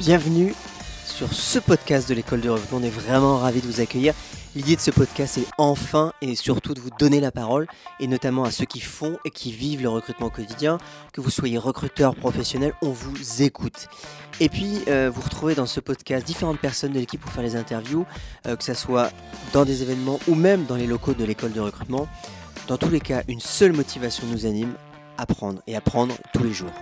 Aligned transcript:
Bienvenue 0.00 0.54
sur 1.04 1.34
ce 1.34 1.58
podcast 1.58 2.08
de 2.08 2.14
l'école 2.14 2.40
de 2.40 2.48
recrutement. 2.48 2.78
On 2.78 2.82
est 2.82 2.88
vraiment 2.88 3.36
ravis 3.36 3.60
de 3.60 3.66
vous 3.66 3.82
accueillir. 3.82 4.14
L'idée 4.56 4.74
de 4.74 4.80
ce 4.80 4.90
podcast 4.90 5.36
est 5.36 5.46
enfin 5.58 6.14
et 6.22 6.34
surtout 6.36 6.72
de 6.72 6.80
vous 6.80 6.88
donner 6.98 7.20
la 7.20 7.30
parole, 7.30 7.66
et 8.00 8.06
notamment 8.06 8.44
à 8.44 8.50
ceux 8.50 8.64
qui 8.64 8.80
font 8.80 9.18
et 9.26 9.30
qui 9.30 9.52
vivent 9.52 9.82
le 9.82 9.90
recrutement 9.90 10.30
quotidien. 10.30 10.78
Que 11.12 11.20
vous 11.20 11.28
soyez 11.28 11.58
recruteur 11.58 12.16
professionnel, 12.16 12.72
on 12.80 12.92
vous 12.92 13.42
écoute. 13.42 13.88
Et 14.40 14.48
puis, 14.48 14.78
euh, 14.88 15.10
vous 15.14 15.20
retrouvez 15.20 15.54
dans 15.54 15.66
ce 15.66 15.80
podcast 15.80 16.26
différentes 16.26 16.60
personnes 16.60 16.92
de 16.92 16.98
l'équipe 16.98 17.20
pour 17.20 17.32
faire 17.32 17.44
les 17.44 17.56
interviews, 17.56 18.06
euh, 18.46 18.56
que 18.56 18.64
ce 18.64 18.72
soit 18.72 19.10
dans 19.52 19.66
des 19.66 19.82
événements 19.82 20.18
ou 20.28 20.34
même 20.34 20.64
dans 20.64 20.76
les 20.76 20.86
locaux 20.86 21.12
de 21.12 21.26
l'école 21.26 21.52
de 21.52 21.60
recrutement. 21.60 22.08
Dans 22.68 22.78
tous 22.78 22.88
les 22.88 23.00
cas, 23.00 23.22
une 23.28 23.40
seule 23.40 23.74
motivation 23.74 24.26
nous 24.28 24.46
anime, 24.46 24.72
apprendre 25.18 25.60
et 25.66 25.76
apprendre 25.76 26.14
tous 26.32 26.42
les 26.42 26.54
jours. 26.54 26.72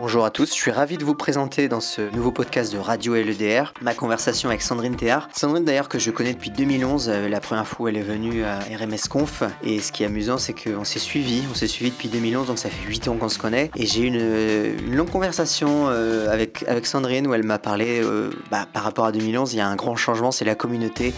Bonjour 0.00 0.24
à 0.24 0.30
tous, 0.30 0.50
je 0.50 0.54
suis 0.54 0.70
ravi 0.70 0.96
de 0.96 1.04
vous 1.04 1.16
présenter 1.16 1.66
dans 1.66 1.80
ce 1.80 2.02
nouveau 2.14 2.30
podcast 2.30 2.72
de 2.72 2.78
Radio 2.78 3.16
LEDR 3.16 3.74
ma 3.80 3.94
conversation 3.94 4.48
avec 4.48 4.62
Sandrine 4.62 4.94
Théard. 4.94 5.28
Sandrine 5.32 5.64
d'ailleurs 5.64 5.88
que 5.88 5.98
je 5.98 6.12
connais 6.12 6.34
depuis 6.34 6.50
2011, 6.50 7.08
euh, 7.08 7.28
la 7.28 7.40
première 7.40 7.66
fois 7.66 7.86
où 7.86 7.88
elle 7.88 7.96
est 7.96 8.02
venue 8.02 8.44
à 8.44 8.60
RMS 8.60 9.08
Conf. 9.10 9.42
Et 9.64 9.80
ce 9.80 9.90
qui 9.90 10.04
est 10.04 10.06
amusant 10.06 10.38
c'est 10.38 10.54
qu'on 10.54 10.84
s'est 10.84 11.00
suivi, 11.00 11.42
on 11.50 11.54
s'est 11.56 11.66
suivi 11.66 11.90
depuis 11.90 12.08
2011 12.08 12.46
donc 12.46 12.60
ça 12.60 12.70
fait 12.70 12.86
8 12.86 13.08
ans 13.08 13.16
qu'on 13.16 13.28
se 13.28 13.40
connaît. 13.40 13.72
Et 13.74 13.86
j'ai 13.86 14.02
eu 14.02 14.06
une, 14.06 14.94
longue 14.94 15.10
conversation 15.10 15.88
euh, 15.88 16.32
avec, 16.32 16.64
avec 16.68 16.86
Sandrine 16.86 17.26
où 17.26 17.34
elle 17.34 17.42
m'a 17.42 17.58
parlé 17.58 18.00
euh, 18.00 18.30
bah, 18.52 18.68
par 18.72 18.84
rapport 18.84 19.06
à 19.06 19.10
2011, 19.10 19.52
il 19.52 19.56
y 19.56 19.60
a 19.60 19.66
un 19.66 19.74
grand 19.74 19.96
changement, 19.96 20.30
c'est 20.30 20.44
la 20.44 20.54
communauté 20.54 21.12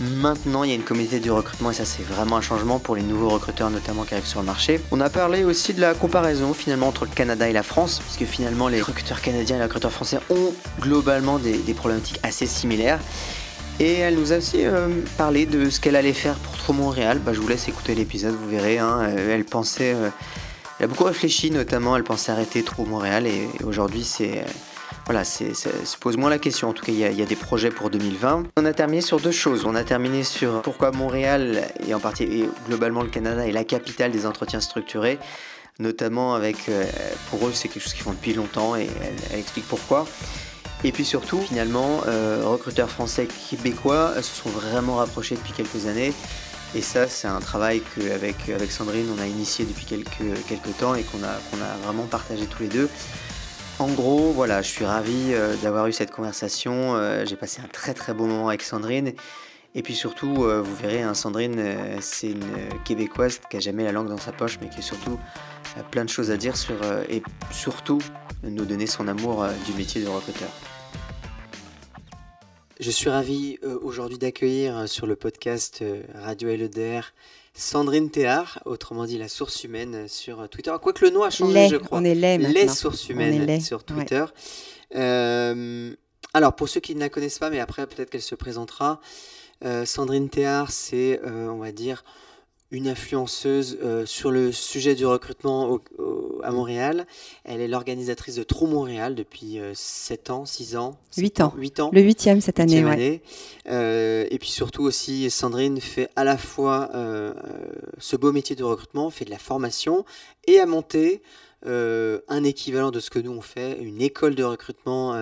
Maintenant, 0.00 0.64
il 0.64 0.70
y 0.70 0.72
a 0.72 0.76
une 0.76 0.82
communauté 0.82 1.20
du 1.20 1.30
recrutement 1.30 1.70
et 1.70 1.74
ça 1.74 1.84
c'est 1.84 2.02
vraiment 2.02 2.38
un 2.38 2.40
changement 2.40 2.78
pour 2.78 2.96
les 2.96 3.02
nouveaux 3.02 3.28
recruteurs 3.28 3.68
notamment 3.68 4.04
qui 4.04 4.14
arrivent 4.14 4.26
sur 4.26 4.40
le 4.40 4.46
marché. 4.46 4.80
On 4.92 5.00
a 5.00 5.10
parlé 5.10 5.44
aussi 5.44 5.74
de 5.74 5.80
la 5.82 5.92
comparaison 5.92 6.54
finalement 6.54 6.88
entre 6.88 7.04
le 7.04 7.10
Canada 7.10 7.46
et 7.50 7.52
la 7.52 7.62
France, 7.62 8.00
parce 8.02 8.16
que 8.16 8.24
finalement 8.24 8.68
les 8.68 8.80
recruteurs 8.80 9.20
canadiens 9.20 9.56
et 9.56 9.58
les 9.58 9.66
recruteurs 9.66 9.92
français 9.92 10.18
ont 10.30 10.54
globalement 10.80 11.38
des, 11.38 11.74
problématiques 11.74 12.18
assez 12.22 12.46
similaires. 12.46 12.98
Et 13.78 13.94
elle 13.94 14.14
nous 14.14 14.32
a 14.32 14.38
aussi 14.38 14.64
euh, 14.64 14.88
parlé 15.18 15.44
de 15.44 15.68
ce 15.68 15.80
qu'elle 15.80 15.96
allait 15.96 16.14
faire 16.14 16.36
pour 16.36 16.56
Trop 16.56 16.72
Montréal. 16.72 17.18
Bah, 17.18 17.32
je 17.34 17.40
vous 17.40 17.48
laisse 17.48 17.68
écouter 17.68 17.94
l'épisode, 17.94 18.34
vous 18.34 18.48
verrez. 18.48 18.78
Hein. 18.78 19.00
Euh, 19.02 19.34
elle 19.34 19.44
pensait, 19.44 19.94
euh, 19.94 20.08
elle 20.78 20.84
a 20.84 20.86
beaucoup 20.86 21.04
réfléchi 21.04 21.50
notamment, 21.50 21.94
elle 21.94 22.04
pensait 22.04 22.32
arrêter 22.32 22.62
Trop 22.62 22.86
Montréal 22.86 23.26
et 23.26 23.48
aujourd'hui 23.64 24.04
c'est 24.04 24.44
voilà, 25.10 25.24
c'est, 25.24 25.54
se 25.54 25.96
pose 25.96 26.16
moins 26.16 26.30
la 26.30 26.38
question. 26.38 26.68
En 26.68 26.72
tout 26.72 26.84
cas, 26.84 26.92
il 26.92 27.00
y, 27.00 27.04
a, 27.04 27.26
des 27.26 27.34
projets 27.34 27.70
pour 27.70 27.90
2020. 27.90 28.44
On 28.56 28.64
a 28.64 28.72
terminé 28.72 29.00
sur 29.00 29.18
deux 29.18 29.32
choses. 29.32 29.64
On 29.66 29.74
a 29.74 29.82
terminé 29.82 30.22
sur 30.22 30.62
pourquoi 30.62 30.92
Montréal 30.92 31.66
et 31.84 31.92
en 31.94 31.98
partie 31.98 32.22
et 32.22 32.48
globalement 32.68 33.02
le 33.02 33.08
Canada 33.08 33.44
est 33.44 33.50
la 33.50 33.64
capitale 33.64 34.12
des 34.12 34.24
entretiens 34.24 34.60
structurés, 34.60 35.18
notamment 35.80 36.36
avec, 36.36 36.68
euh, 36.68 36.84
pour 37.28 37.44
eux, 37.48 37.50
c'est 37.52 37.66
quelque 37.66 37.82
chose 37.82 37.94
qu'ils 37.94 38.04
font 38.04 38.12
depuis 38.12 38.34
longtemps 38.34 38.76
et 38.76 38.86
elle, 39.32 39.40
explique 39.40 39.66
pourquoi. 39.66 40.06
Et 40.84 40.92
puis 40.92 41.04
surtout, 41.04 41.40
finalement, 41.40 42.02
euh, 42.06 42.44
recruteurs 42.44 42.88
français 42.88 43.26
québécois 43.50 44.14
se 44.22 44.42
sont 44.42 44.50
vraiment 44.50 44.94
rapprochés 44.94 45.34
depuis 45.34 45.52
quelques 45.52 45.88
années. 45.88 46.12
Et 46.76 46.82
ça, 46.82 47.08
c'est 47.08 47.26
un 47.26 47.40
travail 47.40 47.82
qu'avec 47.96 48.48
avec 48.48 48.70
Sandrine, 48.70 49.08
on 49.18 49.20
a 49.20 49.26
initié 49.26 49.64
depuis 49.64 49.86
quelques, 49.86 50.46
quelques 50.46 50.78
temps 50.78 50.94
et 50.94 51.02
qu'on 51.02 51.24
a, 51.24 51.34
qu'on 51.50 51.60
a 51.60 51.84
vraiment 51.84 52.04
partagé 52.04 52.46
tous 52.46 52.62
les 52.62 52.68
deux. 52.68 52.88
En 53.80 53.88
gros, 53.88 54.30
voilà, 54.32 54.60
je 54.60 54.68
suis 54.68 54.84
ravi 54.84 55.32
euh, 55.32 55.56
d'avoir 55.62 55.86
eu 55.86 55.92
cette 55.94 56.10
conversation. 56.10 56.96
Euh, 56.96 57.24
j'ai 57.24 57.36
passé 57.36 57.62
un 57.64 57.66
très 57.66 57.94
très 57.94 58.12
beau 58.12 58.26
moment 58.26 58.48
avec 58.48 58.60
Sandrine. 58.60 59.14
Et 59.74 59.82
puis 59.82 59.94
surtout, 59.94 60.44
euh, 60.44 60.60
vous 60.60 60.76
verrez, 60.76 61.00
hein, 61.00 61.14
Sandrine, 61.14 61.64
c'est 62.02 62.26
une 62.26 62.44
québécoise 62.84 63.40
qui 63.48 63.56
a 63.56 63.60
jamais 63.60 63.82
la 63.82 63.92
langue 63.92 64.10
dans 64.10 64.18
sa 64.18 64.32
poche, 64.32 64.58
mais 64.60 64.68
qui 64.68 64.80
a 64.80 64.82
surtout 64.82 65.18
plein 65.90 66.04
de 66.04 66.10
choses 66.10 66.30
à 66.30 66.36
dire 66.36 66.56
et 67.08 67.22
surtout 67.50 68.02
nous 68.42 68.66
donner 68.66 68.86
son 68.86 69.08
amour 69.08 69.46
du 69.64 69.72
métier 69.72 70.02
de 70.02 70.08
recruteur. 70.08 70.50
Je 72.80 72.90
suis 72.90 73.08
ravi 73.08 73.58
aujourd'hui 73.80 74.18
d'accueillir 74.18 74.86
sur 74.90 75.06
le 75.06 75.16
podcast 75.16 75.82
Radio 76.16 76.50
LEDR 76.50 77.14
Sandrine 77.60 78.10
Théard, 78.10 78.62
autrement 78.64 79.04
dit 79.04 79.18
la 79.18 79.28
source 79.28 79.64
humaine 79.64 80.08
sur 80.08 80.48
Twitter. 80.48 80.72
Quoique 80.80 81.04
le 81.04 81.10
nom 81.10 81.22
a 81.22 81.30
changé, 81.30 81.68
je 81.68 81.76
crois. 81.76 81.98
On 81.98 82.04
est 82.04 82.14
les 82.14 82.38
Les 82.38 82.68
sources 82.68 83.08
humaines 83.10 83.60
sur 83.60 83.84
Twitter. 83.84 84.24
Euh, 84.96 85.94
alors, 86.32 86.56
pour 86.56 86.70
ceux 86.70 86.80
qui 86.80 86.94
ne 86.94 87.00
la 87.00 87.10
connaissent 87.10 87.38
pas, 87.38 87.50
mais 87.50 87.60
après 87.60 87.86
peut-être 87.86 88.08
qu'elle 88.08 88.22
se 88.22 88.34
présentera, 88.34 89.00
euh, 89.64 89.84
Sandrine 89.84 90.30
Théard, 90.30 90.70
c'est, 90.70 91.20
euh, 91.22 91.48
on 91.48 91.58
va 91.58 91.70
dire, 91.70 92.02
une 92.72 92.86
influenceuse 92.88 93.78
euh, 93.82 94.06
sur 94.06 94.30
le 94.30 94.52
sujet 94.52 94.94
du 94.94 95.04
recrutement 95.04 95.80
à 96.42 96.50
Montréal. 96.52 97.06
Elle 97.44 97.60
est 97.60 97.68
l'organisatrice 97.68 98.36
de 98.36 98.42
Trou 98.42 98.66
Montréal 98.66 99.14
depuis 99.14 99.58
7 99.74 100.30
euh, 100.30 100.32
ans, 100.32 100.46
6 100.46 100.76
ans. 100.76 100.96
8 101.16 101.40
ans. 101.40 101.52
8 101.56 101.80
ans. 101.80 101.90
Le 101.92 102.00
8e 102.00 102.40
cette 102.40 102.60
année. 102.60 102.78
année. 102.78 103.22
Euh, 103.68 104.26
et 104.30 104.38
puis 104.38 104.50
surtout 104.50 104.84
aussi, 104.84 105.30
Sandrine 105.30 105.80
fait 105.80 106.10
à 106.16 106.24
la 106.24 106.38
fois 106.38 106.90
ce 107.98 108.16
beau 108.16 108.32
métier 108.32 108.56
de 108.56 108.64
recrutement, 108.64 109.10
fait 109.10 109.24
de 109.24 109.30
la 109.30 109.38
formation 109.38 110.04
et 110.46 110.60
a 110.60 110.66
monté 110.66 111.22
un 111.66 112.44
équivalent 112.44 112.90
de 112.90 113.00
ce 113.00 113.10
que 113.10 113.18
nous 113.18 113.32
on 113.32 113.40
fait, 113.40 113.78
une 113.82 114.00
école 114.00 114.34
de 114.34 114.44
recrutement 114.44 115.14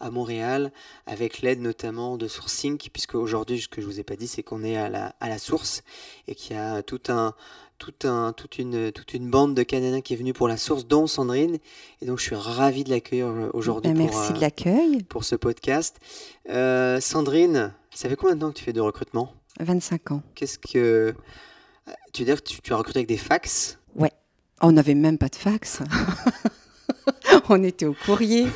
à 0.00 0.10
Montréal, 0.10 0.72
avec 1.06 1.40
l'aide 1.40 1.60
notamment 1.60 2.16
de 2.16 2.28
Sourcing, 2.28 2.78
puisque 2.92 3.14
aujourd'hui, 3.14 3.60
ce 3.60 3.68
que 3.68 3.80
je 3.80 3.86
vous 3.86 4.00
ai 4.00 4.02
pas 4.02 4.16
dit, 4.16 4.28
c'est 4.28 4.42
qu'on 4.42 4.62
est 4.62 4.76
à 4.76 4.88
la, 4.88 5.14
à 5.20 5.28
la 5.28 5.38
source 5.38 5.82
et 6.28 6.34
qu'il 6.34 6.56
y 6.56 6.58
a 6.58 6.82
tout 6.82 7.00
un, 7.08 7.34
tout 7.78 7.94
un, 8.04 8.32
toute, 8.32 8.58
une, 8.58 8.92
toute 8.92 9.14
une 9.14 9.30
bande 9.30 9.54
de 9.54 9.62
Canadiens 9.62 10.00
qui 10.00 10.14
est 10.14 10.16
venue 10.16 10.32
pour 10.32 10.48
la 10.48 10.56
source, 10.56 10.86
dont 10.86 11.06
Sandrine. 11.06 11.58
Et 12.02 12.06
donc, 12.06 12.18
je 12.18 12.24
suis 12.24 12.34
ravi 12.34 12.84
de 12.84 12.90
l'accueillir 12.90 13.28
euh, 13.28 13.50
aujourd'hui. 13.52 13.92
Ben, 13.92 13.98
merci 14.04 14.32
de 14.32 14.40
l'accueil. 14.40 15.02
Pour 15.04 15.24
ce 15.24 15.34
podcast. 15.34 15.96
Euh, 16.48 17.00
Sandrine, 17.00 17.72
ça 17.94 18.08
fait 18.08 18.16
combien 18.16 18.36
de 18.36 18.40
temps 18.40 18.50
que 18.50 18.58
tu 18.58 18.64
fais 18.64 18.72
de 18.72 18.80
recrutement? 18.80 19.32
25 19.60 20.12
ans. 20.12 20.22
Qu'est-ce 20.34 20.58
que. 20.58 21.14
Tu 22.12 22.22
veux 22.22 22.26
dire 22.26 22.42
que 22.42 22.48
tu, 22.48 22.60
tu 22.60 22.72
as 22.72 22.76
recruté 22.76 22.98
avec 22.98 23.08
des 23.08 23.16
fax? 23.16 23.78
Ouais. 23.94 24.12
On 24.62 24.72
n'avait 24.72 24.94
même 24.94 25.18
pas 25.18 25.28
de 25.28 25.36
fax. 25.36 25.80
on 27.48 27.62
était 27.62 27.86
au 27.86 27.94
courrier. 27.94 28.46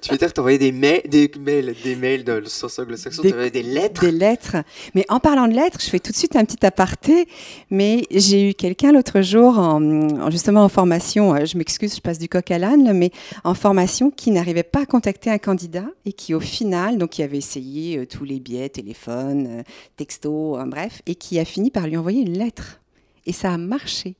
tu 0.00 0.10
veux 0.10 0.18
dire 0.18 0.28
que 0.28 0.34
tu 0.34 0.40
envoyais 0.40 0.58
des, 0.58 0.72
mails, 0.72 1.02
des 1.08 1.30
mails, 1.38 1.74
des 1.82 1.96
mails 1.96 2.24
le 2.24 2.46
sens 2.46 2.78
anglo-saxon, 2.78 3.22
tu 3.22 3.32
envoyais 3.32 3.50
des 3.50 3.62
lettres? 3.62 4.00
Des 4.00 4.12
lettres. 4.12 4.56
Mais 4.94 5.04
en 5.08 5.20
parlant 5.20 5.48
de 5.48 5.54
lettres, 5.54 5.78
je 5.80 5.88
fais 5.88 5.98
tout 5.98 6.12
de 6.12 6.16
suite 6.16 6.36
un 6.36 6.44
petit 6.44 6.64
aparté. 6.64 7.26
Mais 7.70 8.04
j'ai 8.10 8.50
eu 8.50 8.54
quelqu'un 8.54 8.92
l'autre 8.92 9.20
jour, 9.22 9.58
en, 9.58 10.30
justement 10.30 10.64
en 10.64 10.68
formation, 10.68 11.34
euh, 11.34 11.44
je 11.44 11.58
m'excuse, 11.58 11.94
je 11.96 12.00
passe 12.00 12.18
du 12.18 12.28
coq 12.28 12.50
à 12.50 12.58
l'âne, 12.58 12.92
mais 12.92 13.10
en 13.44 13.54
formation, 13.54 14.10
qui 14.10 14.30
n'arrivait 14.30 14.62
pas 14.62 14.82
à 14.82 14.86
contacter 14.86 15.30
un 15.30 15.38
candidat 15.38 15.86
et 16.04 16.12
qui 16.12 16.34
au 16.34 16.40
final, 16.40 16.98
donc 16.98 17.10
qui 17.10 17.22
avait 17.22 17.38
essayé 17.38 17.98
euh, 17.98 18.06
tous 18.06 18.24
les 18.24 18.40
biais, 18.40 18.68
téléphone, 18.68 19.46
euh, 19.48 19.62
texto, 19.96 20.58
bref, 20.66 21.02
et 21.06 21.14
qui 21.14 21.38
a 21.38 21.44
fini 21.44 21.70
par 21.70 21.86
lui 21.86 21.96
envoyer 21.96 22.22
une 22.22 22.38
lettre. 22.38 22.80
Et 23.26 23.32
ça 23.32 23.52
a 23.52 23.58
marché. 23.58 24.16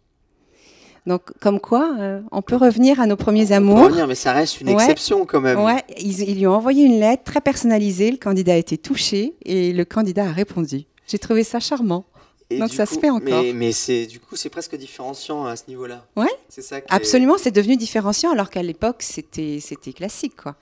Donc, 1.07 1.23
comme 1.41 1.61
quoi, 1.61 1.97
euh, 1.99 2.21
on 2.33 2.41
peut 2.41 2.57
revenir 2.57 2.99
à 2.99 3.07
nos 3.07 3.17
premiers 3.17 3.53
amours. 3.53 3.77
On 3.77 3.81
peut 3.81 3.87
revenir, 3.87 4.07
mais 4.07 4.15
ça 4.15 4.33
reste 4.33 4.61
une 4.61 4.69
exception 4.69 5.27
quand 5.27 5.41
même. 5.41 5.61
Ouais, 5.61 5.85
ils, 5.99 6.35
lui 6.35 6.47
ont 6.47 6.55
envoyé 6.55 6.85
une 6.85 6.99
lettre 6.99 7.25
très 7.25 7.43
personnalisée. 7.43 8.11
Le 8.11 8.17
candidat 8.17 8.55
a 8.55 8.57
été 8.57 8.79
touché 8.79 9.35
et 9.45 9.73
le 9.73 9.85
candidat 9.85 10.25
a 10.25 10.33
répondu. 10.33 10.85
J'ai 11.07 11.19
trouvé 11.19 11.45
ça 11.45 11.61
charmant. 11.61 12.07
Donc 12.51 12.73
ça 12.73 12.87
se 12.87 12.99
fait 12.99 13.11
encore. 13.11 13.43
Mais, 13.43 13.53
mais 13.53 13.73
c'est 13.73 14.07
du 14.07 14.21
coup 14.21 14.37
c'est 14.37 14.51
presque 14.51 14.77
différenciant 14.77 15.45
à 15.47 15.57
ce 15.57 15.65
niveau-là. 15.69 16.07
Ouais. 16.15 16.31
C'est 16.49 16.63
ça. 16.63 16.77
Absolument, 16.89 17.37
c'est 17.39 17.51
devenu 17.51 17.77
différenciant 17.77 18.31
alors 18.31 18.51
qu'à 18.51 18.63
l'époque 18.63 19.03
c'était 19.03 19.59
c'était 19.61 19.93
classique 19.93 20.37
quoi. 20.37 20.55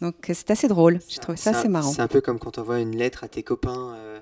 Donc 0.00 0.14
c'est 0.26 0.50
assez 0.50 0.68
drôle. 0.68 1.00
J'ai 1.08 1.18
trouvé 1.18 1.38
ça 1.38 1.50
assez 1.50 1.68
marrant. 1.68 1.92
C'est 1.92 2.02
un 2.02 2.08
peu 2.08 2.20
comme 2.20 2.38
quand 2.38 2.58
on 2.58 2.62
envoie 2.62 2.80
une 2.80 2.96
lettre 2.96 3.24
à 3.24 3.28
tes 3.28 3.42
copains. 3.42 3.94
Euh, 3.96 4.20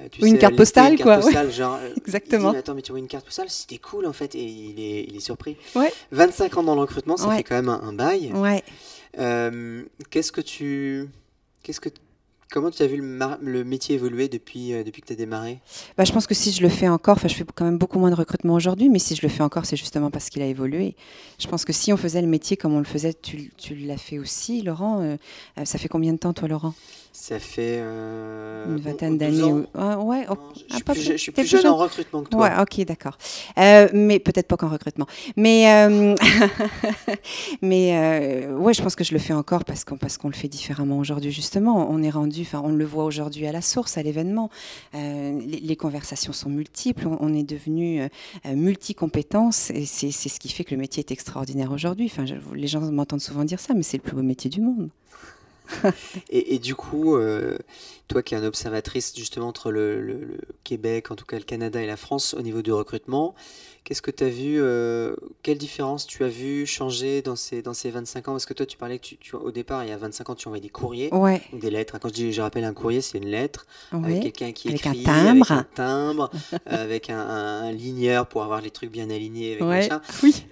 euh, 0.00 0.08
Ou 0.20 0.26
une 0.26 0.38
carte 0.38 0.56
postale, 0.56 0.92
une 0.92 0.98
carte 0.98 1.20
quoi. 1.20 1.24
Postale, 1.24 1.52
genre, 1.52 1.74
euh, 1.82 1.94
Exactement. 1.96 2.52
Dit, 2.52 2.58
Attends, 2.58 2.74
mais 2.74 2.82
tu 2.82 2.92
vois 2.92 2.98
une 2.98 3.08
carte 3.08 3.24
postale, 3.24 3.48
c'était 3.50 3.78
cool 3.78 4.06
en 4.06 4.12
fait, 4.12 4.34
et 4.34 4.44
il 4.44 4.80
est, 4.80 5.04
il 5.08 5.16
est 5.16 5.20
surpris. 5.20 5.56
Ouais. 5.74 5.92
25 6.12 6.58
ans 6.58 6.62
dans 6.62 6.74
le 6.74 6.80
recrutement, 6.80 7.16
ça 7.16 7.30
fait 7.30 7.42
quand 7.42 7.56
même 7.56 7.68
un, 7.68 7.80
un 7.82 7.92
bail. 7.92 8.32
Ouais. 8.34 8.62
Euh, 9.18 9.82
qu'est-ce 10.10 10.32
que 10.32 10.40
tu, 10.40 11.08
qu'est-ce 11.62 11.80
que 11.80 11.88
Comment 12.52 12.70
tu 12.70 12.80
as 12.82 12.86
vu 12.86 12.98
le, 12.98 13.64
métier 13.64 13.96
évoluer 13.96 14.28
depuis, 14.28 14.72
euh, 14.72 14.84
depuis 14.84 15.02
que 15.02 15.08
tu 15.08 15.12
as 15.12 15.16
démarré? 15.16 15.58
Bah, 15.98 16.04
Je 16.04 16.12
pense 16.12 16.28
que 16.28 16.34
si 16.34 16.52
je 16.52 16.62
le 16.62 16.68
fais 16.68 16.86
encore, 16.86 17.18
je 17.18 17.28
fais 17.28 17.44
quand 17.54 17.64
même 17.64 17.76
beaucoup 17.76 17.98
moins 17.98 18.10
de 18.10 18.14
recrutement 18.14 18.54
aujourd'hui, 18.54 18.88
mais 18.88 19.00
si 19.00 19.16
je 19.16 19.22
le 19.22 19.28
fais 19.28 19.42
encore, 19.42 19.66
c'est 19.66 19.76
justement 19.76 20.10
parce 20.12 20.30
qu'il 20.30 20.42
a 20.42 20.46
évolué. 20.46 20.94
Je 21.40 21.48
pense 21.48 21.64
que 21.64 21.72
si 21.72 21.92
on 21.92 21.96
faisait 21.96 22.22
le 22.22 22.28
métier 22.28 22.56
comme 22.56 22.72
on 22.72 22.78
le 22.78 22.84
faisait, 22.84 23.14
tu, 23.14 23.50
tu 23.56 23.74
l'as 23.74 23.96
fait 23.96 24.20
aussi, 24.20 24.62
Laurent. 24.62 25.00
Euh, 25.02 25.16
ça 25.64 25.78
fait 25.78 25.88
combien 25.88 26.12
de 26.12 26.18
temps, 26.18 26.32
toi, 26.32 26.46
Laurent? 26.46 26.74
Ça 27.18 27.38
fait 27.38 27.78
une 27.78 28.78
vingtaine 28.78 29.18
d'années. 29.18 29.64
Ah, 29.74 29.98
ouais, 29.98 30.26
je, 30.68 30.74
suis 30.74 30.84
plus, 30.84 31.02
je, 31.02 31.16
suis 31.16 31.32
plus 31.32 31.46
jeune 31.46 31.66
en 31.66 31.76
recrutement 31.76 32.22
que 32.22 32.28
toi. 32.28 32.40
Ouais, 32.42 32.50
ok, 32.60 32.84
d'accord. 32.84 33.16
mais 33.56 34.18
peut-être 34.18 34.46
pas 34.46 34.56
qu'en 34.56 34.68
recrutement. 34.68 35.06
Mais, 35.36 35.88
mais 37.62 38.46
ouais, 38.48 38.74
je 38.74 38.82
pense 38.82 38.94
que 38.94 39.04
je 39.04 39.12
le 39.12 39.18
fais 39.18 39.32
encore 39.32 39.64
parce 39.64 39.84
qu'on 39.84 39.96
parce 39.96 40.18
qu'on 40.18 40.28
le 40.28 40.34
fait 40.34 40.48
différemment 40.48 40.98
aujourd'hui, 40.98 41.32
justement. 41.32 41.90
On 41.90 42.02
est 42.02 42.10
rendu 42.10 42.42
enfin, 42.42 42.60
on 42.64 42.72
le 42.72 42.84
voit 42.84 43.04
aujourd'hui 43.04 43.46
à 43.46 43.52
la 43.52 43.60
source, 43.60 43.98
à 43.98 44.02
l'événement. 44.02 44.50
Euh, 44.94 45.40
les, 45.40 45.76
conversations 45.76 46.32
sont 46.32 46.48
multiples. 46.48 47.08
On, 47.20 47.34
est 47.34 47.42
devenu 47.42 48.00
euh, 48.00 48.08
multi-compétences 48.54 49.70
et 49.70 49.84
c'est 49.84 50.10
ce 50.10 50.40
qui 50.40 50.48
fait 50.48 50.64
que 50.64 50.74
le 50.74 50.80
métier 50.80 51.00
est 51.00 51.10
extraordinaire 51.10 51.72
aujourd'hui. 51.72 52.10
Enfin, 52.10 52.24
les 52.54 52.66
gens 52.66 52.80
m'entendent 52.80 53.20
souvent 53.20 53.44
dire 53.44 53.60
ça, 53.60 53.74
mais 53.74 53.82
c'est 53.82 53.96
le 53.96 54.02
plus 54.02 54.14
beau 54.14 54.22
métier 54.22 54.50
du 54.50 54.60
monde. 54.60 54.88
et, 56.30 56.58
du 56.58 56.74
coup, 56.74 57.16
euh, 57.16 57.58
toi 58.08 58.22
qui 58.22 58.34
es 58.34 58.38
une 58.38 58.44
observatrice 58.44 59.12
justement 59.16 59.48
entre 59.48 59.70
le, 59.70 60.38
Québec, 60.64 61.10
en 61.10 61.16
tout 61.16 61.24
cas 61.24 61.36
le 61.36 61.44
Canada 61.44 61.80
et 61.80 61.86
la 61.86 61.96
France 61.96 62.34
au 62.34 62.42
niveau 62.42 62.62
du 62.62 62.72
recrutement, 62.72 63.34
qu'est-ce 63.84 64.02
que 64.02 64.10
tu 64.10 64.24
as 64.24 64.28
vu, 64.28 64.56
euh, 64.60 65.14
quelle 65.42 65.58
différence 65.58 66.06
tu 66.06 66.24
as 66.24 66.28
vu 66.28 66.66
changer 66.66 67.22
dans 67.22 67.36
ces, 67.36 67.62
dans 67.62 67.74
ces 67.74 67.90
25 67.90 68.28
ans? 68.28 68.32
Parce 68.32 68.46
que 68.46 68.54
toi 68.54 68.66
tu 68.66 68.76
parlais 68.76 68.98
que 68.98 69.06
tu, 69.06 69.36
au 69.36 69.50
départ, 69.50 69.84
il 69.84 69.90
y 69.90 69.92
a 69.92 69.96
25 69.96 70.30
ans, 70.30 70.34
tu 70.34 70.48
envoyais 70.48 70.62
des 70.62 70.68
courriers, 70.68 71.10
des 71.52 71.70
lettres. 71.70 71.98
Quand 71.98 72.08
je 72.08 72.14
dis, 72.14 72.32
je 72.32 72.42
rappelle 72.42 72.64
un 72.64 72.74
courrier, 72.74 73.00
c'est 73.00 73.18
une 73.18 73.28
lettre 73.28 73.66
avec 73.92 74.22
quelqu'un 74.22 74.52
qui 74.52 74.68
avec 74.68 74.86
écrit, 74.86 75.00
un 75.00 75.04
timbre. 75.04 75.50
avec 75.52 75.64
un 75.64 75.66
timbre, 75.74 76.30
euh, 76.52 76.58
avec 76.66 77.10
un, 77.10 77.72
ligneur 77.72 78.26
pour 78.26 78.42
avoir 78.42 78.60
les 78.60 78.70
trucs 78.70 78.90
bien 78.90 79.10
alignés. 79.10 79.58
Avec 79.60 79.68
ouais. 79.68 79.88
Oui. 80.22 80.44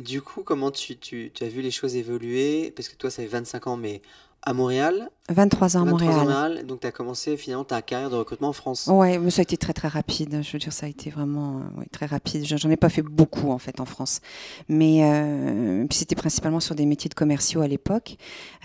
Du 0.00 0.22
coup, 0.22 0.42
comment 0.42 0.70
tu, 0.70 0.96
tu, 0.96 1.30
tu, 1.34 1.44
as 1.44 1.48
vu 1.48 1.60
les 1.60 1.70
choses 1.70 1.94
évoluer? 1.94 2.72
Parce 2.74 2.88
que 2.88 2.96
toi, 2.96 3.10
ça 3.10 3.22
fait 3.22 3.28
25 3.28 3.66
ans, 3.66 3.76
mais 3.76 4.00
à 4.42 4.52
Montréal, 4.52 5.10
23 5.30 5.76
ans 5.76 5.82
à 5.82 5.84
Montréal. 5.84 6.64
Donc, 6.66 6.80
tu 6.80 6.86
as 6.86 6.92
commencé 6.92 7.36
finalement 7.36 7.64
ta 7.64 7.82
carrière 7.82 8.10
de 8.10 8.16
recrutement 8.16 8.48
en 8.48 8.52
France. 8.52 8.88
Oui, 8.90 9.16
mais 9.18 9.30
ça 9.30 9.40
a 9.40 9.42
été 9.42 9.56
très 9.56 9.72
très 9.72 9.88
rapide. 9.88 10.40
Je 10.42 10.52
veux 10.52 10.58
dire, 10.58 10.72
ça 10.72 10.86
a 10.86 10.88
été 10.88 11.10
vraiment 11.10 11.58
euh, 11.58 11.82
très 11.92 12.06
rapide. 12.06 12.44
J'en 12.44 12.70
ai 12.70 12.76
pas 12.76 12.88
fait 12.88 13.02
beaucoup 13.02 13.50
en 13.50 13.58
fait 13.58 13.80
en 13.80 13.84
France. 13.84 14.20
Mais 14.68 15.04
euh, 15.04 15.86
c'était 15.90 16.16
principalement 16.16 16.60
sur 16.60 16.74
des 16.74 16.84
métiers 16.84 17.08
de 17.08 17.14
commerciaux 17.14 17.60
à 17.60 17.68
l'époque. 17.68 18.16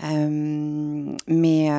Euh, 0.04 1.14
mais 1.28 1.70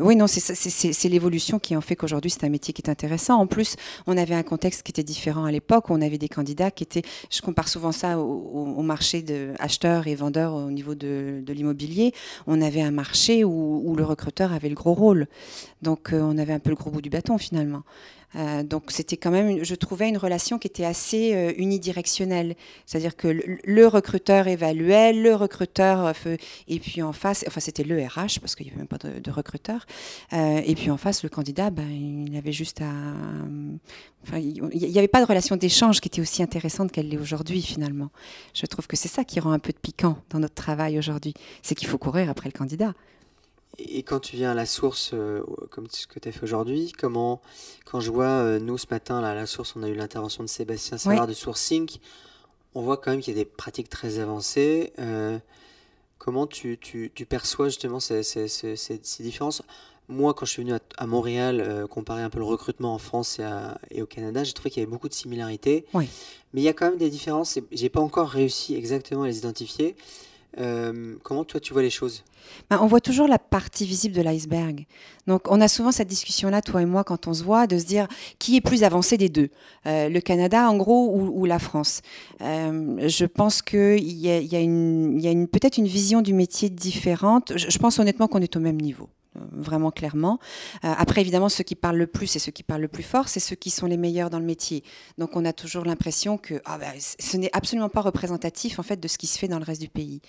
oui, 0.00 0.16
non, 0.16 0.26
c'est 0.28 1.08
l'évolution 1.08 1.58
qui 1.58 1.76
en 1.76 1.80
fait 1.80 1.96
qu'aujourd'hui 1.96 2.30
c'est 2.30 2.44
un 2.44 2.50
métier 2.50 2.72
qui 2.72 2.82
est 2.82 2.90
intéressant. 2.90 3.40
En 3.40 3.46
plus, 3.46 3.76
on 4.06 4.16
avait 4.16 4.34
un 4.34 4.42
contexte 4.42 4.82
qui 4.82 4.92
était 4.92 5.02
différent 5.02 5.44
à 5.44 5.50
l'époque. 5.50 5.90
On 5.90 6.00
avait 6.00 6.18
des 6.18 6.28
candidats 6.28 6.70
qui 6.70 6.84
étaient, 6.84 7.02
je 7.30 7.40
compare 7.40 7.68
souvent 7.68 7.92
ça 7.92 8.18
au, 8.18 8.82
marché 8.82 9.22
de 9.22 9.52
acheteurs 9.58 10.06
et 10.06 10.14
vendeurs 10.14 10.54
au 10.54 10.70
niveau 10.70 10.94
de, 10.94 11.42
l'immobilier. 11.48 12.12
On 12.46 12.62
avait 12.62 12.82
un 12.82 12.90
marché 12.90 13.29
où, 13.44 13.82
où 13.84 13.96
le 13.96 14.04
recruteur 14.04 14.52
avait 14.52 14.68
le 14.68 14.74
gros 14.74 14.94
rôle. 14.94 15.26
Donc 15.82 16.12
euh, 16.12 16.20
on 16.20 16.36
avait 16.38 16.52
un 16.52 16.58
peu 16.58 16.70
le 16.70 16.76
gros 16.76 16.90
bout 16.90 17.02
du 17.02 17.10
bâton 17.10 17.38
finalement. 17.38 17.82
Euh, 18.36 18.62
donc 18.62 18.92
c'était 18.92 19.16
quand 19.16 19.32
même, 19.32 19.64
je 19.64 19.74
trouvais 19.74 20.08
une 20.08 20.16
relation 20.16 20.58
qui 20.60 20.68
était 20.68 20.84
assez 20.84 21.34
euh, 21.34 21.52
unidirectionnelle. 21.56 22.54
C'est-à-dire 22.86 23.16
que 23.16 23.26
le, 23.64 23.86
recruteur 23.88 24.46
évaluait, 24.46 25.12
le 25.12 25.34
recruteur, 25.34 26.12
et 26.68 26.78
puis 26.78 27.02
en 27.02 27.12
face, 27.12 27.44
enfin 27.48 27.58
c'était 27.58 27.82
le 27.82 28.00
RH 28.00 28.38
parce 28.40 28.54
qu'il 28.54 28.66
n'y 28.66 28.72
avait 28.72 28.78
même 28.78 28.86
pas 28.86 28.98
de, 28.98 29.30
recruteur, 29.30 29.84
et 30.32 30.74
puis 30.76 30.90
en 30.90 30.96
face, 30.96 31.24
le 31.24 31.28
candidat, 31.28 31.70
ben, 31.70 31.88
il 31.90 32.36
avait 32.36 32.52
juste 32.52 32.80
à... 32.82 32.92
Enfin, 34.22 34.38
il 34.38 34.70
n'y 34.72 34.98
avait 34.98 35.08
pas 35.08 35.20
de 35.20 35.26
relation 35.26 35.56
d'échange 35.56 36.00
qui 36.00 36.08
était 36.08 36.20
aussi 36.20 36.42
intéressante 36.42 36.92
qu'elle 36.92 37.08
l'est 37.08 37.18
aujourd'hui 37.18 37.62
finalement. 37.62 38.10
Je 38.54 38.66
trouve 38.66 38.86
que 38.86 38.96
c'est 38.96 39.08
ça 39.08 39.24
qui 39.24 39.40
rend 39.40 39.52
un 39.52 39.58
peu 39.58 39.72
de 39.72 39.78
piquant 39.78 40.18
dans 40.30 40.38
notre 40.38 40.54
travail 40.54 40.98
aujourd'hui. 40.98 41.34
C'est 41.62 41.74
qu'il 41.74 41.88
faut 41.88 41.98
courir 41.98 42.30
après 42.30 42.48
le 42.48 42.56
candidat. 42.56 42.92
Et 43.78 44.02
quand 44.02 44.20
tu 44.20 44.36
viens 44.36 44.50
à 44.50 44.54
la 44.54 44.66
source, 44.66 45.12
euh, 45.14 45.42
comme 45.70 45.86
ce 45.90 46.06
que 46.06 46.18
tu 46.18 46.28
as 46.28 46.32
fait 46.32 46.42
aujourd'hui, 46.42 46.92
comment, 46.92 47.40
quand 47.84 48.00
je 48.00 48.10
vois, 48.10 48.26
euh, 48.26 48.58
nous 48.58 48.78
ce 48.78 48.86
matin, 48.90 49.20
là, 49.20 49.30
à 49.30 49.34
la 49.34 49.46
source, 49.46 49.74
on 49.76 49.82
a 49.82 49.88
eu 49.88 49.94
l'intervention 49.94 50.42
de 50.42 50.48
Sébastien 50.48 50.98
Savard 50.98 51.26
de 51.26 51.32
Sourcing, 51.32 51.88
on 52.74 52.82
voit 52.82 52.98
quand 52.98 53.10
même 53.10 53.20
qu'il 53.20 53.36
y 53.36 53.40
a 53.40 53.42
des 53.42 53.48
pratiques 53.48 53.88
très 53.88 54.18
avancées. 54.18 54.92
Euh, 54.98 55.38
comment 56.18 56.46
tu, 56.46 56.78
tu, 56.78 57.10
tu, 57.14 57.26
perçois 57.26 57.68
justement 57.68 58.00
ces, 58.00 58.22
ces, 58.22 58.48
ces, 58.48 58.76
ces, 58.76 59.22
différences? 59.22 59.62
Moi, 60.08 60.34
quand 60.34 60.44
je 60.44 60.52
suis 60.52 60.62
venu 60.62 60.74
à, 60.98 61.06
Montréal, 61.06 61.86
comparer 61.88 62.22
un 62.22 62.30
peu 62.30 62.38
le 62.38 62.44
recrutement 62.44 62.94
en 62.94 62.98
France 62.98 63.38
et, 63.38 63.48
et 63.92 64.02
au 64.02 64.06
Canada, 64.06 64.42
j'ai 64.42 64.52
trouvé 64.52 64.70
qu'il 64.70 64.80
y 64.80 64.82
avait 64.82 64.90
beaucoup 64.90 65.08
de 65.08 65.14
similarités. 65.14 65.86
Oui. 65.94 66.08
Mais 66.52 66.60
il 66.60 66.64
y 66.64 66.68
a 66.68 66.72
quand 66.72 66.90
même 66.90 66.98
des 66.98 67.10
différences 67.10 67.56
et 67.56 67.64
j'ai 67.72 67.88
pas 67.88 68.00
encore 68.00 68.28
réussi 68.28 68.74
exactement 68.74 69.22
à 69.22 69.28
les 69.28 69.38
identifier. 69.38 69.94
Euh, 70.58 71.16
comment 71.22 71.44
toi 71.44 71.60
tu 71.60 71.72
vois 71.72 71.82
les 71.82 71.90
choses? 71.90 72.24
Ben, 72.68 72.78
On 72.82 72.86
voit 72.86 73.00
toujours 73.00 73.28
la 73.28 73.38
partie 73.38 73.84
visible 73.84 74.14
de 74.14 74.22
l'iceberg. 74.22 74.86
Donc 75.26 75.42
on 75.48 75.60
a 75.60 75.68
souvent 75.68 75.92
cette 75.92 76.08
discussion-là, 76.08 76.62
toi 76.62 76.82
et 76.82 76.86
moi, 76.86 77.04
quand 77.04 77.28
on 77.28 77.34
se 77.34 77.44
voit, 77.44 77.66
de 77.66 77.78
se 77.78 77.84
dire 77.84 78.08
qui 78.38 78.56
est 78.56 78.60
plus 78.60 78.82
avancé 78.82 79.16
des 79.16 79.28
deux, 79.28 79.50
euh, 79.86 80.08
le 80.08 80.20
Canada 80.20 80.68
en 80.68 80.76
gros 80.76 81.14
ou, 81.14 81.44
la 81.44 81.58
France. 81.58 82.02
Euh, 82.40 83.08
je 83.08 83.24
pense 83.26 83.62
qu'il 83.62 84.12
y 84.12 84.30
a, 84.30 84.40
y 84.40 84.56
a, 84.56 84.60
une, 84.60 85.48
peut-être 85.48 85.78
une 85.78 85.86
vision 85.86 86.22
du 86.22 86.34
métier 86.34 86.68
différente. 86.70 87.52
je 87.56 87.78
pense 87.78 87.98
honnêtement 87.98 88.26
qu'on 88.26 88.40
est 88.40 88.56
au 88.56 88.60
même 88.60 88.80
niveau 88.80 89.08
vraiment 89.34 89.90
clairement. 89.90 90.38
Euh, 90.84 90.92
après, 90.96 91.20
évidemment, 91.20 91.48
ceux 91.48 91.64
qui 91.64 91.74
parlent 91.74 91.96
le 91.96 92.06
plus 92.06 92.34
et 92.36 92.38
ceux 92.38 92.52
qui 92.52 92.62
parlent 92.62 92.80
le 92.80 92.88
plus 92.88 93.02
fort, 93.02 93.28
c'est 93.28 93.40
ceux 93.40 93.56
qui 93.56 93.70
sont 93.70 93.86
les 93.86 93.96
meilleurs 93.96 94.30
dans 94.30 94.38
le 94.38 94.44
métier. 94.44 94.82
Donc, 95.18 95.36
on 95.36 95.44
a 95.44 95.52
toujours 95.52 95.84
l'impression 95.84 96.36
que 96.36 96.60
ah 96.64 96.78
ben, 96.78 96.92
ce 96.98 97.36
n'est 97.36 97.50
absolument 97.52 97.88
pas 97.88 98.00
représentatif 98.00 98.78
en 98.78 98.82
fait 98.82 98.98
de 98.98 99.08
ce 99.08 99.18
qui 99.18 99.26
se 99.26 99.38
fait 99.38 99.48
dans 99.48 99.58
le 99.58 99.64
reste 99.64 99.80
du 99.80 99.88
pays. 99.88 100.20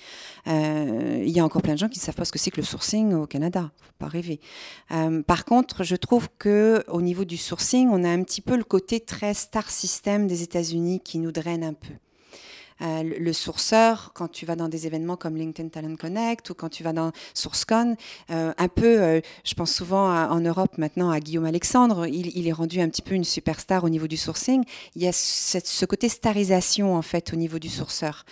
Euh, 0.48 1.24
il 1.25 1.31
y 1.31 1.39
a 1.39 1.45
encore 1.45 1.62
plein 1.62 1.74
de 1.74 1.80
gens 1.80 1.89
qui 1.89 2.00
ne 2.00 2.03
savent 2.03 2.15
pas 2.15 2.25
ce 2.25 2.31
que 2.31 2.39
c'est 2.39 2.51
que 2.51 2.62
le 2.62 2.65
sourcing 2.65 3.13
au 3.13 3.27
Canada. 3.27 3.71
Faut 3.81 3.94
pas 3.98 4.07
rêver. 4.07 4.39
Euh, 4.92 5.21
par 5.24 5.45
contre, 5.45 5.83
je 5.83 5.95
trouve 5.95 6.30
que 6.38 6.83
au 6.88 7.01
niveau 7.01 7.25
du 7.25 7.38
sourcing, 7.38 7.89
on 7.92 8.03
a 8.03 8.09
un 8.09 8.24
petit 8.24 8.42
peu 8.42 8.56
le 8.56 8.63
côté 8.63 9.00
très 9.00 9.33
star 9.33 9.69
system 9.69 10.27
des 10.27 10.44
États-Unis 10.44 11.00
qui 11.00 11.18
nous 11.19 11.31
draine 11.31 11.63
un 11.63 11.74
peu. 11.74 11.94
Euh, 12.81 13.03
le 13.03 13.33
sourceur, 13.33 14.12
quand 14.13 14.27
tu 14.29 14.45
vas 14.45 14.56
dans 14.56 14.69
des 14.69 14.88
événements 14.88 15.15
comme 15.15 15.35
LinkedIn 15.35 15.69
Talent 15.69 15.95
Connect 15.95 16.50
ou 16.50 16.53
quand 16.53 16.69
tu 16.69 16.83
vas 16.83 16.94
dans 16.94 17.12
SourceCon, 17.33 17.95
euh, 18.31 18.53
un 18.57 18.68
peu, 18.68 19.01
euh, 19.01 19.21
je 19.44 19.53
pense 19.53 19.71
souvent 19.71 20.09
en 20.12 20.39
Europe 20.39 20.77
maintenant 20.77 21.09
à 21.12 21.19
Guillaume 21.19 21.45
Alexandre, 21.45 22.07
il, 22.07 22.47
est 22.47 22.51
rendu 22.51 22.81
un 22.81 22.89
petit 22.89 23.01
peu 23.01 23.13
une 23.13 23.23
superstar 23.23 23.83
au 23.83 23.89
niveau 23.89 24.07
du 24.07 24.18
sourcing. 24.18 24.63
Il 24.95 25.03
y 25.03 25.07
a 25.07 25.12
ce 25.13 25.85
côté 25.85 26.09
starisation 26.09 26.95
en 26.95 27.01
fait 27.01 27.33
au 27.33 27.35
niveau 27.35 27.59
du 27.59 27.69
sourceur 27.69 28.25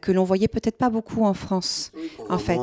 que 0.00 0.12
l'on 0.12 0.24
voyait 0.24 0.48
peut-être 0.48 0.78
pas 0.78 0.90
beaucoup 0.90 1.24
en 1.24 1.34
France. 1.34 1.92
en 2.28 2.38
fait, 2.38 2.58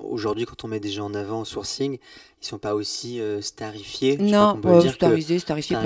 aujourd'hui 0.00 0.44
quand 0.44 0.64
on 0.64 0.68
met 0.68 0.80
des 0.80 0.90
gens 0.90 1.06
en 1.06 1.14
avant 1.14 1.40
au 1.40 1.44
sourcing, 1.44 1.98
ils 2.44 2.48
sont 2.48 2.58
pas 2.58 2.74
aussi 2.74 3.20
starifiés. 3.40 4.18
Non, 4.18 4.60
starisés, 4.92 5.38
starifiés, 5.38 5.76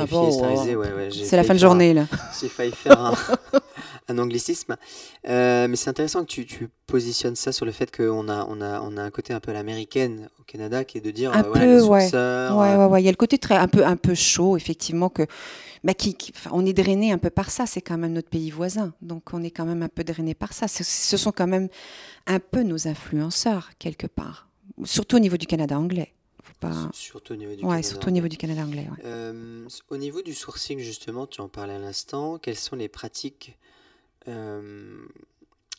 C'est 1.25 1.37
la 1.37 1.44
fin 1.44 1.55
de 1.55 1.58
journée 1.58 1.94
là. 1.94 2.06
J'ai 2.40 2.49
failli 2.49 2.72
faire 2.72 3.00
un, 3.00 3.14
un 4.08 4.19
anglicisme. 4.19 4.76
Euh, 5.28 5.69
mais 5.69 5.76
c'est 5.76 5.90
intéressant 5.90 6.22
que 6.22 6.31
tu, 6.31 6.46
tu, 6.46 6.69
positionnes 6.87 7.37
ça 7.37 7.52
sur 7.52 7.66
le 7.66 7.72
fait 7.72 7.94
qu'on 7.94 8.31
a, 8.31 8.46
on 8.49 8.62
a, 8.62 8.81
on 8.81 8.96
a 8.96 9.02
un 9.02 9.10
côté 9.10 9.34
un 9.34 9.40
peu 9.40 9.50
à 9.50 9.55
l'américaine 9.55 10.31
au 10.40 10.43
Canada 10.44 10.84
qui 10.84 10.96
est 10.96 11.02
de 11.02 11.10
dire 11.10 11.34
un 11.34 11.44
euh, 11.44 11.52
peu, 11.52 11.82
ouais. 11.82 12.10
Ouais, 12.14 12.76
ouais, 12.76 12.87
ouais. 12.87 13.02
Il 13.02 13.04
y 13.04 13.08
a 13.08 13.11
le 13.11 13.16
côté 13.16 13.37
très, 13.37 13.56
un, 13.56 13.69
peu, 13.69 13.84
un 13.84 13.96
peu 13.96 14.14
chaud, 14.14 14.56
effectivement, 14.56 15.11
que. 15.11 15.26
Bah, 15.84 15.94
qui, 15.94 16.16
on 16.50 16.66
est 16.66 16.72
drainé 16.72 17.12
un 17.12 17.19
peu 17.19 17.31
par 17.31 17.50
ça, 17.50 17.66
c'est 17.66 17.82
quand 17.82 17.99
même 17.99 18.12
notre 18.12 18.28
pays 18.28 18.50
voisin, 18.50 18.94
donc 19.00 19.32
on 19.32 19.44
est 19.44 19.50
quand 19.52 19.64
même 19.64 19.82
un 19.84 19.88
peu 19.88 20.02
drainé 20.02 20.34
par 20.34 20.52
ça. 20.52 20.66
Ce 20.66 21.16
sont 21.16 21.31
quand 21.31 21.46
même 21.46 21.69
un 22.26 22.40
peu 22.40 22.64
nos 22.64 22.88
influenceurs, 22.88 23.70
quelque 23.78 24.08
part, 24.08 24.49
surtout 24.82 25.16
au 25.16 25.21
niveau 25.21 25.37
du 25.37 25.47
Canada 25.47 25.78
anglais. 25.78 26.14
Pas... 26.61 26.88
Surtout 26.93 27.35
au 27.35 27.37
niveau 27.37 27.55
du 27.55 27.62
ouais, 27.62 27.69
Canada 27.69 27.88
surtout 27.88 28.09
au 28.09 28.11
niveau 28.11 28.28
du 28.28 28.37
Canada 28.37 28.62
anglais. 28.62 28.88
Ouais. 28.90 29.02
Euh, 29.05 29.69
au 29.90 29.97
niveau 29.97 30.23
du 30.23 30.35
sourcing, 30.35 30.78
justement, 30.81 31.26
tu 31.26 31.40
en 31.40 31.49
parlais 31.49 31.75
à 31.75 31.78
l'instant, 31.78 32.38
quelles 32.38 32.57
sont 32.57 32.76
les 32.76 32.88
pratiques 32.88 33.57
euh, 34.26 35.07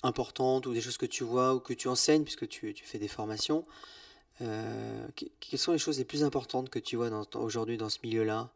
importantes 0.04 0.66
ou 0.66 0.74
des 0.74 0.82
choses 0.82 0.98
que 0.98 1.06
tu 1.06 1.24
vois 1.24 1.56
ou 1.56 1.60
que 1.60 1.74
tu 1.74 1.88
enseignes, 1.88 2.24
puisque 2.24 2.48
tu, 2.48 2.74
tu 2.74 2.86
fais 2.86 3.00
des 3.00 3.08
formations. 3.08 3.66
Euh, 4.42 5.08
quelles 5.40 5.60
sont 5.60 5.74
les 5.74 5.78
choses 5.78 5.98
les 5.98 6.06
plus 6.06 6.24
importantes 6.24 6.70
que 6.70 6.80
tu 6.80 6.96
vois 6.96 7.10
aujourd'hui 7.36 7.78
dans 7.78 7.90
ce 7.90 8.00
milieu-là? 8.04 8.50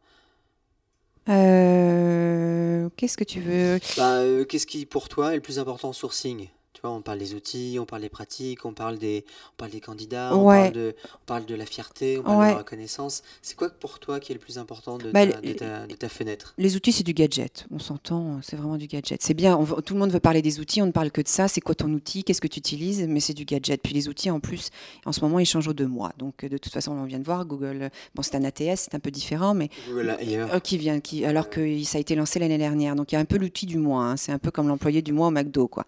Qu'est-ce 2.96 3.16
que 3.16 3.24
tu 3.24 3.40
veux? 3.40 3.78
Bah, 3.96 4.22
Qu'est-ce 4.48 4.66
qui, 4.66 4.86
pour 4.86 5.08
toi, 5.08 5.32
est 5.32 5.36
le 5.36 5.42
plus 5.42 5.58
important 5.58 5.88
en 5.88 5.92
sourcing? 5.92 6.48
On 6.90 7.02
parle 7.02 7.18
des 7.18 7.34
outils, 7.34 7.78
on 7.80 7.86
parle 7.86 8.02
des 8.02 8.08
pratiques, 8.08 8.64
on 8.64 8.72
parle 8.72 8.98
des, 8.98 9.24
on 9.52 9.56
parle 9.56 9.70
des 9.70 9.80
candidats, 9.80 10.36
on, 10.36 10.46
parle 10.46 10.72
de, 10.72 10.94
on 11.14 11.26
parle 11.26 11.46
de 11.46 11.54
la 11.54 11.66
fierté, 11.66 12.18
on 12.18 12.22
parle 12.22 12.46
de 12.46 12.52
la 12.52 12.58
reconnaissance. 12.58 13.22
C'est 13.42 13.56
quoi 13.56 13.70
pour 13.70 13.98
toi 13.98 14.20
qui 14.20 14.32
est 14.32 14.34
le 14.34 14.40
plus 14.40 14.58
important 14.58 14.98
de, 14.98 15.10
bah, 15.10 15.26
ta, 15.26 16.08
fenêtre? 16.08 16.54
Les 16.58 16.76
outils, 16.76 16.92
c'est 16.92 17.02
du 17.02 17.14
gadget. 17.14 17.66
On 17.70 17.78
s'entend, 17.78 18.40
c'est 18.42 18.56
vraiment 18.56 18.76
du 18.76 18.86
gadget. 18.86 19.22
C'est 19.22 19.34
bien, 19.34 19.58
tout 19.84 19.94
le 19.94 20.00
monde 20.00 20.10
veut 20.10 20.20
parler 20.20 20.42
des 20.42 20.60
outils, 20.60 20.82
on 20.82 20.86
ne 20.86 20.92
parle 20.92 21.10
que 21.10 21.20
de 21.20 21.28
ça. 21.28 21.48
C'est 21.48 21.60
quoi 21.60 21.74
ton 21.74 21.92
outil? 21.92 22.24
Qu'est-ce 22.24 22.40
que 22.40 22.48
tu 22.48 22.58
utilises? 22.58 23.04
Mais 23.08 23.20
c'est 23.20 23.34
du 23.34 23.44
gadget. 23.44 23.80
Puis 23.82 23.94
les 23.94 24.08
outils, 24.08 24.30
en 24.30 24.40
plus, 24.40 24.70
en 25.04 25.12
ce 25.12 25.20
moment, 25.20 25.38
ils 25.38 25.46
changent 25.46 25.68
aux 25.68 25.74
deux 25.74 25.86
mois. 25.86 26.12
Donc, 26.18 26.44
de 26.44 26.58
toute 26.58 26.72
façon, 26.72 26.92
on 26.92 27.04
vient 27.04 27.18
de 27.18 27.24
voir, 27.24 27.44
Google, 27.46 27.90
bon, 28.14 28.22
c'est 28.22 28.34
un 28.36 28.44
ATS, 28.44 28.76
c'est 28.76 28.94
un 28.94 29.00
peu 29.00 29.10
différent, 29.10 29.54
mais. 29.54 29.68
Google 29.88 30.16
euh, 30.20 30.60
qui 30.60 30.78
vient, 30.78 31.00
qui, 31.00 31.24
alors 31.24 31.50
que 31.50 31.82
ça 31.84 31.98
a 31.98 32.00
été 32.00 32.14
lancé 32.14 32.38
l'année 32.38 32.58
dernière. 32.58 32.96
Donc, 32.96 33.12
il 33.12 33.14
y 33.14 33.18
a 33.18 33.20
un 33.20 33.24
peu 33.24 33.38
l'outil 33.38 33.66
du 33.66 33.78
mois. 33.78 34.04
Hein. 34.04 34.16
C'est 34.16 34.32
un 34.32 34.38
peu 34.38 34.50
comme 34.50 34.68
l'employé 34.68 35.02
du 35.02 35.12
mois 35.12 35.28
au 35.28 35.30
McDo, 35.30 35.68
quoi. 35.68 35.84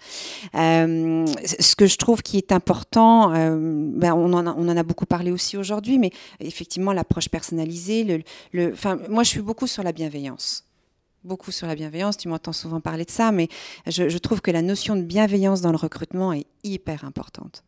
Euh, 0.54 0.85
euh, 0.86 1.26
ce 1.44 1.76
que 1.76 1.86
je 1.86 1.96
trouve 1.96 2.22
qui 2.22 2.36
est 2.36 2.52
important, 2.52 3.32
euh, 3.34 3.56
ben 3.58 4.14
on, 4.14 4.32
en 4.32 4.76
a, 4.76 4.82
beaucoup 4.82 5.06
parlé 5.06 5.30
aussi 5.30 5.56
aujourd'hui, 5.56 5.98
mais 5.98 6.10
effectivement 6.40 6.92
l'approche 6.92 7.28
personnalisée. 7.28 8.24
Moi, 8.52 9.22
je 9.22 9.28
suis 9.28 9.40
beaucoup 9.40 9.66
sur 9.66 9.82
la 9.82 9.92
bienveillance. 9.92 10.64
beaucoup 11.24 11.50
sur 11.50 11.66
la 11.66 11.74
bienveillance, 11.74 12.16
tu 12.16 12.28
m'entends 12.28 12.52
souvent 12.52 12.80
parler 12.80 13.04
de 13.04 13.10
ça, 13.10 13.32
mais 13.32 13.48
je, 13.88 14.18
trouve 14.18 14.40
que 14.40 14.52
la 14.52 14.62
notion 14.62 14.94
de 14.94 15.02
bienveillance 15.02 15.60
dans 15.60 15.72
le 15.72 15.76
recrutement 15.76 16.32
est 16.32 16.46
hyper 16.62 17.04
importante. 17.04 17.64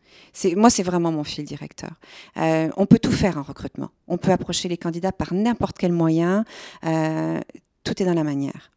Moi, 0.55 0.71
c'est 0.71 0.85
vraiment 0.85 1.11
mon 1.11 1.25
fil 1.25 1.45
directeur. 1.45 1.91
Euh, 2.37 2.71
on 2.77 2.87
peut 2.87 3.01
tout 3.01 3.11
faire 3.11 3.37
en 3.37 3.43
recrutement. 3.43 3.91
On 4.07 4.17
peut 4.17 4.31
approcher 4.31 4.69
les 4.69 4.79
candidats 4.79 5.11
par 5.11 5.35
n'importe 5.35 5.77
quel 5.77 5.93
moyen. 5.93 6.45
Tout 6.83 8.03
est 8.03 8.07
dans 8.07 8.15
la 8.15 8.25
manière. 8.25 8.71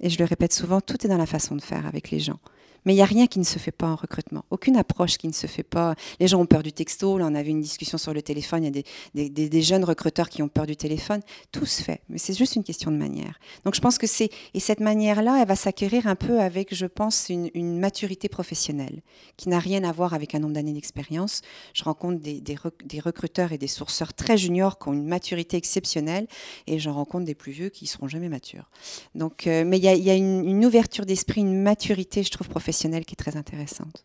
Et 0.00 0.10
je 0.10 0.18
le 0.18 0.24
répète 0.24 0.52
souvent, 0.52 0.80
tout 0.80 1.06
est 1.06 1.08
dans 1.08 1.16
la 1.16 1.26
façon 1.26 1.54
de 1.54 1.62
faire 1.62 1.86
avec 1.86 2.10
les 2.10 2.18
gens. 2.18 2.40
Mais 2.84 2.92
il 2.92 2.96
n'y 2.96 3.02
a 3.02 3.06
rien 3.06 3.26
qui 3.26 3.38
ne 3.38 3.44
se 3.44 3.58
fait 3.58 3.70
pas 3.70 3.86
en 3.86 3.96
recrutement. 3.96 4.44
Aucune 4.50 4.76
approche 4.76 5.16
qui 5.18 5.28
ne 5.28 5.32
se 5.32 5.46
fait 5.46 5.62
pas. 5.62 5.94
Les 6.18 6.26
gens 6.26 6.40
ont 6.40 6.46
peur 6.46 6.62
du 6.62 6.72
texto. 6.72 7.18
Là, 7.18 7.26
on 7.28 7.34
avait 7.34 7.50
une 7.50 7.60
discussion 7.60 7.98
sur 7.98 8.12
le 8.12 8.22
téléphone. 8.22 8.64
Il 8.64 8.76
y 9.14 9.24
a 9.24 9.28
des, 9.28 9.62
jeunes 9.62 9.84
recruteurs 9.84 10.28
qui 10.28 10.42
ont 10.42 10.48
peur 10.48 10.66
du 10.66 10.76
téléphone. 10.76 11.20
Tout 11.52 11.66
se 11.66 11.82
fait. 11.82 12.00
Mais 12.08 12.18
c'est 12.18 12.36
juste 12.36 12.56
une 12.56 12.64
question 12.64 12.90
de 12.90 12.96
manière. 12.96 13.38
Donc, 13.64 13.74
je 13.74 13.80
pense 13.80 13.98
que 13.98 14.06
c'est. 14.06 14.30
Et 14.54 14.60
cette 14.60 14.80
manière-là, 14.80 15.40
elle 15.40 15.48
va 15.48 15.56
s'acquérir 15.56 16.06
un 16.06 16.16
peu 16.16 16.40
avec, 16.40 16.74
je 16.74 16.86
pense, 16.86 17.28
une, 17.28 17.50
maturité 17.78 18.28
professionnelle 18.28 19.02
qui 19.36 19.48
n'a 19.48 19.58
rien 19.58 19.82
à 19.84 19.92
voir 19.92 20.14
avec 20.14 20.34
un 20.34 20.40
nombre 20.40 20.54
d'années 20.54 20.72
d'expérience. 20.72 21.40
Je 21.74 21.84
rencontre 21.84 22.20
des, 22.20 23.00
recruteurs 23.00 23.52
et 23.52 23.58
des 23.58 23.66
sourceurs 23.66 24.12
très 24.12 24.36
juniors 24.36 24.78
qui 24.78 24.88
ont 24.88 24.92
une 24.92 25.06
maturité 25.06 25.56
exceptionnelle. 25.56 26.26
Et 26.66 26.78
j'en 26.78 26.92
rencontre 26.92 27.24
des 27.24 27.34
plus 27.34 27.52
vieux 27.52 27.68
qui 27.68 27.84
ne 27.84 27.88
seront 27.88 28.08
jamais 28.08 28.28
matures. 28.28 28.68
Donc, 29.14 29.46
euh, 29.46 29.64
mais 29.64 29.78
il 29.78 29.84
y 29.84 30.10
a, 30.10 30.14
une 30.14 30.64
ouverture 30.64 31.06
d'esprit, 31.06 31.40
une 31.40 31.62
maturité, 31.62 32.22
je 32.22 32.30
trouve, 32.30 32.48
professionnelle 32.48 32.71
qui 32.72 33.12
est 33.12 33.16
très 33.16 33.36
intéressante. 33.36 34.04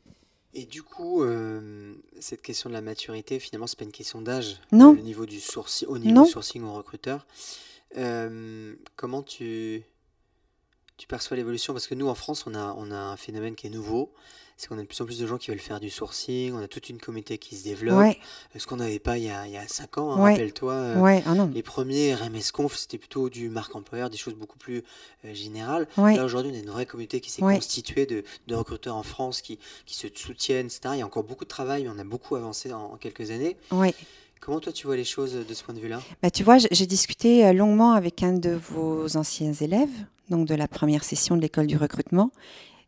Et 0.53 0.65
du 0.65 0.81
coup, 0.81 1.23
euh, 1.23 1.93
cette 2.19 2.41
question 2.41 2.69
de 2.69 2.73
la 2.73 2.81
maturité, 2.81 3.39
finalement, 3.39 3.67
c'est 3.67 3.77
pas 3.77 3.85
une 3.85 3.91
question 3.91 4.21
d'âge. 4.21 4.59
Non. 4.71 4.89
Au 4.91 4.95
niveau 4.95 5.25
du 5.25 5.39
sourcing, 5.39 5.87
au 5.87 5.99
niveau 5.99 6.23
du 6.25 6.31
sourcing 6.31 6.63
au 6.63 6.73
recruteur. 6.73 7.27
Euh, 7.95 8.75
comment 8.95 9.21
tu, 9.21 9.83
tu 10.97 11.07
perçois 11.07 11.37
l'évolution? 11.37 11.73
Parce 11.73 11.87
que 11.87 11.95
nous, 11.95 12.07
en 12.07 12.15
France, 12.15 12.47
on 12.47 12.55
a, 12.55 12.73
on 12.77 12.91
a 12.91 12.97
un 12.97 13.17
phénomène 13.17 13.55
qui 13.55 13.67
est 13.67 13.69
nouveau 13.69 14.13
c'est 14.57 14.67
qu'on 14.67 14.77
a 14.77 14.81
de 14.81 14.87
plus 14.87 14.99
en 15.01 15.05
plus 15.05 15.19
de 15.19 15.27
gens 15.27 15.37
qui 15.37 15.51
veulent 15.51 15.59
faire 15.59 15.79
du 15.79 15.91
sourcing, 15.91 16.53
on 16.53 16.59
a 16.59 16.67
toute 16.67 16.89
une 16.89 16.97
communauté 16.97 17.37
qui 17.37 17.55
se 17.55 17.63
développe. 17.63 18.15
Ce 18.55 18.65
qu'on 18.65 18.77
n'avait 18.77 18.99
pas 18.99 19.17
il 19.17 19.25
y 19.25 19.29
a, 19.29 19.47
il 19.47 19.57
5 19.67 19.97
ans, 19.99 20.11
hein, 20.13 20.21
rappelle-toi. 20.21 20.73
Euh, 20.73 21.21
ah 21.25 21.47
les 21.53 21.61
premiers 21.61 22.15
RMS 22.15 22.51
Conf, 22.51 22.75
c'était 22.75 22.97
plutôt 22.97 23.29
du 23.29 23.49
marque 23.49 23.75
employeur, 23.75 24.09
des 24.09 24.17
choses 24.17 24.33
beaucoup 24.33 24.57
plus 24.57 24.83
euh, 25.25 25.33
générales. 25.33 25.87
Là, 25.97 26.25
aujourd'hui, 26.25 26.51
on 26.51 26.55
a 26.55 26.59
une 26.59 26.69
vraie 26.69 26.85
communauté 26.87 27.21
qui 27.21 27.29
s'est 27.29 27.41
constituée 27.41 28.05
de, 28.05 28.23
recruteurs 28.55 28.95
en 28.95 29.03
France 29.03 29.41
qui, 29.41 29.59
qui 29.85 29.95
se 29.95 30.07
soutiennent, 30.13 30.65
etc. 30.65 30.81
Il 30.93 30.99
y 30.99 31.01
a 31.01 31.05
encore 31.05 31.23
beaucoup 31.23 31.43
de 31.43 31.49
travail, 31.49 31.83
mais 31.83 31.89
on 31.95 31.99
a 31.99 32.03
beaucoup 32.03 32.35
avancé 32.35 32.73
en, 32.73 32.97
quelques 32.97 33.29
années. 33.31 33.57
Comment 34.39 34.59
toi 34.59 34.71
tu 34.71 34.87
vois 34.87 34.95
les 34.95 35.03
choses 35.03 35.33
de 35.33 35.53
ce 35.53 35.63
point 35.63 35.73
de 35.73 35.79
vue-là? 35.79 36.01
Bah, 36.21 36.31
Tu 36.31 36.43
vois, 36.43 36.57
j'ai 36.57 36.85
discuté 36.85 37.45
euh, 37.45 37.53
longuement 37.53 37.93
avec 37.93 38.23
un 38.23 38.33
de 38.33 38.51
vos 38.51 39.17
anciens 39.17 39.53
élèves, 39.53 39.89
donc 40.29 40.47
de 40.47 40.55
la 40.55 40.67
première 40.67 41.03
session 41.03 41.35
de 41.35 41.41
l'école 41.41 41.67
du 41.67 41.77
recrutement. 41.77 42.31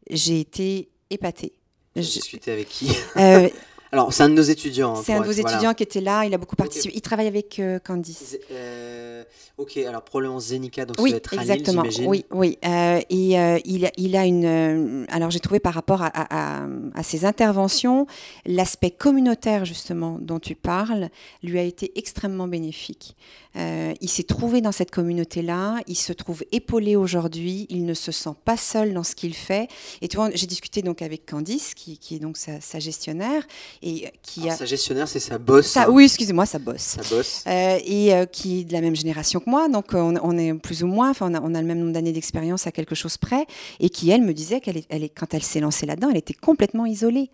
J'ai 0.09 0.39
été 0.39 0.89
épatée. 1.09 1.53
J'ai 1.95 2.01
discuté 2.01 2.51
avec 2.51 2.67
qui 2.69 2.91
euh, 3.17 3.49
Alors, 3.91 4.13
c'est 4.13 4.21
un 4.21 4.29
de 4.29 4.35
nos 4.35 4.43
étudiants. 4.43 4.97
Hein, 4.97 5.01
c'est 5.03 5.13
un 5.13 5.21
de 5.21 5.25
vos 5.25 5.31
étudiants 5.31 5.73
qui 5.73 5.81
était 5.81 5.99
là, 5.99 6.23
il 6.23 6.31
a 6.35 6.37
beaucoup 6.37 6.55
participé. 6.55 6.93
Il 6.95 7.01
travaille 7.01 7.25
avec 7.25 7.57
euh, 7.57 7.79
Candice. 7.79 8.37
Euh, 8.51 9.23
ok, 9.57 9.77
alors 9.77 10.03
probablement 10.03 10.39
Zenica, 10.39 10.85
donc 10.85 10.97
oui, 10.99 11.09
ça 11.09 11.13
doit 11.13 11.17
être 11.17 11.33
exactement. 11.33 11.83
oui, 12.05 12.23
oui. 12.29 12.59
et 12.61 13.03
il, 13.09 13.91
il, 13.97 14.15
a 14.15 14.25
une. 14.25 15.07
alors, 15.09 15.31
j'ai 15.31 15.39
trouvé 15.39 15.59
par 15.59 15.73
rapport 15.73 16.03
à, 16.03 16.11
à, 16.13 16.67
à 16.93 17.01
ses 17.01 17.25
interventions, 17.25 18.05
l'aspect 18.45 18.91
communautaire, 18.91 19.65
justement, 19.65 20.19
dont 20.21 20.39
tu 20.39 20.53
parles, 20.53 21.09
lui 21.41 21.57
a 21.57 21.63
été 21.63 21.91
extrêmement 21.97 22.47
bénéfique. 22.47 23.15
Euh, 23.59 23.93
il 23.99 24.09
s'est 24.09 24.23
trouvé 24.23 24.61
dans 24.61 24.71
cette 24.71 24.91
communauté-là, 24.91 25.79
il 25.87 25.95
se 25.95 26.13
trouve 26.13 26.43
épaulé 26.51 26.95
aujourd'hui, 26.95 27.67
il 27.69 27.85
ne 27.85 27.93
se 27.93 28.11
sent 28.11 28.33
pas 28.45 28.57
seul 28.57 28.93
dans 28.93 29.03
ce 29.03 29.15
qu'il 29.15 29.33
fait. 29.33 29.67
Et 30.01 30.07
tu 30.07 30.17
vois, 30.17 30.29
j'ai 30.33 30.47
discuté 30.47 30.81
donc 30.81 31.01
avec 31.01 31.25
Candice, 31.25 31.73
qui, 31.73 31.99
est 32.11 32.19
donc 32.19 32.37
sa, 32.37 32.79
gestionnaire, 32.79 33.45
et 33.81 34.11
qui 34.23 34.49
a... 34.49 34.55
sa 34.55 34.65
gestionnaire, 34.65 35.07
c'est 35.07 35.19
sa 35.19 35.37
bosse. 35.37 35.67
Sa, 35.67 35.83
hein. 35.83 35.87
Oui, 35.89 36.05
excusez-moi, 36.05 36.45
sa 36.45 36.59
bosse. 36.59 36.97
Sa 37.01 37.15
bosse. 37.15 37.43
Euh, 37.47 37.79
et 37.85 38.13
euh, 38.13 38.25
qui 38.25 38.61
est 38.61 38.63
de 38.63 38.73
la 38.73 38.81
même 38.81 38.95
génération 38.95 39.39
que 39.39 39.49
moi, 39.49 39.67
donc 39.67 39.93
on, 39.93 40.37
est 40.37 40.53
plus 40.53 40.83
ou 40.83 40.87
moins, 40.87 41.09
enfin 41.09 41.31
on 41.31 41.53
a, 41.53 41.61
le 41.61 41.67
même 41.67 41.79
nombre 41.79 41.93
d'années 41.93 42.13
d'expérience 42.13 42.67
à 42.67 42.71
quelque 42.71 42.95
chose 42.95 43.17
près, 43.17 43.45
et 43.79 43.89
qui 43.89 44.09
elle 44.09 44.21
me 44.21 44.33
disait 44.33 44.61
qu'elle 44.61 44.77
est, 44.77 45.09
quand 45.09 45.33
elle 45.33 45.43
s'est 45.43 45.59
lancée 45.59 45.85
là-dedans, 45.85 46.09
elle 46.09 46.17
était 46.17 46.33
complètement 46.33 46.85
isolée. 46.85 47.29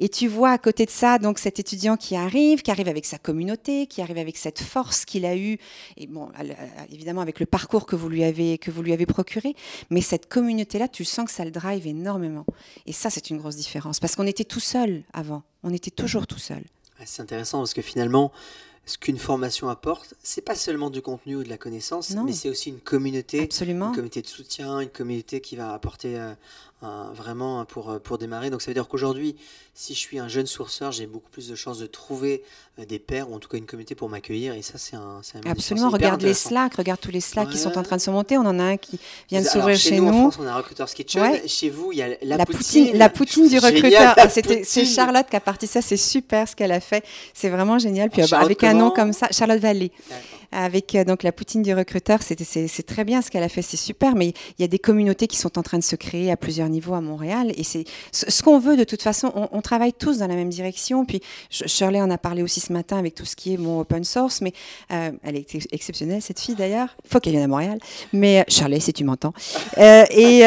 Et 0.00 0.08
tu 0.08 0.28
vois 0.28 0.50
à 0.50 0.58
côté 0.58 0.86
de 0.86 0.90
ça, 0.90 1.18
donc 1.18 1.38
cet 1.38 1.58
étudiant 1.58 1.96
qui 1.96 2.16
arrive, 2.16 2.62
qui 2.62 2.70
arrive 2.70 2.88
avec 2.88 3.04
sa 3.04 3.18
communauté, 3.18 3.86
qui 3.86 4.00
arrive 4.00 4.16
avec 4.16 4.38
cette 4.38 4.58
force 4.58 5.04
qu'il 5.04 5.26
a 5.26 5.36
eue, 5.36 5.58
et 5.98 6.06
bon, 6.06 6.30
évidemment 6.90 7.20
avec 7.20 7.38
le 7.38 7.44
parcours 7.46 7.84
que 7.84 7.94
vous 7.94 8.08
lui 8.08 8.24
avez, 8.24 8.56
que 8.56 8.70
vous 8.70 8.82
lui 8.82 8.94
avez 8.94 9.04
procuré, 9.04 9.54
mais 9.90 10.00
cette 10.00 10.26
communauté-là, 10.26 10.88
tu 10.88 11.04
sens 11.04 11.26
que 11.26 11.30
ça 11.30 11.44
le 11.44 11.50
drive 11.50 11.86
énormément. 11.86 12.46
Et 12.86 12.92
ça, 12.92 13.10
c'est 13.10 13.28
une 13.28 13.36
grosse 13.36 13.56
différence, 13.56 14.00
parce 14.00 14.16
qu'on 14.16 14.26
était 14.26 14.44
tout 14.44 14.58
seul 14.58 15.04
avant, 15.12 15.42
on 15.62 15.72
était 15.72 15.90
toujours 15.90 16.26
tout 16.26 16.38
seul. 16.38 16.64
C'est 17.04 17.22
intéressant 17.22 17.58
parce 17.58 17.74
que 17.74 17.82
finalement, 17.82 18.32
ce 18.86 18.98
qu'une 18.98 19.18
formation 19.18 19.68
apporte, 19.68 20.14
c'est 20.22 20.40
pas 20.40 20.54
seulement 20.54 20.90
du 20.90 21.02
contenu 21.02 21.36
ou 21.36 21.44
de 21.44 21.48
la 21.48 21.58
connaissance, 21.58 22.10
mais 22.10 22.32
c'est 22.32 22.48
aussi 22.48 22.70
une 22.70 22.80
communauté, 22.80 23.42
Absolument. 23.42 23.88
une 23.88 23.94
communauté 23.94 24.22
de 24.22 24.26
soutien, 24.26 24.80
une 24.80 24.88
communauté 24.88 25.40
qui 25.40 25.56
va 25.56 25.72
apporter 25.72 26.18
euh, 26.18 26.34
vraiment 26.82 27.64
pour, 27.64 28.00
pour 28.00 28.18
démarrer. 28.18 28.50
Donc 28.50 28.62
ça 28.62 28.70
veut 28.70 28.74
dire 28.74 28.88
qu'aujourd'hui, 28.88 29.36
si 29.74 29.94
je 29.94 29.98
suis 29.98 30.18
un 30.18 30.28
jeune 30.28 30.46
sourceur, 30.46 30.92
j'ai 30.92 31.06
beaucoup 31.06 31.30
plus 31.30 31.48
de 31.48 31.54
chances 31.54 31.78
de 31.78 31.86
trouver 31.86 32.42
euh, 32.78 32.84
des 32.84 32.98
pairs 32.98 33.30
ou 33.30 33.34
en 33.34 33.38
tout 33.38 33.48
cas 33.48 33.56
une 33.56 33.66
communauté 33.66 33.94
pour 33.94 34.08
m'accueillir. 34.08 34.54
Et 34.54 34.62
ça, 34.62 34.74
c'est 34.76 34.96
un, 34.96 35.20
un 35.34 35.50
Absolument. 35.50 35.88
Regarde 35.88 36.22
les 36.22 36.34
Slack, 36.34 36.74
regarde 36.74 37.00
tous 37.00 37.10
les 37.10 37.20
Slacks 37.20 37.48
qui 37.48 37.58
sont 37.58 37.78
en 37.78 37.82
train 37.82 37.96
de 37.96 38.00
se 38.00 38.10
monter. 38.10 38.36
On 38.36 38.42
en 38.42 38.58
a 38.58 38.62
un 38.62 38.76
qui 38.76 38.98
vient 39.28 39.40
de 39.40 39.46
s'ouvrir 39.46 39.78
chez, 39.78 39.98
nous. 39.98 40.08
En 40.08 40.30
France, 40.30 40.38
on 40.40 40.46
a 40.46 40.56
Recruiters 40.56 40.92
Kitchen. 40.92 41.40
Chez 41.46 41.70
vous, 41.70 41.92
il 41.92 41.98
y 41.98 42.02
a 42.02 42.08
la, 42.22 42.36
la 42.36 42.46
poutine. 42.46 42.96
La 42.96 43.08
poutine 43.08 43.48
du 43.48 43.58
recruteur. 43.60 44.14
Ah, 44.16 44.28
c'est 44.28 44.84
Charlotte 44.84 45.26
qui 45.28 45.36
a 45.36 45.40
parti 45.40 45.66
ça. 45.66 45.80
C'est 45.80 45.96
super 45.96 46.48
ce 46.48 46.56
qu'elle 46.56 46.72
a 46.72 46.80
fait. 46.80 47.04
C'est 47.32 47.48
vraiment 47.48 47.78
génial. 47.78 48.10
Puis 48.10 48.22
bah, 48.30 48.40
avec 48.40 48.62
un 48.64 48.74
nom 48.74 48.90
comme 48.90 49.12
ça, 49.12 49.28
Charlotte 49.30 49.60
Vallée 49.60 49.92
avec 50.52 50.94
euh, 50.94 51.04
donc 51.04 51.22
la 51.22 51.32
poutine 51.32 51.62
du 51.62 51.74
recruteur. 51.74 52.20
C'est 52.22 52.86
très 52.86 53.04
bien 53.04 53.22
ce 53.22 53.30
qu'elle 53.30 53.42
a 53.42 53.48
fait, 53.48 53.62
c'est 53.62 53.76
super, 53.76 54.14
mais 54.14 54.28
il 54.28 54.62
y 54.62 54.64
a 54.64 54.68
des 54.68 54.78
communautés 54.78 55.26
qui 55.26 55.36
sont 55.36 55.58
en 55.58 55.62
train 55.62 55.78
de 55.78 55.84
se 55.84 55.96
créer 55.96 56.30
à 56.30 56.36
plusieurs 56.36 56.68
niveaux 56.68 56.94
à 56.94 57.00
Montréal. 57.00 57.52
Et 57.56 57.64
c'est 57.64 57.84
ce 58.12 58.42
qu'on 58.42 58.58
veut 58.58 58.76
de 58.76 58.84
toute 58.84 59.02
façon. 59.02 59.48
On, 59.52 59.60
travaille 59.60 59.92
tous 59.92 60.18
dans 60.18 60.26
la 60.26 60.34
même 60.34 60.48
direction. 60.48 61.04
Puis 61.04 61.20
Shirley 61.50 62.00
en 62.00 62.10
a 62.10 62.18
parlé 62.18 62.42
aussi 62.42 62.60
ce 62.60 62.72
matin 62.72 62.98
avec 62.98 63.14
tout 63.14 63.24
ce 63.24 63.36
qui 63.36 63.54
est 63.54 63.56
mon 63.56 63.80
open 63.80 64.04
source, 64.04 64.40
mais 64.40 64.52
euh, 64.90 65.12
elle 65.22 65.36
est 65.36 65.72
exceptionnelle 65.72 66.22
cette 66.22 66.40
fille 66.40 66.54
d'ailleurs. 66.54 66.96
Faut 67.06 67.20
qu'elle 67.20 67.34
vienne 67.34 67.44
à 67.44 67.48
Montréal. 67.48 67.78
Mais 68.12 68.40
euh, 68.40 68.44
Shirley, 68.48 68.80
si 68.80 68.92
tu 68.92 69.04
m'entends. 69.04 69.32
et 69.76 70.40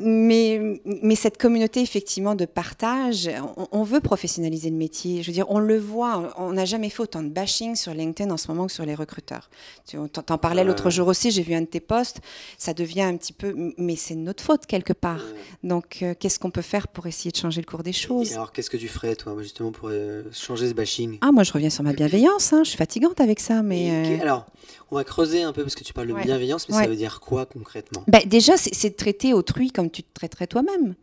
mais 0.00 0.80
mais 1.02 1.14
cette 1.14 1.38
communauté 1.38 1.80
effectivement 1.80 2.34
de 2.34 2.44
partage, 2.44 3.30
on, 3.56 3.68
on, 3.72 3.82
veut 3.82 4.00
professionnaliser 4.00 4.70
le 4.70 4.76
métier. 4.76 5.22
Je 5.22 5.28
veux 5.28 5.32
dire, 5.32 5.46
on 5.48 5.58
le 5.58 5.78
voit. 5.78 6.34
On 6.36 6.52
n'a 6.52 6.64
jamais 6.64 6.90
fait 6.90 7.02
autant 7.02 7.22
de 7.22 7.28
bashing 7.28 7.76
sur 7.76 7.94
LinkedIn 7.94 8.30
en 8.30 8.36
ce 8.36 8.48
moment 8.48 8.66
que 8.66 8.72
sur 8.72 8.84
les 8.84 8.94
recruteurs. 8.94 9.45
Tu 9.86 9.96
en 9.96 10.38
parlais 10.38 10.64
l'autre 10.64 10.90
jour 10.90 11.08
aussi, 11.08 11.30
j'ai 11.30 11.42
vu 11.42 11.54
un 11.54 11.60
de 11.60 11.66
tes 11.66 11.80
posts, 11.80 12.20
ça 12.58 12.74
devient 12.74 13.02
un 13.02 13.16
petit 13.16 13.32
peu, 13.32 13.54
mais 13.78 13.96
c'est 13.96 14.14
notre 14.14 14.42
faute 14.42 14.66
quelque 14.66 14.92
part. 14.92 15.22
Donc, 15.62 15.98
euh, 16.02 16.14
qu'est-ce 16.18 16.38
qu'on 16.38 16.50
peut 16.50 16.62
faire 16.62 16.88
pour 16.88 17.06
essayer 17.06 17.30
de 17.30 17.36
changer 17.36 17.60
le 17.60 17.66
cours 17.66 17.82
des 17.82 17.92
choses? 17.92 18.32
Alors, 18.32 18.52
qu'est-ce 18.52 18.70
que 18.70 18.76
tu 18.76 18.88
ferais, 18.88 19.14
toi, 19.16 19.36
justement, 19.40 19.72
pour 19.72 19.88
euh, 19.90 20.24
changer 20.32 20.68
ce 20.68 20.74
bashing? 20.74 21.18
Ah, 21.20 21.30
moi, 21.32 21.44
je 21.44 21.52
reviens 21.52 21.70
sur 21.70 21.84
ma 21.84 21.92
bienveillance, 21.92 22.52
hein. 22.52 22.62
je 22.64 22.70
suis 22.70 22.78
fatigante 22.78 23.20
avec 23.20 23.40
ça, 23.40 23.62
mais... 23.62 24.18
Euh, 24.18 24.22
alors, 24.22 24.46
on 24.90 24.96
va 24.96 25.04
creuser 25.04 25.42
un 25.42 25.52
peu, 25.52 25.62
parce 25.62 25.74
que 25.74 25.84
tu 25.84 25.92
parles 25.92 26.08
de 26.08 26.14
bienveillance, 26.14 26.68
mais 26.68 26.74
ça 26.74 26.86
veut 26.86 26.96
dire 26.96 27.20
quoi 27.20 27.46
concrètement? 27.46 28.04
Ben, 28.08 28.22
Déjà, 28.26 28.56
c'est 28.56 28.90
de 28.90 28.96
traiter 28.96 29.34
autrui 29.34 29.70
comme 29.70 29.90
tu 29.90 30.02
te 30.02 30.12
traiterais 30.14 30.46
toi-même. 30.46 30.94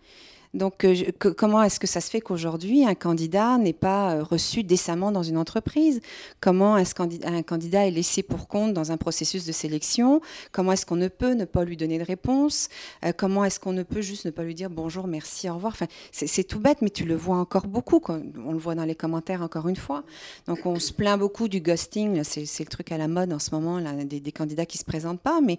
Donc, 0.54 0.86
euh, 0.86 0.94
comment 1.36 1.64
est-ce 1.64 1.80
que 1.80 1.88
ça 1.88 2.00
se 2.00 2.12
fait 2.12 2.22
qu'aujourd'hui, 2.22 2.86
un 2.86 2.94
candidat 2.94 3.58
n'est 3.58 3.74
pas 3.74 4.14
euh, 4.14 4.24
reçu 4.24 4.64
décemment 4.64 5.12
dans 5.12 5.24
une 5.24 5.38
entreprise? 5.38 6.00
Comment 6.42 6.78
qu'un 6.84 7.42
candidat 7.42 7.88
est 7.88 7.92
laissé 7.92 8.22
pour 8.22 8.48
compte 8.48 8.74
dans 8.74 8.92
un 8.92 8.98
processus 8.98 9.46
de 9.46 9.52
sélection? 9.52 10.22
Comment 10.52 10.74
est-ce 10.74 10.86
qu'on 10.86 10.96
ne 10.96 11.08
peut 11.08 11.34
ne 11.34 11.46
pas 11.46 11.64
lui 11.64 11.76
donner 11.76 11.98
de 11.98 12.04
réponse? 12.04 12.70
Euh, 13.04 13.14
Comment 13.18 13.46
est-ce 13.46 13.60
qu'on 13.60 13.74
ne 13.74 13.82
peut 13.82 14.02
juste 14.02 14.26
ne 14.26 14.32
pas 14.32 14.44
lui 14.44 14.54
dire 14.54 14.70
bonjour, 14.70 15.08
merci, 15.08 15.50
au 15.50 15.56
revoir? 15.56 15.76
C'est 16.12 16.44
tout 16.44 16.60
bête, 16.60 16.84
mais 16.84 16.92
tu 16.92 17.06
le 17.06 17.16
vois 17.16 17.38
encore 17.38 17.66
beaucoup. 17.66 18.00
On 18.08 18.52
le 18.52 18.60
voit 18.60 18.76
dans 18.76 18.86
les 18.86 18.96
commentaires 18.96 19.42
encore 19.42 19.68
une 19.68 19.76
fois. 19.76 20.04
Donc, 20.46 20.66
on 20.66 20.78
se 20.80 20.94
plaint 20.94 21.18
beaucoup 21.18 21.48
du 21.48 21.62
ghosting. 21.62 22.24
C'est 22.24 22.60
le 22.60 22.70
truc 22.70 22.92
à 22.92 23.00
la 23.00 23.08
mode 23.08 23.34
en 23.34 23.40
ce 23.40 23.50
moment, 23.52 23.80
des, 24.04 24.32
candidats 24.32 24.68
qui 24.68 24.78
ne 24.78 24.82
se 24.82 24.86
présentent 24.86 25.22
pas. 25.22 25.42
Mais 25.42 25.58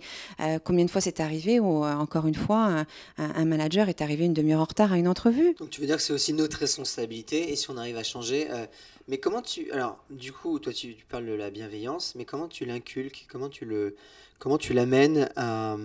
combien 0.63 0.85
de 0.85 0.91
fois 0.91 1.01
c'est 1.01 1.21
arrivé 1.21 1.59
où, 1.59 1.85
encore 1.85 2.27
une 2.27 2.35
fois, 2.35 2.59
un, 2.59 2.87
un 3.19 3.45
manager 3.45 3.89
est 3.89 4.01
arrivé 4.03 4.25
une 4.25 4.35
demi-heure 4.35 4.61
en 4.61 4.65
retard 4.65 4.84
à 4.93 4.99
une 4.99 5.09
entrevue. 5.09 5.55
Donc 5.55 5.71
tu 5.71 5.81
veux 5.81 5.87
dire 5.87 5.97
que 5.97 6.03
c'est 6.03 6.12
aussi 6.12 6.33
notre 6.33 6.59
responsabilité 6.59 7.50
et 7.53 7.57
si 7.57 7.71
on 7.71 7.76
arrive 7.76 7.97
à 7.97 8.03
changer. 8.03 8.49
Euh, 8.50 8.67
mais 9.09 9.19
comment 9.19 9.43
tu. 9.43 9.71
Alors, 9.73 9.99
du 10.11 10.33
coup, 10.33 10.59
toi 10.59 10.73
tu, 10.73 10.97
parles 11.09 11.26
de 11.26 11.33
la 11.33 11.50
bienveillance, 11.50 12.14
mais 12.17 12.25
comment 12.25 12.49
tu 12.49 12.64
l'inculques 12.64 13.26
Comment 13.31 13.49
tu 13.49 13.64
le. 13.64 13.97
Comment 14.38 14.59
tu 14.59 14.73
l'amènes 14.73 15.29
à, 15.37 15.76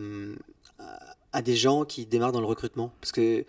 à, 1.32 1.42
des 1.42 1.56
gens 1.56 1.86
qui 1.86 2.06
démarrent 2.06 2.32
dans 2.32 2.42
le 2.42 2.48
recrutement? 2.48 2.92
Parce 3.00 3.12
que 3.12 3.46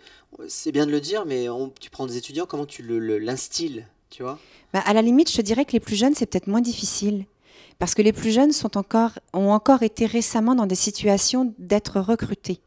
c'est 0.47 0.71
bien 0.71 0.85
de 0.85 0.91
le 0.91 1.01
dire, 1.01 1.25
mais 1.25 1.47
tu 1.79 1.89
prends 1.89 2.05
des 2.05 2.17
étudiants, 2.17 2.45
comment 2.45 2.65
tu 2.65 2.83
l'instilles, 3.19 3.77
le, 3.77 3.83
tu 4.09 4.23
vois? 4.23 4.39
Bah, 4.73 4.81
À 4.85 4.93
la 4.93 5.01
limite, 5.01 5.29
je 5.29 5.37
te 5.37 5.41
dirais 5.41 5.65
que 5.65 5.73
les 5.73 5.79
plus 5.79 5.95
jeunes, 5.95 6.13
c'est 6.15 6.27
peut-être 6.27 6.47
moins 6.47 6.61
difficile 6.61 7.25
Parce 7.79 7.93
que 7.95 8.01
les 8.01 8.13
plus 8.13 8.31
jeunes 8.31 8.51
sont 8.51 8.77
encore, 8.77 9.19
ont 9.33 9.51
encore 9.51 9.83
été 9.83 10.05
récemment 10.05 10.55
dans 10.55 10.67
des 10.67 10.75
situations 10.75 11.53
d'être 11.57 11.99
recrutés. 11.99 12.61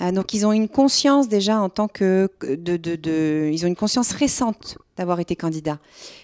Euh, 0.00 0.12
donc 0.12 0.34
ils 0.34 0.46
ont 0.46 0.52
une 0.52 0.68
conscience 0.68 1.28
déjà 1.28 1.60
en 1.60 1.68
tant 1.68 1.88
que 1.88 2.28
ils 2.42 3.64
ont 3.64 3.68
une 3.68 3.76
conscience 3.76 4.12
récente 4.12 4.78
d'avoir 4.96 5.20
été 5.20 5.36
candidat. 5.36 5.78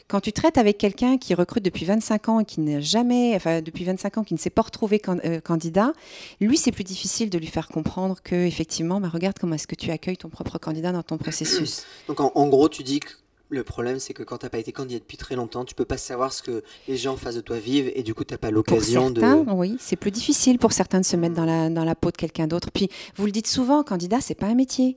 Quand 0.09 0.21
tu 0.21 0.33
traites 0.33 0.59
avec 0.59 0.79
quelqu'un 0.79 1.19
qui 1.19 1.35
recrute 1.35 1.65
depuis 1.65 1.85
25 1.85 2.29
ans 2.29 2.41
et 2.41 2.45
qui 2.45 2.61
n'a 2.61 2.81
jamais, 2.81 3.35
enfin 3.35 3.61
depuis 3.61 3.85
25 3.85 4.19
ans, 4.19 4.25
qui 4.25 4.35
ne 4.35 4.39
s'est 4.39 4.51
pas 4.51 4.63
retrouvé 4.63 5.01
euh, 5.09 5.41
candidat, 5.41 5.93
lui 6.41 6.57
c'est 6.57 6.73
plus 6.73 6.85
difficile 6.85 7.31
de 7.31 7.39
lui 7.39 7.47
faire 7.47 7.69
comprendre 7.69 8.17
que 8.23 8.35
effectivement, 8.35 9.01
bah, 9.01 9.09
regarde 9.09 9.37
comment 9.39 9.55
est-ce 9.55 9.67
que 9.67 9.75
tu 9.75 9.91
accueilles 9.91 10.17
ton 10.17 10.29
propre 10.29 10.59
candidat 10.59 10.93
dans 10.93 11.03
ton 11.03 11.19
processus. 11.19 11.85
Donc 12.09 12.21
en 12.21 12.49
gros, 12.49 12.69
tu 12.69 12.83
dis 12.83 13.01
que 13.01 13.09
le 13.53 13.65
problème, 13.65 13.99
c'est 13.99 14.15
que 14.15 14.23
quand 14.23 14.39
tu 14.39 14.47
n'as 14.47 14.51
pas 14.51 14.59
été 14.59 14.73
candidat 14.73 14.99
depuis 14.99 15.17
très 15.17 15.37
longtemps, 15.37 15.65
tu 15.65 15.75
peux 15.75 15.85
pas 15.85 15.99
savoir 15.99 16.33
ce 16.33 16.43
que 16.43 16.63
les 16.89 16.97
gens 16.97 17.13
en 17.13 17.17
face 17.17 17.35
de 17.35 17.41
toi 17.41 17.59
vivent 17.59 17.93
et 17.95 18.03
du 18.03 18.15
coup, 18.15 18.25
tu 18.25 18.35
n'as 18.35 18.39
pas 18.39 18.51
l'occasion 18.51 19.11
de. 19.11 19.23
Oui, 19.53 19.77
c'est 19.79 19.97
plus 19.97 20.11
difficile 20.11 20.59
pour 20.59 20.73
certains 20.73 21.01
de 21.01 21.05
se 21.05 21.17
mettre 21.17 21.35
dans 21.35 21.45
la, 21.45 21.69
dans 21.69 21.85
la 21.85 21.95
peau 21.95 22.11
de 22.11 22.17
quelqu'un 22.17 22.47
d'autre. 22.47 22.71
Puis, 22.73 22.89
vous 23.17 23.27
le 23.27 23.33
dites 23.33 23.47
souvent, 23.47 23.83
candidat, 23.83 24.21
c'est 24.21 24.35
pas 24.35 24.47
un 24.47 24.55
métier. 24.55 24.97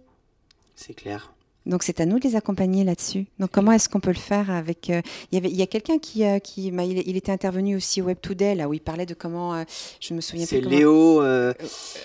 C'est 0.76 0.94
clair. 0.94 1.36
Donc 1.66 1.82
c'est 1.82 2.00
à 2.00 2.06
nous 2.06 2.20
de 2.20 2.24
les 2.28 2.36
accompagner 2.36 2.84
là-dessus. 2.84 3.26
Donc 3.40 3.50
comment 3.52 3.72
est-ce 3.72 3.90
qu'on 3.90 4.00
peut 4.00 4.12
le 4.12 4.20
faire 4.20 4.52
avec 4.52 4.90
euh, 4.90 5.02
Il 5.32 5.36
y 5.36 5.38
avait, 5.40 5.50
il 5.50 5.56
y 5.56 5.64
a 5.64 5.68
quelqu'un 5.68 5.98
qui, 5.98 6.24
euh, 6.24 6.38
qui 6.38 6.72
bah, 6.72 6.84
il, 6.84 7.00
il, 7.08 7.18
était 7.18 7.32
intervenu 7.32 7.76
aussi 7.76 8.02
au 8.02 8.06
Web 8.06 8.18
Today 8.22 8.54
là 8.54 8.70
où 8.70 8.74
il 8.74 8.82
parlait 8.82 9.08
de 9.08 9.16
comment, 9.16 9.56
euh, 9.56 9.64
je 10.00 10.14
me 10.14 10.22
souviens 10.22 10.46
C'est 10.46 10.62
plus. 10.62 10.70
Léo, 10.70 11.24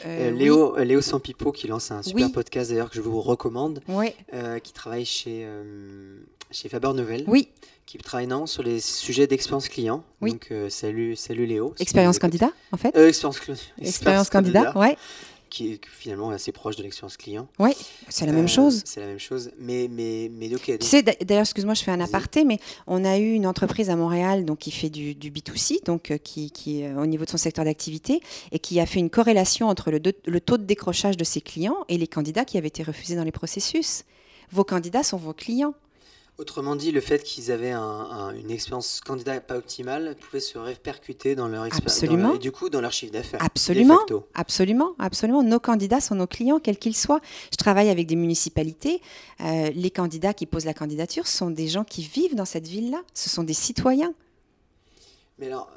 Léo, 0.06 0.74
oui. 0.76 0.86
Léo 0.86 1.00
Sampipo 1.02 1.52
qui 1.52 1.68
lance 1.68 1.90
un 1.90 2.02
super 2.02 2.26
oui. 2.26 2.32
podcast 2.32 2.70
d'ailleurs 2.70 2.88
que 2.88 2.96
je 2.96 3.02
vous 3.02 3.20
recommande. 3.20 3.82
Oui. 3.88 4.14
qui 4.62 4.72
travaille 4.72 5.04
chez 5.04 5.46
chez 6.50 6.68
Faber 6.68 6.92
Nouvelle. 6.94 7.24
Oui. 7.26 7.48
Qui 7.86 7.98
travaille 7.98 8.28
non, 8.28 8.46
sur 8.46 8.62
les 8.62 8.78
sujets 8.78 9.26
d'expérience 9.26 9.68
client. 9.68 10.04
Oui. 10.20 10.32
Donc 10.32 10.52
salut, 10.68 11.16
salut 11.16 11.44
Léo. 11.44 11.74
Expérience 11.80 12.20
candidat 12.20 12.52
en 12.70 12.76
fait. 12.76 12.96
expérience, 12.96 13.40
expérience 13.80 14.30
candidat, 14.30 14.72
candidat, 14.72 14.78
ouais 14.78 14.96
qui 15.50 15.72
est 15.72 15.80
finalement 15.86 16.30
assez 16.30 16.52
proche 16.52 16.76
de 16.76 16.82
l'expérience 16.82 17.16
client. 17.16 17.48
Oui, 17.58 17.72
c'est 18.08 18.24
la 18.24 18.32
euh, 18.32 18.36
même 18.36 18.48
chose. 18.48 18.82
C'est 18.86 19.00
la 19.00 19.06
même 19.06 19.18
chose, 19.18 19.50
mais 19.58 19.88
mais 19.90 20.30
mais. 20.32 20.48
Donc... 20.48 20.62
Tu 20.62 20.86
sais, 20.86 21.02
d'ailleurs, 21.02 21.42
excuse-moi, 21.42 21.74
je 21.74 21.82
fais 21.82 21.90
un 21.90 22.00
aparté, 22.00 22.44
mais 22.44 22.58
on 22.86 23.04
a 23.04 23.18
eu 23.18 23.32
une 23.32 23.46
entreprise 23.46 23.90
à 23.90 23.96
Montréal, 23.96 24.44
donc 24.44 24.58
qui 24.58 24.70
fait 24.70 24.88
du, 24.88 25.14
du 25.14 25.30
B2C, 25.30 25.84
donc 25.84 26.10
euh, 26.10 26.18
qui, 26.18 26.50
qui 26.50 26.84
euh, 26.84 27.02
au 27.02 27.06
niveau 27.06 27.24
de 27.24 27.30
son 27.30 27.36
secteur 27.36 27.64
d'activité, 27.64 28.22
et 28.52 28.58
qui 28.58 28.80
a 28.80 28.86
fait 28.86 29.00
une 29.00 29.10
corrélation 29.10 29.68
entre 29.68 29.90
le, 29.90 30.00
de, 30.00 30.14
le 30.24 30.40
taux 30.40 30.56
de 30.56 30.64
décrochage 30.64 31.16
de 31.16 31.24
ses 31.24 31.40
clients 31.40 31.76
et 31.88 31.98
les 31.98 32.06
candidats 32.06 32.44
qui 32.44 32.56
avaient 32.56 32.68
été 32.68 32.82
refusés 32.82 33.16
dans 33.16 33.24
les 33.24 33.32
processus. 33.32 34.04
Vos 34.52 34.64
candidats 34.64 35.02
sont 35.02 35.18
vos 35.18 35.34
clients. 35.34 35.74
Autrement 36.40 36.74
dit, 36.74 36.90
le 36.90 37.02
fait 37.02 37.22
qu'ils 37.22 37.52
avaient 37.52 37.72
un, 37.72 37.82
un, 37.82 38.30
une 38.34 38.50
expérience 38.50 39.02
candidat 39.04 39.38
pas 39.42 39.58
optimale 39.58 40.16
pouvait 40.18 40.40
se 40.40 40.56
répercuter 40.56 41.34
dans 41.34 41.48
leur 41.48 41.66
expérience 41.66 42.34
et 42.34 42.38
du 42.38 42.50
coup 42.50 42.70
dans 42.70 42.80
leur 42.80 42.92
chiffre 42.92 43.12
d'affaires. 43.12 43.44
Absolument, 43.44 43.98
absolument, 44.32 44.92
absolument. 44.98 45.42
Nos 45.42 45.60
candidats 45.60 46.00
sont 46.00 46.14
nos 46.14 46.26
clients, 46.26 46.58
quels 46.58 46.78
qu'ils 46.78 46.96
soient. 46.96 47.20
Je 47.52 47.58
travaille 47.58 47.90
avec 47.90 48.06
des 48.06 48.16
municipalités. 48.16 49.02
Euh, 49.42 49.68
les 49.74 49.90
candidats 49.90 50.32
qui 50.32 50.46
posent 50.46 50.64
la 50.64 50.72
candidature 50.72 51.26
sont 51.26 51.50
des 51.50 51.68
gens 51.68 51.84
qui 51.84 52.04
vivent 52.04 52.34
dans 52.34 52.46
cette 52.46 52.66
ville-là. 52.66 53.02
Ce 53.12 53.28
sont 53.28 53.42
des 53.42 53.52
citoyens. 53.52 54.14
Mais 55.38 55.48
alors, 55.48 55.70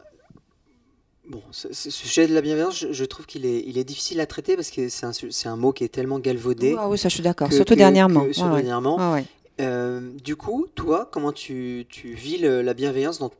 Bon, 1.27 1.41
ce, 1.51 1.71
ce, 1.73 1.89
sujet 1.89 2.27
de 2.27 2.33
la 2.33 2.41
bienveillance, 2.41 2.77
je, 2.77 2.91
je 2.91 3.05
trouve 3.05 3.25
qu'il 3.25 3.45
est, 3.45 3.63
il 3.65 3.77
est 3.77 3.85
difficile 3.85 4.19
à 4.19 4.25
traiter 4.25 4.57
parce 4.57 4.71
que 4.71 4.89
c'est 4.89 5.05
un, 5.05 5.13
un, 5.45 5.55
mot 5.55 5.71
qui 5.71 5.85
est 5.85 5.89
tellement 5.89 6.19
galvaudé. 6.19 6.75
Ah 6.77 6.89
oui, 6.89 6.97
ça 6.97 7.07
je 7.07 7.13
suis 7.13 7.23
d'accord, 7.23 7.51
surtout 7.51 7.75
que, 7.75 7.79
dernièrement. 7.79 8.25
Que, 8.25 8.33
surtout 8.33 8.49
ouais, 8.49 8.61
dernièrement. 8.61 8.97
Ouais, 8.97 9.21
ouais. 9.21 9.25
Euh, 9.61 10.11
du 10.23 10.35
coup, 10.35 10.67
toi, 10.73 11.09
comment 11.11 11.31
tu, 11.31 11.85
tu 11.89 12.13
vis 12.13 12.37
le, 12.37 12.61
la 12.61 12.73
bienveillance 12.73 13.19
dans, 13.19 13.31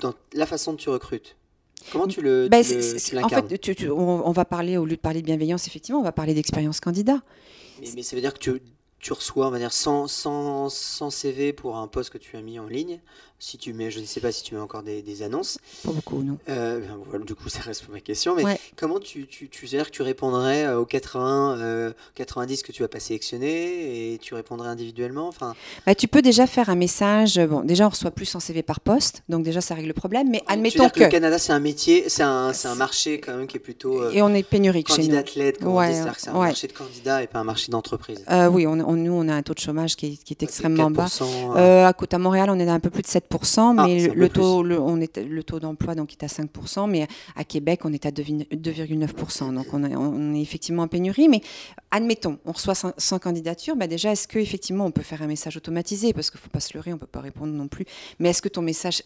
dans, 0.00 0.14
la 0.32 0.46
façon 0.46 0.72
dont 0.72 0.76
tu 0.76 0.88
recrutes? 0.88 1.36
Comment 1.90 2.06
tu 2.06 2.22
le, 2.22 2.48
ben, 2.48 2.64
tu 2.64 2.74
le 2.74 2.98
tu 2.98 3.18
En 3.18 3.28
fait, 3.28 3.58
tu, 3.58 3.90
on, 3.90 4.30
va 4.30 4.44
parler, 4.44 4.76
au 4.76 4.84
lieu 4.84 4.96
de 4.96 5.00
parler 5.00 5.20
de 5.20 5.26
bienveillance, 5.26 5.66
effectivement, 5.66 6.00
on 6.00 6.04
va 6.04 6.12
parler 6.12 6.34
d'expérience 6.34 6.80
candidat. 6.80 7.20
Mais, 7.80 7.88
mais, 7.96 8.02
ça 8.02 8.14
veut 8.14 8.22
dire 8.22 8.34
que 8.34 8.38
tu, 8.38 8.62
tu 9.02 9.12
reçois, 9.12 9.48
on 9.48 9.50
va 9.50 9.58
dire, 9.58 9.72
100, 9.72 10.06
100, 10.06 10.68
100 10.70 11.10
CV 11.10 11.52
pour 11.52 11.76
un 11.76 11.88
poste 11.88 12.10
que 12.10 12.18
tu 12.18 12.36
as 12.36 12.40
mis 12.40 12.58
en 12.58 12.66
ligne. 12.66 13.00
Si 13.40 13.58
tu 13.58 13.72
mets, 13.72 13.90
je 13.90 13.98
ne 13.98 14.04
sais 14.04 14.20
pas 14.20 14.30
si 14.30 14.44
tu 14.44 14.54
mets 14.54 14.60
encore 14.60 14.84
des, 14.84 15.02
des 15.02 15.24
annonces. 15.24 15.58
Pas 15.82 15.90
beaucoup, 15.90 16.22
non. 16.22 16.38
Euh, 16.48 16.80
voilà, 17.08 17.24
du 17.24 17.34
coup, 17.34 17.48
ça 17.48 17.58
reste 17.58 17.82
pour 17.82 17.92
ma 17.92 17.98
question. 17.98 18.36
Mais 18.36 18.44
ouais. 18.44 18.60
comment 18.76 19.00
tu, 19.00 19.26
tu, 19.26 19.48
tu, 19.48 19.66
que 19.66 19.90
tu 19.90 20.02
répondrais 20.02 20.72
aux 20.72 20.84
80, 20.84 21.56
euh, 21.58 21.92
90 22.14 22.62
que 22.62 22.70
tu 22.70 22.82
vas 22.82 22.88
pas 22.88 23.00
sélectionner 23.00 24.12
et 24.12 24.18
tu 24.18 24.34
répondrais 24.34 24.68
individuellement 24.68 25.26
enfin... 25.26 25.56
Bah, 25.86 25.96
tu 25.96 26.06
peux 26.06 26.22
déjà 26.22 26.46
faire 26.46 26.70
un 26.70 26.76
message. 26.76 27.40
Bon, 27.40 27.62
déjà, 27.62 27.86
on 27.86 27.88
reçoit 27.88 28.12
plus 28.12 28.32
en 28.36 28.38
CV 28.38 28.62
par 28.62 28.78
poste, 28.78 29.24
donc 29.28 29.42
déjà, 29.42 29.60
ça 29.60 29.74
règle 29.74 29.88
le 29.88 29.94
problème. 29.94 30.30
Mais 30.30 30.44
admettons 30.46 30.88
que... 30.88 31.00
que... 31.00 31.04
le 31.04 31.10
Canada, 31.10 31.36
c'est 31.40 31.52
un 31.52 31.58
métier, 31.58 32.08
c'est 32.08 32.22
un, 32.22 32.52
un 32.52 32.74
marché 32.76 33.18
quand 33.18 33.36
même 33.36 33.48
qui 33.48 33.56
est 33.56 33.60
plutôt. 33.60 34.02
Euh, 34.02 34.12
et 34.12 34.22
on 34.22 34.32
est 34.34 34.44
pénurique 34.44 34.86
chez 34.86 35.02
nous. 35.02 35.16
Candidat-led, 35.16 35.58
comme 35.58 35.74
ouais, 35.74 35.92
c'est 36.16 36.28
un 36.28 36.34
ouais. 36.34 36.46
marché 36.46 36.68
de 36.68 36.74
candidats 36.74 37.24
et 37.24 37.26
pas 37.26 37.40
un 37.40 37.44
marché 37.44 37.72
d'entreprise. 37.72 38.24
Euh, 38.30 38.46
oui, 38.46 38.68
on, 38.68 38.78
on, 38.78 38.91
nous, 38.96 39.12
on 39.12 39.28
a 39.28 39.34
un 39.34 39.42
taux 39.42 39.54
de 39.54 39.58
chômage 39.58 39.96
qui 39.96 40.06
est, 40.06 40.22
qui 40.22 40.32
est 40.32 40.42
extrêmement 40.42 40.90
bas. 40.90 41.06
Euh, 41.56 41.86
à 41.86 41.92
côté 41.92 42.16
à 42.16 42.18
Montréal, 42.18 42.48
on 42.50 42.58
est 42.58 42.68
à 42.68 42.72
un 42.72 42.80
peu 42.80 42.90
plus 42.90 43.02
de 43.02 43.06
7%, 43.06 43.76
ah, 43.78 43.86
mais 43.86 44.08
le, 44.08 44.28
taux, 44.28 44.62
le, 44.62 44.80
on 44.80 45.00
est, 45.00 45.18
le 45.18 45.42
taux 45.42 45.60
d'emploi 45.60 45.94
donc 45.94 46.12
est 46.12 46.24
à 46.24 46.26
5%, 46.26 46.88
mais 46.88 47.06
à 47.36 47.44
Québec, 47.44 47.80
on 47.84 47.92
est 47.92 48.06
à 48.06 48.10
2,9%. 48.10 49.54
Donc 49.54 49.66
on, 49.72 49.84
a, 49.84 49.88
on, 49.90 50.34
est 50.34 50.40
effectivement 50.40 50.84
en 50.84 50.88
pénurie. 50.88 51.28
Mais 51.28 51.42
admettons, 51.90 52.38
on 52.44 52.52
reçoit 52.52 52.74
100, 52.74 52.92
100 52.96 53.18
candidatures, 53.18 53.76
bah 53.76 53.86
déjà, 53.86 54.12
est-ce 54.12 54.28
qu'effectivement 54.28 54.86
on 54.86 54.90
peut 54.90 55.02
faire 55.02 55.22
un 55.22 55.26
message 55.26 55.56
automatisé? 55.56 56.12
Parce 56.12 56.30
qu'il 56.30 56.38
ne 56.38 56.42
faut 56.42 56.50
pas 56.50 56.60
se 56.60 56.74
leurrer, 56.74 56.92
on 56.92 56.96
ne 56.96 57.00
peut 57.00 57.06
pas 57.06 57.20
répondre 57.20 57.52
non 57.52 57.68
plus. 57.68 57.84
Mais 58.18 58.30
est-ce 58.30 58.42
que 58.42 58.48
ton 58.48 58.62
message 58.62 59.02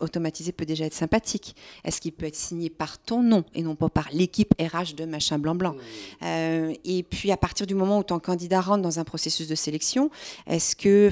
automatisé 0.00 0.52
peut 0.52 0.66
déjà 0.66 0.86
être 0.86 0.94
sympathique? 0.94 1.54
Est-ce 1.84 2.00
qu'il 2.00 2.12
peut 2.12 2.26
être 2.26 2.36
signé 2.36 2.70
par 2.70 2.98
ton 2.98 3.22
nom 3.22 3.44
et 3.54 3.62
non 3.62 3.74
pas 3.74 3.88
par 3.88 4.08
l'équipe 4.12 4.54
RH 4.60 4.94
de 4.96 5.04
machin 5.04 5.38
blanc-blanc 5.38 5.72
mmh. 5.72 6.24
euh, 6.24 6.74
Et 6.84 7.02
puis 7.02 7.30
à 7.32 7.36
partir 7.36 7.66
du 7.66 7.74
moment 7.74 7.98
où 7.98 8.02
ton 8.02 8.18
candidat 8.18 8.60
rentre 8.60 8.82
dans 8.82 8.98
un 8.98 9.04
processus 9.04 9.29
de 9.38 9.54
sélection, 9.54 10.10
est-ce 10.46 10.76
que, 10.76 11.10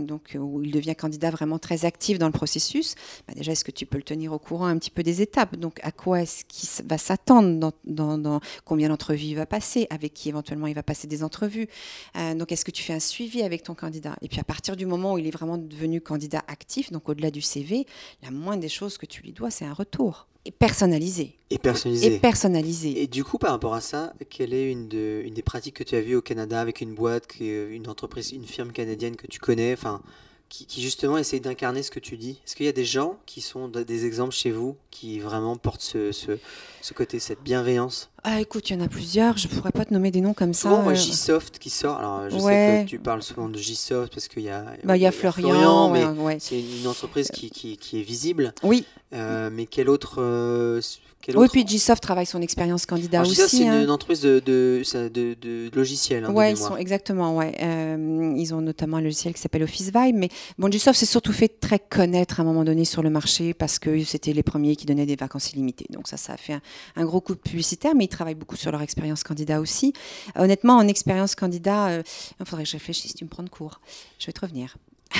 donc 0.00 0.36
où 0.38 0.62
il 0.62 0.70
devient 0.70 0.94
candidat 0.94 1.30
vraiment 1.30 1.58
très 1.58 1.84
actif 1.84 2.18
dans 2.18 2.26
le 2.26 2.32
processus, 2.32 2.94
bah 3.26 3.34
déjà, 3.34 3.52
est-ce 3.52 3.64
que 3.64 3.70
tu 3.70 3.86
peux 3.86 3.96
le 3.96 4.02
tenir 4.02 4.32
au 4.32 4.38
courant 4.38 4.66
un 4.66 4.78
petit 4.78 4.90
peu 4.90 5.02
des 5.02 5.22
étapes? 5.22 5.56
Donc, 5.56 5.80
à 5.82 5.92
quoi 5.92 6.22
est-ce 6.22 6.44
qu'il 6.44 6.68
va 6.86 6.98
s'attendre 6.98 7.72
dans, 7.84 8.40
combien 8.64 8.88
d'entrevues 8.88 9.26
il 9.26 9.34
va 9.34 9.46
passer, 9.46 9.86
avec 9.90 10.14
qui 10.14 10.28
éventuellement 10.28 10.66
il 10.66 10.74
va 10.74 10.82
passer 10.82 11.06
des 11.06 11.22
entrevues? 11.22 11.68
Euh, 12.16 12.34
Donc, 12.34 12.52
est-ce 12.52 12.64
que 12.64 12.70
tu 12.70 12.82
fais 12.82 12.94
un 12.94 13.00
suivi 13.00 13.42
avec 13.42 13.62
ton 13.62 13.74
candidat? 13.74 14.16
Et 14.22 14.28
puis, 14.28 14.40
à 14.40 14.44
partir 14.44 14.76
du 14.76 14.86
moment 14.86 15.14
où 15.14 15.18
il 15.18 15.26
est 15.26 15.30
vraiment 15.32 15.58
devenu 15.58 16.00
candidat 16.00 16.42
actif, 16.48 16.92
donc 16.92 17.08
au-delà 17.08 17.30
du 17.30 17.40
CV, 17.40 17.86
la 18.22 18.30
moindre 18.30 18.60
des 18.60 18.68
choses 18.68 18.98
que 18.98 19.06
tu 19.06 19.22
lui 19.22 19.32
dois, 19.32 19.50
c'est 19.50 19.64
un 19.64 19.74
retour. 19.74 20.26
Et 20.46 20.50
personnalisé. 20.50 21.38
Et 21.48 21.58
personnalisé. 21.58 22.14
Et 22.14 22.18
personnalisé. 22.18 23.02
Et 23.02 23.06
du 23.06 23.24
coup, 23.24 23.38
par 23.38 23.52
rapport 23.52 23.74
à 23.74 23.80
ça, 23.80 24.12
quelle 24.28 24.52
est 24.52 24.70
une, 24.70 24.88
de, 24.88 25.22
une 25.24 25.32
des 25.32 25.42
pratiques 25.42 25.76
que 25.76 25.84
tu 25.84 25.94
as 25.94 26.02
vues 26.02 26.16
au 26.16 26.22
Canada 26.22 26.60
avec 26.60 26.80
une 26.80 26.94
boîte, 26.94 27.28
une 27.40 27.88
entreprise, 27.88 28.32
une 28.32 28.44
firme 28.44 28.72
canadienne 28.72 29.16
que 29.16 29.26
tu 29.26 29.38
connais? 29.40 29.72
Enfin, 29.72 30.02
qui, 30.48 30.66
qui, 30.66 30.82
justement 30.82 31.18
essaye 31.18 31.40
d'incarner 31.40 31.82
ce 31.82 31.90
que 31.90 31.98
tu 31.98 32.16
dis 32.16 32.40
Est-ce 32.44 32.54
qu'il 32.54 32.66
y 32.66 32.68
a 32.68 32.72
des 32.72 32.84
gens 32.84 33.18
qui 33.26 33.40
sont 33.40 33.68
des 33.68 34.06
exemples 34.06 34.34
chez 34.34 34.50
vous 34.50 34.76
qui 34.90 35.18
vraiment 35.18 35.56
portent 35.56 35.80
ce, 35.80 36.12
ce, 36.12 36.38
ce 36.80 36.94
côté, 36.94 37.18
cette 37.18 37.42
bienveillance? 37.42 38.10
Ah, 38.22 38.40
écoute, 38.40 38.70
il 38.70 38.76
y 38.76 38.76
en 38.80 38.84
a 38.84 38.88
plusieurs. 38.88 39.36
Je 39.36 39.48
pourrais 39.48 39.72
pas 39.72 39.84
te 39.84 39.92
nommer 39.92 40.10
des 40.10 40.20
noms 40.20 40.32
comme 40.32 40.54
ça. 40.54 40.70
Souvent, 40.70 40.82
moi, 40.82 40.94
G-Soft 40.94 41.58
qui 41.58 41.68
sort. 41.70 41.98
Alors, 41.98 42.30
je 42.30 42.36
ouais. 42.36 42.40
sais 42.40 42.84
que 42.84 42.90
tu 42.90 42.98
parles 42.98 43.22
souvent 43.22 43.48
de 43.48 43.58
G-Soft 43.58 44.14
parce 44.14 44.28
qu'il 44.28 44.44
y 44.44 44.50
a. 44.50 44.64
Bah, 44.84 44.96
il 44.96 45.02
y 45.02 45.06
a 45.06 45.12
Florian, 45.12 45.50
Florian 45.50 45.90
mais 45.90 46.04
ouais, 46.04 46.24
ouais. 46.24 46.36
c'est 46.40 46.60
une 46.60 46.86
entreprise 46.86 47.30
qui, 47.30 47.50
qui, 47.50 47.76
qui, 47.76 48.00
est 48.00 48.02
visible. 48.02 48.54
Oui. 48.62 48.86
Euh, 49.12 49.50
mais 49.52 49.66
quel 49.66 49.90
autre. 49.90 50.22
Euh, 50.22 50.80
quel 51.24 51.38
oui, 51.38 51.48
puis 51.50 51.66
G-Soft 51.66 52.02
travaille 52.02 52.26
son 52.26 52.42
expérience 52.42 52.86
candidat 52.86 53.20
Alors, 53.20 53.30
aussi. 53.30 53.58
c'est 53.58 53.68
hein. 53.68 53.82
une, 53.82 53.90
entreprise 53.90 54.20
de, 54.20 54.40
de, 54.44 54.82
de, 55.08 55.34
de 55.34 55.70
logiciels. 55.74 56.24
Hein, 56.24 56.32
ouais, 56.32 56.52
ils 56.52 56.56
sont 56.56 56.76
exactement. 56.76 57.36
Ouais, 57.36 57.54
euh, 57.62 58.34
ils 58.36 58.54
ont 58.54 58.60
notamment 58.60 58.96
un 58.96 59.02
logiciel 59.02 59.34
qui 59.34 59.40
s'appelle 59.40 59.62
Office 59.62 59.90
Vibe. 59.94 60.16
Mais 60.16 60.28
bon, 60.58 60.70
G-Soft 60.70 60.98
s'est 60.98 61.06
surtout 61.06 61.32
fait 61.32 61.60
très 61.60 61.78
connaître 61.78 62.40
à 62.40 62.42
un 62.42 62.46
moment 62.46 62.64
donné 62.64 62.84
sur 62.84 63.02
le 63.02 63.10
marché 63.10 63.54
parce 63.54 63.78
que 63.78 64.02
c'était 64.04 64.32
les 64.32 64.42
premiers 64.42 64.76
qui 64.76 64.86
donnaient 64.86 65.06
des 65.06 65.16
vacances 65.16 65.52
illimitées. 65.52 65.86
Donc 65.90 66.08
ça, 66.08 66.16
ça 66.16 66.34
a 66.34 66.36
fait 66.36 66.54
un, 66.54 66.62
un 66.96 67.04
gros 67.04 67.20
coup 67.20 67.34
de 67.34 67.40
publicitaire. 67.40 67.94
Mais 67.94 68.04
ils 68.04 68.08
travaillent 68.08 68.34
beaucoup 68.34 68.56
sur 68.56 68.72
leur 68.72 68.82
expérience 68.82 68.94
expérience 68.94 69.24
candidat 69.24 69.60
aussi. 69.60 69.92
Honnêtement, 70.36 70.76
en 70.76 70.86
expérience 70.86 71.34
candidat, 71.34 71.88
euh, 71.88 72.02
il 72.38 72.46
faudrait 72.46 72.62
que 72.62 72.70
je 72.70 72.76
réfléchisse, 72.76 73.14
tu 73.14 73.24
me 73.24 73.28
prends 73.28 73.42
de 73.42 73.48
cours. 73.48 73.80
Je 74.20 74.26
vais 74.26 74.32
te 74.32 74.40
revenir. 74.40 74.76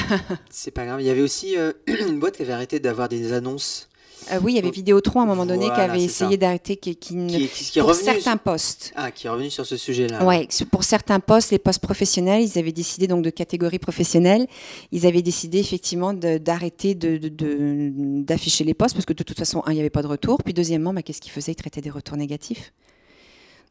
c'est 0.51 0.71
pas 0.71 0.87
grave. 0.87 1.01
Il 1.01 1.07
y 1.07 1.11
avait 1.11 1.21
aussi 1.23 1.59
euh, 1.59 1.73
une 1.87 2.21
boîte 2.21 2.37
qui 2.37 2.43
avait 2.43 2.53
arrêté 2.53 2.79
d'avoir 2.79 3.09
des 3.09 3.33
annonces. 3.33 3.88
Euh, 4.32 4.38
oui, 4.42 4.52
il 4.52 4.56
y 4.56 4.58
avait 4.58 4.70
Vidéotron 4.70 5.20
à 5.20 5.22
un 5.24 5.26
moment 5.26 5.46
donné 5.46 5.66
voilà, 5.66 5.74
qui 5.74 5.90
avait 5.90 6.02
essayé 6.02 6.37
d'arrêter, 6.37 6.76
qui, 6.76 6.96
qui, 6.96 7.26
qui, 7.26 7.48
qui, 7.48 7.64
qui 7.70 7.78
est 7.78 7.82
pour 7.82 7.94
certains 7.94 8.32
sur... 8.32 8.38
postes. 8.38 8.92
Ah, 8.96 9.10
qui 9.10 9.26
est 9.26 9.30
revenu 9.30 9.50
sur 9.50 9.66
ce 9.66 9.76
sujet-là. 9.76 10.24
Ouais, 10.24 10.48
pour 10.70 10.84
certains 10.84 11.20
postes, 11.20 11.50
les 11.50 11.58
postes 11.58 11.80
professionnels, 11.80 12.42
ils 12.42 12.58
avaient 12.58 12.72
décidé 12.72 13.06
donc 13.06 13.22
de 13.22 13.30
catégorie 13.30 13.78
professionnelle. 13.78 14.46
Ils 14.92 15.06
avaient 15.06 15.22
décidé 15.22 15.58
effectivement 15.58 16.14
d'arrêter 16.14 16.94
d'afficher 16.94 18.64
les 18.64 18.74
postes 18.74 18.94
parce 18.94 19.06
que 19.06 19.12
de 19.12 19.22
toute 19.22 19.38
façon, 19.38 19.62
un, 19.66 19.72
il 19.72 19.74
n'y 19.74 19.80
avait 19.80 19.90
pas 19.90 20.02
de 20.02 20.08
retour. 20.08 20.42
Puis 20.42 20.54
deuxièmement, 20.54 20.94
bah, 20.94 21.02
qu'est-ce 21.02 21.20
qu'ils 21.20 21.32
faisaient? 21.32 21.52
Ils 21.52 21.56
traitaient 21.56 21.80
des 21.80 21.90
retours 21.90 22.16
négatifs. 22.16 22.72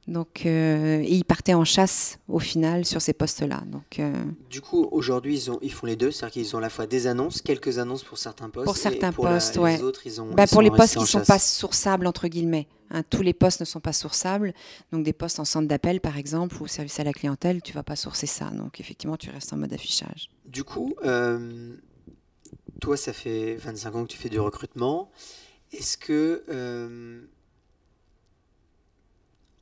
Donc, 0.07 0.45
euh, 0.45 0.99
et 1.01 1.13
ils 1.13 1.23
partaient 1.23 1.53
en 1.53 1.63
chasse 1.63 2.19
au 2.27 2.39
final 2.39 2.83
sur 2.85 3.01
ces 3.01 3.13
postes-là. 3.13 3.63
Donc, 3.67 3.99
euh, 3.99 4.11
Du 4.49 4.59
coup, 4.59 4.87
aujourd'hui, 4.91 5.33
ils, 5.35 5.49
ont, 5.51 5.59
ils 5.61 5.71
font 5.71 5.85
les 5.87 5.95
deux, 5.95 6.11
c'est-à-dire 6.11 6.33
qu'ils 6.33 6.55
ont 6.55 6.59
à 6.59 6.61
la 6.61 6.69
fois 6.69 6.87
des 6.87 7.07
annonces, 7.07 7.41
quelques 7.41 7.77
annonces 7.79 8.03
pour 8.03 8.17
certains 8.17 8.49
postes. 8.49 8.65
Pour 8.65 8.75
certains 8.75 9.11
et 9.11 9.13
pour 9.13 9.25
la- 9.25 9.35
postes, 9.35 9.55
les 9.55 9.61
ouais. 9.61 9.81
autres, 9.81 10.01
ils 10.05 10.19
ont. 10.19 10.33
bah, 10.33 10.43
ils 10.43 10.49
pour 10.49 10.61
les 10.61 10.71
postes 10.71 10.95
qui 10.95 10.99
ne 10.99 11.05
sont 11.05 11.19
chasse. 11.19 11.27
pas 11.27 11.39
sourçables, 11.39 12.05
entre 12.05 12.27
guillemets. 12.27 12.67
hein, 12.91 13.01
tous 13.09 13.21
les 13.21 13.33
postes 13.33 13.61
ne 13.61 13.65
sont 13.65 13.79
pas 13.79 13.93
sourçables. 13.93 14.53
Donc, 14.91 15.05
des 15.05 15.13
postes 15.13 15.39
en 15.39 15.45
centre 15.45 15.69
d'appel, 15.69 16.01
par 16.01 16.17
exemple, 16.17 16.61
ou 16.61 16.67
service 16.67 16.99
à 16.99 17.05
la 17.05 17.13
clientèle, 17.13 17.61
tu 17.61 17.71
vas 17.71 17.83
pas 17.83 17.95
sourcer 17.95 18.27
ça. 18.27 18.49
Donc, 18.49 18.81
effectivement, 18.81 19.15
tu 19.15 19.29
restes 19.29 19.53
en 19.53 19.57
mode 19.57 19.71
affichage. 19.71 20.29
Du 20.45 20.65
coup, 20.65 20.93
euh, 21.05 21.75
toi, 22.81 22.97
ça 22.97 23.13
fait 23.13 23.55
25 23.55 23.95
ans 23.95 24.03
que 24.03 24.11
tu 24.11 24.17
fais 24.17 24.29
du 24.29 24.39
recrutement. 24.41 25.09
Est-ce 25.71 25.97
que. 25.97 26.43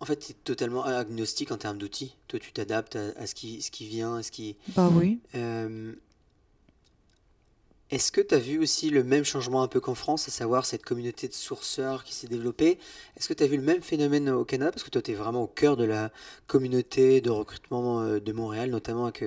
En 0.01 0.05
fait, 0.05 0.17
tu 0.17 0.31
es 0.31 0.35
totalement 0.43 0.83
agnostique 0.83 1.51
en 1.51 1.57
termes 1.57 1.77
d'outils. 1.77 2.15
Toi, 2.27 2.39
tu 2.39 2.51
t'adaptes 2.51 2.97
à, 2.97 3.11
à 3.17 3.27
ce, 3.27 3.35
qui, 3.35 3.61
ce 3.61 3.71
qui 3.71 3.85
vient, 3.85 4.17
à 4.17 4.23
ce 4.23 4.31
qui. 4.31 4.57
Bah 4.75 4.89
oui. 4.91 5.19
Euh, 5.35 5.93
Est-ce 7.91 8.11
que 8.11 8.21
tu 8.21 8.33
as 8.33 8.39
vu 8.39 8.57
aussi 8.59 8.89
le 8.89 9.03
même 9.03 9.25
changement 9.25 9.61
un 9.63 9.67
peu 9.67 9.79
qu'en 9.79 9.95
France, 9.95 10.27
à 10.27 10.31
savoir 10.31 10.65
cette 10.65 10.83
communauté 10.83 11.27
de 11.27 11.33
sourceurs 11.33 12.03
qui 12.03 12.15
s'est 12.15 12.27
développée? 12.27 12.79
Est-ce 13.17 13.27
que 13.27 13.33
tu 13.33 13.43
as 13.43 13.47
vu 13.47 13.57
le 13.57 13.63
même 13.63 13.81
phénomène 13.81 14.29
au 14.29 14.43
Canada? 14.45 14.71
Parce 14.71 14.83
que 14.83 14.89
toi, 14.89 15.01
tu 15.01 15.11
es 15.11 15.13
vraiment 15.13 15.43
au 15.43 15.47
cœur 15.47 15.77
de 15.77 15.83
la 15.83 16.11
communauté 16.47 17.21
de 17.21 17.29
recrutement 17.29 18.01
euh, 18.01 18.19
de 18.19 18.31
Montréal, 18.31 18.69
notamment 18.71 19.03
avec 19.05 19.21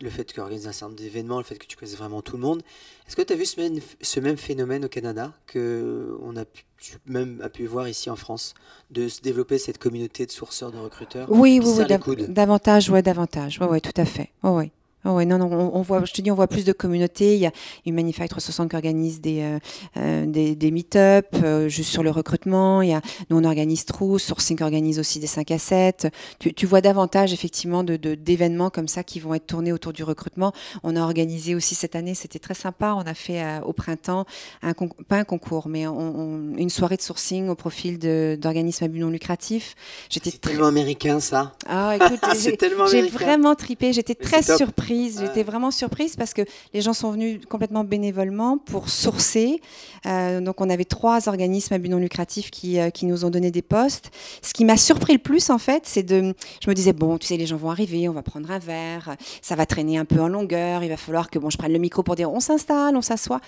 le 0.00 0.10
fait 0.10 0.24
que 0.24 0.32
tu 0.32 0.40
organises 0.40 0.66
un 0.66 0.72
certain 0.72 0.86
nombre 0.86 0.98
d'événements, 0.98 1.38
le 1.38 1.44
fait 1.44 1.56
que 1.56 1.66
tu 1.66 1.76
connaisses 1.76 1.96
vraiment 1.96 2.22
tout 2.22 2.36
le 2.36 2.42
monde. 2.42 2.62
Est-ce 3.06 3.16
que 3.16 3.22
tu 3.22 3.32
as 3.32 3.36
vu 3.36 3.46
ce 3.46 3.60
même, 3.60 3.80
ce 4.00 4.20
même 4.20 4.36
phénomène 4.36 4.84
au 4.84 4.88
Canada 4.88 5.32
que 5.46 6.16
on 6.22 6.36
a 6.36 6.44
pu, 6.44 6.64
même 7.06 7.40
a 7.42 7.48
pu 7.48 7.66
voir 7.66 7.88
ici 7.88 8.10
en 8.10 8.16
France, 8.16 8.54
de 8.90 9.08
se 9.08 9.20
développer 9.20 9.58
cette 9.58 9.78
communauté 9.78 10.26
de 10.26 10.30
sourceurs, 10.30 10.72
de 10.72 10.78
recruteurs? 10.78 11.30
Oui, 11.30 11.60
oui, 11.62 11.84
oui, 11.86 12.16
davantage, 12.28 12.90
ouais, 12.90 13.02
davantage. 13.02 13.60
Ouais, 13.60 13.66
ouais, 13.66 13.80
tout 13.80 13.98
à 14.00 14.04
fait. 14.04 14.30
Ouais, 14.42 14.50
ouais. 14.50 14.70
Ouais, 15.04 15.10
ouais, 15.12 15.24
non, 15.26 15.38
non, 15.38 15.50
on, 15.52 15.76
on 15.78 15.82
voit, 15.82 16.04
je 16.04 16.12
te 16.12 16.20
dis, 16.22 16.30
on 16.30 16.34
voit 16.34 16.46
plus 16.48 16.64
de 16.64 16.72
communautés. 16.72 17.34
Il 17.34 17.40
y 17.40 17.46
a 17.46 17.52
une 17.86 17.94
Manify 17.94 18.28
360 18.28 18.70
qui 18.70 18.76
organise 18.76 19.20
des, 19.20 19.40
euh, 19.42 19.58
euh, 19.98 20.26
des, 20.26 20.54
des 20.56 20.70
meet-up 20.70 21.26
euh, 21.42 21.68
juste 21.68 21.90
sur 21.90 22.02
le 22.02 22.10
recrutement. 22.10 22.80
Il 22.82 22.88
y 22.90 22.94
a, 22.94 23.00
nous, 23.30 23.36
on 23.38 23.44
organise 23.44 23.84
True, 23.84 24.18
Sourcing 24.18 24.62
organise 24.62 24.98
aussi 24.98 25.18
des 25.20 25.26
5 25.26 25.50
à 25.50 25.58
7. 25.58 26.08
Tu, 26.38 26.54
tu 26.54 26.66
vois 26.66 26.80
davantage, 26.80 27.32
effectivement, 27.32 27.84
de, 27.84 27.96
de- 27.96 28.14
d'événements 28.14 28.70
comme 28.70 28.88
ça 28.88 29.02
qui 29.04 29.20
vont 29.20 29.34
être 29.34 29.46
tournés 29.46 29.72
autour 29.72 29.92
du 29.92 30.04
recrutement. 30.04 30.52
On 30.82 30.96
a 30.96 31.02
organisé 31.02 31.54
aussi 31.54 31.74
cette 31.74 31.96
année, 31.96 32.14
c'était 32.14 32.38
très 32.38 32.54
sympa. 32.54 32.94
On 32.96 33.02
a 33.06 33.14
fait 33.14 33.42
euh, 33.42 33.60
au 33.62 33.72
printemps, 33.72 34.24
un 34.62 34.72
concours, 34.72 35.04
pas 35.06 35.16
un 35.16 35.24
concours, 35.24 35.68
mais 35.68 35.86
on- 35.86 35.94
on- 35.98 36.56
une 36.56 36.70
soirée 36.70 36.96
de 36.96 37.02
sourcing 37.02 37.48
au 37.48 37.54
profil 37.54 37.98
de, 37.98 38.38
d'organismes 38.40 38.84
à 38.84 38.88
but 38.88 39.00
non 39.00 39.10
lucratif. 39.10 39.74
J'étais 40.08 40.30
C'est 40.30 40.38
très. 40.40 40.52
tellement 40.52 40.68
américain 40.68 41.20
ça 41.20 41.52
Ah, 41.66 41.96
écoute, 41.96 42.20
C'est 42.34 42.50
j'ai- 42.52 42.56
tellement 42.56 42.86
j'ai 42.86 42.98
américain 43.00 43.18
vraiment 43.18 43.54
tripé. 43.54 43.92
J'étais 43.92 44.14
très 44.14 44.42
top. 44.42 44.58
Surprise. 44.94 45.20
J'étais 45.20 45.42
vraiment 45.42 45.70
surprise 45.70 46.16
parce 46.16 46.34
que 46.34 46.42
les 46.72 46.80
gens 46.80 46.92
sont 46.92 47.10
venus 47.10 47.40
complètement 47.48 47.84
bénévolement 47.84 48.58
pour 48.58 48.88
sourcer. 48.88 49.60
Euh, 50.06 50.40
donc, 50.40 50.60
on 50.60 50.70
avait 50.70 50.84
trois 50.84 51.28
organismes 51.28 51.74
à 51.74 51.78
but 51.78 51.88
non 51.88 51.98
lucratif 51.98 52.50
qui, 52.50 52.78
euh, 52.78 52.90
qui 52.90 53.06
nous 53.06 53.24
ont 53.24 53.30
donné 53.30 53.50
des 53.50 53.62
postes. 53.62 54.10
Ce 54.42 54.52
qui 54.52 54.64
m'a 54.64 54.76
surpris 54.76 55.14
le 55.14 55.18
plus, 55.18 55.50
en 55.50 55.58
fait, 55.58 55.82
c'est 55.86 56.02
de. 56.02 56.34
Je 56.62 56.70
me 56.70 56.74
disais, 56.74 56.92
bon, 56.92 57.18
tu 57.18 57.26
sais, 57.26 57.36
les 57.36 57.46
gens 57.46 57.56
vont 57.56 57.70
arriver, 57.70 58.08
on 58.08 58.12
va 58.12 58.22
prendre 58.22 58.50
un 58.50 58.58
verre, 58.58 59.16
ça 59.42 59.54
va 59.56 59.66
traîner 59.66 59.98
un 59.98 60.04
peu 60.04 60.20
en 60.20 60.28
longueur, 60.28 60.82
il 60.82 60.88
va 60.88 60.96
falloir 60.96 61.30
que 61.30 61.38
bon, 61.38 61.50
je 61.50 61.58
prenne 61.58 61.72
le 61.72 61.78
micro 61.78 62.02
pour 62.02 62.16
dire 62.16 62.32
on 62.32 62.40
s'installe, 62.40 62.96
on 62.96 63.02
s'assoit. 63.02 63.40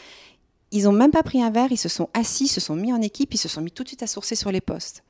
Ils 0.72 0.88
ont 0.88 0.92
même 0.92 1.12
pas 1.12 1.22
pris 1.22 1.42
un 1.42 1.50
verre, 1.50 1.68
ils 1.70 1.78
se 1.78 1.88
sont 1.88 2.08
assis, 2.12 2.48
se 2.48 2.60
sont 2.60 2.74
mis 2.74 2.92
en 2.92 3.00
équipe, 3.00 3.32
ils 3.34 3.38
se 3.38 3.48
sont 3.48 3.60
mis 3.60 3.70
tout 3.70 3.84
de 3.84 3.88
suite 3.88 4.02
à 4.02 4.06
sourcer 4.06 4.34
sur 4.34 4.50
les 4.50 4.60
postes 4.60 5.05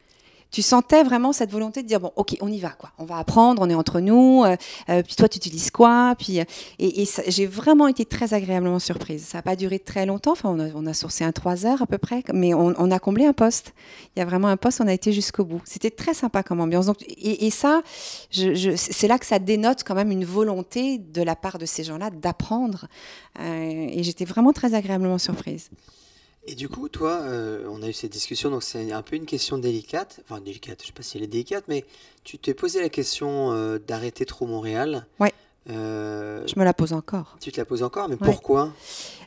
tu 0.56 0.62
sentais 0.62 1.02
vraiment 1.02 1.34
cette 1.34 1.50
volonté 1.50 1.82
de 1.82 1.86
dire 1.86 2.00
bon 2.00 2.12
ok 2.16 2.38
on 2.40 2.48
y 2.48 2.58
va 2.60 2.70
quoi. 2.70 2.90
On 2.96 3.04
va 3.04 3.18
apprendre 3.18 3.60
on 3.60 3.68
est 3.68 3.74
entre 3.74 4.00
nous 4.00 4.42
euh, 4.42 4.56
euh, 4.88 5.02
puis 5.02 5.14
toi 5.14 5.28
tu 5.28 5.36
utilises 5.36 5.70
quoi 5.70 6.14
puis 6.18 6.40
euh, 6.40 6.44
et, 6.78 7.06
j'ai 7.28 7.44
vraiment 7.44 7.88
été 7.88 8.06
très 8.06 8.32
agréablement 8.32 8.78
surprise. 8.78 9.22
Ça 9.26 9.36
n'a 9.36 9.42
pas 9.42 9.54
duré 9.54 9.78
très 9.78 10.06
longtemps 10.06 10.32
enfin 10.32 10.48
on 10.48 10.58
a, 10.58 10.70
on 10.74 10.86
a 10.86 10.94
sourcé 10.94 11.24
un 11.24 11.32
trois 11.32 11.66
heures 11.66 11.82
à 11.82 11.86
peu 11.86 11.98
près 11.98 12.22
mais 12.32 12.54
on, 12.54 12.90
a 12.90 12.98
comblé 12.98 13.26
un 13.26 13.34
poste. 13.34 13.74
Il 14.16 14.20
y 14.20 14.22
a 14.22 14.24
vraiment 14.24 14.48
un 14.48 14.56
poste 14.56 14.80
on 14.80 14.86
a 14.86 14.94
été 14.94 15.12
jusqu'au 15.12 15.44
bout. 15.44 15.60
C'était 15.66 15.90
très 15.90 16.14
sympa 16.14 16.42
comme 16.42 16.62
ambiance. 16.62 16.86
Et, 17.18 17.50
ça 17.50 17.82
c'est 18.30 19.08
là 19.08 19.18
que 19.18 19.26
ça 19.26 19.38
dénote 19.38 19.84
quand 19.84 19.94
même 19.94 20.10
une 20.10 20.24
volonté 20.24 20.96
de 20.96 21.20
la 21.20 21.36
part 21.36 21.58
de 21.58 21.66
ces 21.66 21.84
gens-là 21.84 22.08
d'apprendre 22.08 22.86
Euh, 23.38 23.88
et 23.90 24.02
j'étais 24.02 24.24
vraiment 24.24 24.54
très 24.54 24.72
agréablement 24.72 25.18
surprise 25.18 25.68
Et 26.48 26.54
du 26.54 26.68
coup, 26.68 26.88
toi, 26.88 27.20
euh, 27.22 27.66
on 27.70 27.82
a 27.82 27.88
eu 27.88 27.92
cette 27.92 28.12
discussion, 28.12 28.50
donc 28.50 28.62
c'est 28.62 28.92
un 28.92 29.02
peu 29.02 29.16
une 29.16 29.26
question 29.26 29.58
délicate. 29.58 30.20
Enfin, 30.24 30.40
délicate, 30.40 30.78
je 30.82 30.86
sais 30.86 30.92
pas 30.92 31.02
si 31.02 31.16
elle 31.16 31.24
est 31.24 31.28
délicate, 31.28 31.64
mais 31.68 31.84
tu 32.22 32.38
t'es 32.38 32.54
posé 32.54 32.80
la 32.80 32.88
question 32.88 33.52
euh, 33.52 33.78
d'arrêter 33.78 34.24
trop 34.26 34.46
Montréal. 34.46 35.06
Ouais. 35.18 35.32
Euh, 35.68 36.44
je 36.46 36.56
me 36.56 36.64
la 36.64 36.72
pose 36.72 36.92
encore 36.92 37.36
tu 37.40 37.50
te 37.50 37.58
la 37.58 37.64
poses 37.64 37.82
encore, 37.82 38.08
mais 38.08 38.14
Ouais. 38.14 38.20
pourquoi? 38.24 38.72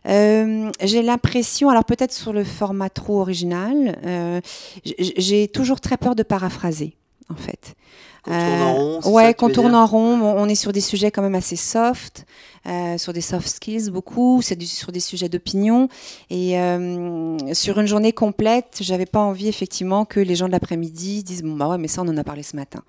J'ai 0.06 1.02
l'impression, 1.02 1.70
alors 1.70 1.84
peut-être 1.84 2.14
sur 2.14 2.32
le 2.32 2.46
format 2.46 2.90
trop 2.90 3.20
original, 3.20 4.42
j'ai 4.86 5.50
toujours 5.50 5.82
très 5.82 5.98
peur 5.98 6.16
de 6.16 6.24
paraphraser, 6.24 6.96
en 7.30 7.36
fait. 7.36 7.76
Qu'on 8.24 8.32
tourne 8.32 8.62
en 8.62 8.74
rond 8.74 9.00
Euh, 9.06 9.10
ouais, 9.10 9.34
qu'on 9.34 9.50
tourne 9.50 9.76
en 9.76 9.86
rond. 9.86 10.20
On 10.22 10.40
on 10.42 10.50
est 10.50 10.56
sur 10.56 10.72
des 10.72 10.82
sujets 10.82 11.12
quand 11.12 11.22
même 11.22 11.36
assez 11.36 11.56
soft, 11.56 12.26
euh, 12.68 12.98
sur 12.98 13.14
des 13.14 13.22
soft 13.22 13.48
skills 13.48 13.90
beaucoup, 13.92 14.42
c'est 14.42 14.62
sur 14.62 14.92
des 14.92 15.00
sujets 15.00 15.30
d'opinion. 15.30 15.88
Et 16.30 16.60
euh, 16.60 17.38
sur 17.54 17.80
une 17.80 17.88
journée 17.88 18.12
complète, 18.12 18.80
j'avais 18.82 19.06
pas 19.06 19.20
envie 19.20 19.48
effectivement 19.48 20.06
que 20.06 20.20
les 20.20 20.36
gens 20.36 20.48
de 20.48 20.52
l'après-midi 20.52 21.24
disent 21.24 21.44
bon 21.44 21.56
bah 21.56 21.68
ouais, 21.70 21.78
mais 21.78 21.88
ça 21.88 22.02
on 22.02 22.08
en 22.08 22.18
a 22.18 22.24
parlé 22.24 22.44
ce 22.44 22.56
matin. 22.56 22.84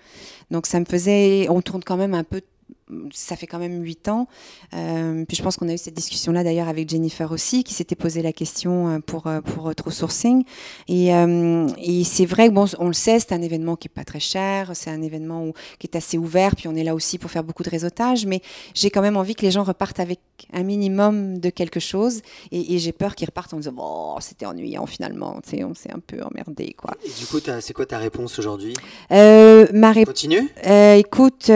Donc 0.50 0.66
ça 0.66 0.80
me 0.80 0.84
faisait, 0.84 1.46
on 1.48 1.62
tourne 1.62 1.84
quand 1.84 1.96
même 1.96 2.14
un 2.14 2.24
peu. 2.24 2.40
Ça 3.12 3.36
fait 3.36 3.46
quand 3.46 3.58
même 3.58 3.82
huit 3.82 4.08
ans. 4.08 4.26
Euh, 4.74 5.24
puis 5.26 5.36
je 5.36 5.42
pense 5.42 5.56
qu'on 5.56 5.68
a 5.68 5.72
eu 5.74 5.78
cette 5.78 5.94
discussion-là 5.94 6.44
d'ailleurs 6.44 6.68
avec 6.68 6.88
Jennifer 6.88 7.30
aussi, 7.32 7.64
qui 7.64 7.74
s'était 7.74 7.96
posé 7.96 8.22
la 8.22 8.32
question 8.32 8.88
euh, 8.88 8.98
pour, 9.00 9.26
euh, 9.26 9.40
pour 9.40 9.74
True 9.74 9.92
Sourcing. 9.92 10.44
Et, 10.88 11.14
euh, 11.14 11.66
et 11.78 12.04
c'est 12.04 12.26
vrai 12.26 12.48
que 12.48 12.52
bon, 12.54 12.66
on 12.78 12.86
le 12.86 12.92
sait, 12.92 13.18
c'est 13.20 13.32
un 13.32 13.42
événement 13.42 13.76
qui 13.76 13.88
est 13.88 13.94
pas 13.94 14.04
très 14.04 14.20
cher, 14.20 14.70
c'est 14.74 14.90
un 14.90 15.02
événement 15.02 15.44
où- 15.44 15.52
qui 15.78 15.86
est 15.86 15.96
assez 15.96 16.18
ouvert, 16.18 16.56
puis 16.56 16.68
on 16.68 16.74
est 16.74 16.84
là 16.84 16.94
aussi 16.94 17.18
pour 17.18 17.30
faire 17.30 17.44
beaucoup 17.44 17.62
de 17.62 17.70
réseautage, 17.70 18.26
mais 18.26 18.40
j'ai 18.74 18.90
quand 18.90 19.02
même 19.02 19.16
envie 19.16 19.34
que 19.34 19.42
les 19.42 19.50
gens 19.50 19.62
repartent 19.62 20.00
avec 20.00 20.20
un 20.52 20.62
minimum 20.62 21.38
de 21.38 21.50
quelque 21.50 21.80
chose, 21.80 22.20
et, 22.50 22.74
et 22.74 22.78
j'ai 22.78 22.92
peur 22.92 23.14
qu'ils 23.14 23.26
repartent 23.26 23.54
en 23.54 23.58
disant 23.58 23.72
bon, 23.72 24.16
c'était 24.20 24.46
ennuyant 24.46 24.86
finalement, 24.86 25.40
tu 25.42 25.56
sais, 25.56 25.64
on 25.64 25.74
s'est 25.74 25.92
un 25.92 26.00
peu 26.00 26.22
emmerdé 26.22 26.74
quoi. 26.76 26.94
Et 27.04 27.10
du 27.10 27.26
coup, 27.26 27.38
c'est 27.60 27.72
quoi 27.72 27.86
ta 27.86 27.98
réponse 27.98 28.38
aujourd'hui? 28.38 28.74
Euh, 29.12 29.66
ma 29.72 29.92
réponse. 29.92 30.14
Continue? 30.14 30.48
Écoute, 30.96 31.50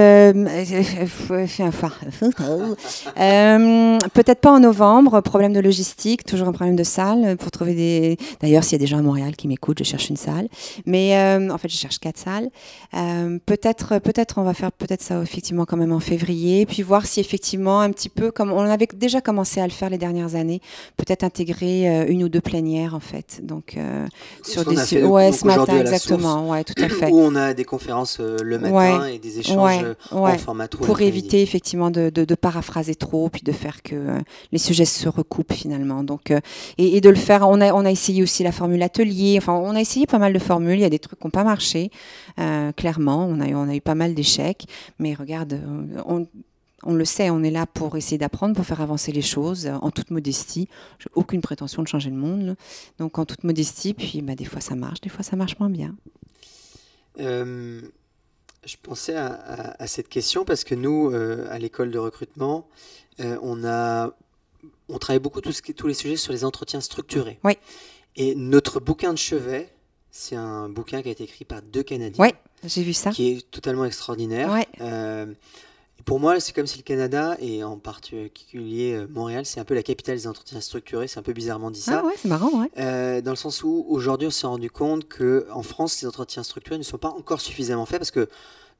euh, 3.18 3.98
peut-être 4.12 4.40
pas 4.40 4.52
en 4.52 4.60
novembre, 4.60 5.20
problème 5.20 5.52
de 5.52 5.60
logistique, 5.60 6.24
toujours 6.24 6.48
un 6.48 6.52
problème 6.52 6.76
de 6.76 6.84
salle 6.84 7.36
pour 7.36 7.50
trouver 7.50 7.74
des. 7.74 8.16
D'ailleurs, 8.40 8.64
s'il 8.64 8.72
y 8.72 8.76
a 8.76 8.78
des 8.78 8.86
gens 8.86 8.98
à 8.98 9.02
Montréal 9.02 9.36
qui 9.36 9.48
m'écoutent, 9.48 9.78
je 9.78 9.84
cherche 9.84 10.08
une 10.10 10.16
salle. 10.16 10.48
Mais 10.86 11.16
euh, 11.16 11.50
en 11.50 11.58
fait, 11.58 11.68
je 11.68 11.76
cherche 11.76 11.98
quatre 11.98 12.18
salles. 12.18 12.48
Euh, 12.94 13.38
peut-être, 13.46 13.98
peut-être, 13.98 14.38
on 14.38 14.42
va 14.44 14.54
faire 14.54 14.72
peut-être 14.72 15.02
ça 15.02 15.20
effectivement 15.22 15.64
quand 15.64 15.76
même 15.76 15.92
en 15.92 16.00
février, 16.00 16.66
puis 16.66 16.82
voir 16.82 17.06
si 17.06 17.20
effectivement 17.20 17.80
un 17.80 17.90
petit 17.90 18.08
peu, 18.08 18.30
comme 18.30 18.52
on 18.52 18.60
avait 18.60 18.88
déjà 18.94 19.20
commencé 19.20 19.60
à 19.60 19.66
le 19.66 19.72
faire 19.72 19.90
les 19.90 19.98
dernières 19.98 20.34
années, 20.34 20.60
peut-être 20.96 21.24
intégrer 21.24 21.88
euh, 21.88 22.04
une 22.08 22.24
ou 22.24 22.28
deux 22.28 22.40
plénières 22.40 22.94
en 22.94 23.00
fait. 23.00 23.40
Donc 23.42 23.76
sur 24.42 24.64
des 24.64 24.76
su- 24.86 25.04
ouais 25.04 25.32
ce 25.32 25.46
matin 25.46 25.72
exactement, 25.80 26.50
ouais 26.50 26.64
tout 26.64 26.74
à 26.82 26.88
fait. 26.88 27.10
Où 27.10 27.18
on 27.20 27.34
a 27.36 27.54
des 27.54 27.64
conférences 27.64 28.18
le 28.20 28.58
matin 28.58 28.74
Ouais. 28.74 29.14
et 29.16 29.18
des 29.18 29.38
échanges 29.38 29.56
en 30.34 30.38
format 30.38 30.68
pour. 30.68 30.86
Éviter 31.14 31.42
effectivement 31.42 31.90
de, 31.90 32.34
paraphraser 32.34 32.94
trop, 32.94 33.28
puis 33.28 33.42
de 33.42 33.52
faire 33.52 33.82
que 33.82 33.94
euh, 33.94 34.18
les 34.52 34.58
sujets 34.58 34.84
se 34.84 35.08
recoupent 35.08 35.52
finalement. 35.52 36.02
Donc, 36.02 36.30
euh, 36.30 36.40
et, 36.78 37.00
de 37.00 37.08
le 37.08 37.14
faire, 37.16 37.48
on 37.48 37.60
a, 37.60 37.90
essayé 37.90 38.22
aussi 38.22 38.42
la 38.42 38.52
formule 38.52 38.82
atelier, 38.82 39.36
enfin 39.38 39.52
on 39.52 39.74
a 39.74 39.80
essayé 39.80 40.06
pas 40.06 40.18
mal 40.18 40.32
de 40.32 40.38
formules, 40.38 40.78
il 40.78 40.82
y 40.82 40.84
a 40.84 40.90
des 40.90 40.98
trucs 40.98 41.20
qui 41.20 41.26
n'ont 41.26 41.30
pas 41.30 41.44
marché, 41.44 41.90
euh, 42.38 42.72
clairement, 42.72 43.26
on 43.26 43.40
a, 43.40 43.74
eu- 43.74 43.80
pas 43.80 43.94
mal 43.94 44.14
d'échecs, 44.14 44.66
mais 44.98 45.14
regarde, 45.14 45.60
on, 46.06 46.94
le 46.94 47.04
sait, 47.04 47.30
on 47.30 47.42
est 47.42 47.50
là 47.50 47.66
pour 47.66 47.96
essayer 47.96 48.18
d'apprendre, 48.18 48.54
pour 48.54 48.64
faire 48.64 48.80
avancer 48.80 49.12
les 49.12 49.22
choses, 49.22 49.70
en 49.80 49.90
toute 49.90 50.10
modestie. 50.10 50.68
J'ai 50.98 51.10
aucune 51.14 51.40
prétention 51.40 51.82
de 51.82 51.88
changer 51.88 52.10
le 52.10 52.16
monde, 52.16 52.56
donc 52.98 53.18
en 53.18 53.24
toute 53.24 53.44
modestie, 53.44 53.94
puis 53.94 54.22
bah, 54.22 54.34
des 54.34 54.44
fois 54.44 54.60
ça 54.60 54.74
marche, 54.74 55.00
des 55.00 55.10
fois 55.10 55.22
ça 55.22 55.36
marche 55.36 55.58
moins 55.58 55.70
bien. 55.70 55.94
Je 58.66 58.76
pensais 58.82 59.14
à, 59.16 59.26
à- 59.26 59.82
à 59.82 59.86
cette 59.86 60.08
question 60.08 60.44
parce 60.44 60.64
que 60.64 60.74
nous, 60.74 61.10
euh, 61.12 61.46
à 61.50 61.58
l'école 61.58 61.90
de 61.90 61.98
recrutement, 61.98 62.66
euh, 63.20 63.38
on 63.42 63.64
a, 63.64 64.12
on 64.88 64.98
travaille 64.98 65.20
beaucoup 65.20 65.40
tout 65.40 65.52
ce 65.52 65.62
qui- 65.62 65.74
tous 65.74 65.86
les 65.86 65.94
sujets 65.94 66.16
sur 66.16 66.32
les 66.32 66.44
entretiens 66.44 66.80
structurés. 66.80 67.38
Oui. 67.44 67.58
Et 68.16 68.34
notre 68.34 68.80
bouquin 68.80 69.12
de 69.12 69.18
chevet, 69.18 69.68
c'est 70.10 70.36
un 70.36 70.68
bouquin 70.68 71.02
qui 71.02 71.08
a 71.08 71.12
été 71.12 71.24
écrit 71.24 71.44
par 71.44 71.62
deux 71.62 71.82
Canadiens, 71.82 72.22
Ouais, 72.24 72.34
j'ai 72.64 72.82
vu 72.82 72.92
ça. 72.92 73.10
qui 73.10 73.32
est 73.32 73.50
totalement 73.50 73.84
extraordinaire. 73.84 74.50
Ouais. 74.52 74.66
Euh, 74.80 75.26
Pour 76.04 76.20
moi, 76.20 76.38
c'est 76.38 76.54
comme 76.54 76.66
si 76.66 76.76
le 76.76 76.82
Canada, 76.82 77.36
et 77.40 77.64
en 77.64 77.78
particulier 77.78 78.92
euh, 78.94 79.06
Montréal, 79.08 79.46
c'est 79.46 79.60
un 79.60 79.64
peu 79.64 79.74
la 79.74 79.82
capitale 79.82 80.16
des 80.16 80.26
entretiens 80.26 80.60
structurés. 80.60 81.08
C'est 81.08 81.18
un 81.18 81.22
peu 81.22 81.32
bizarrement 81.32 81.70
dit 81.70 81.80
ça. 81.80 82.00
Ah 82.02 82.06
ouais, 82.06 82.14
c'est 82.16 82.28
marrant, 82.28 82.60
ouais. 82.60 82.70
Euh, 82.78 83.20
dans 83.22 83.30
le 83.30 83.36
sens 83.36 83.62
où 83.62 83.86
aujourd'hui, 83.88 84.28
on 84.28 84.30
s'est 84.30 84.46
rendu 84.46 84.70
compte 84.70 85.08
que 85.08 85.46
en 85.52 85.62
France, 85.62 86.00
les 86.02 86.08
entretiens 86.08 86.42
structurés 86.42 86.78
ne 86.78 86.82
sont 86.82 86.98
pas 86.98 87.08
encore 87.08 87.40
suffisamment 87.40 87.86
faits 87.86 87.98
parce 87.98 88.10
que 88.10 88.28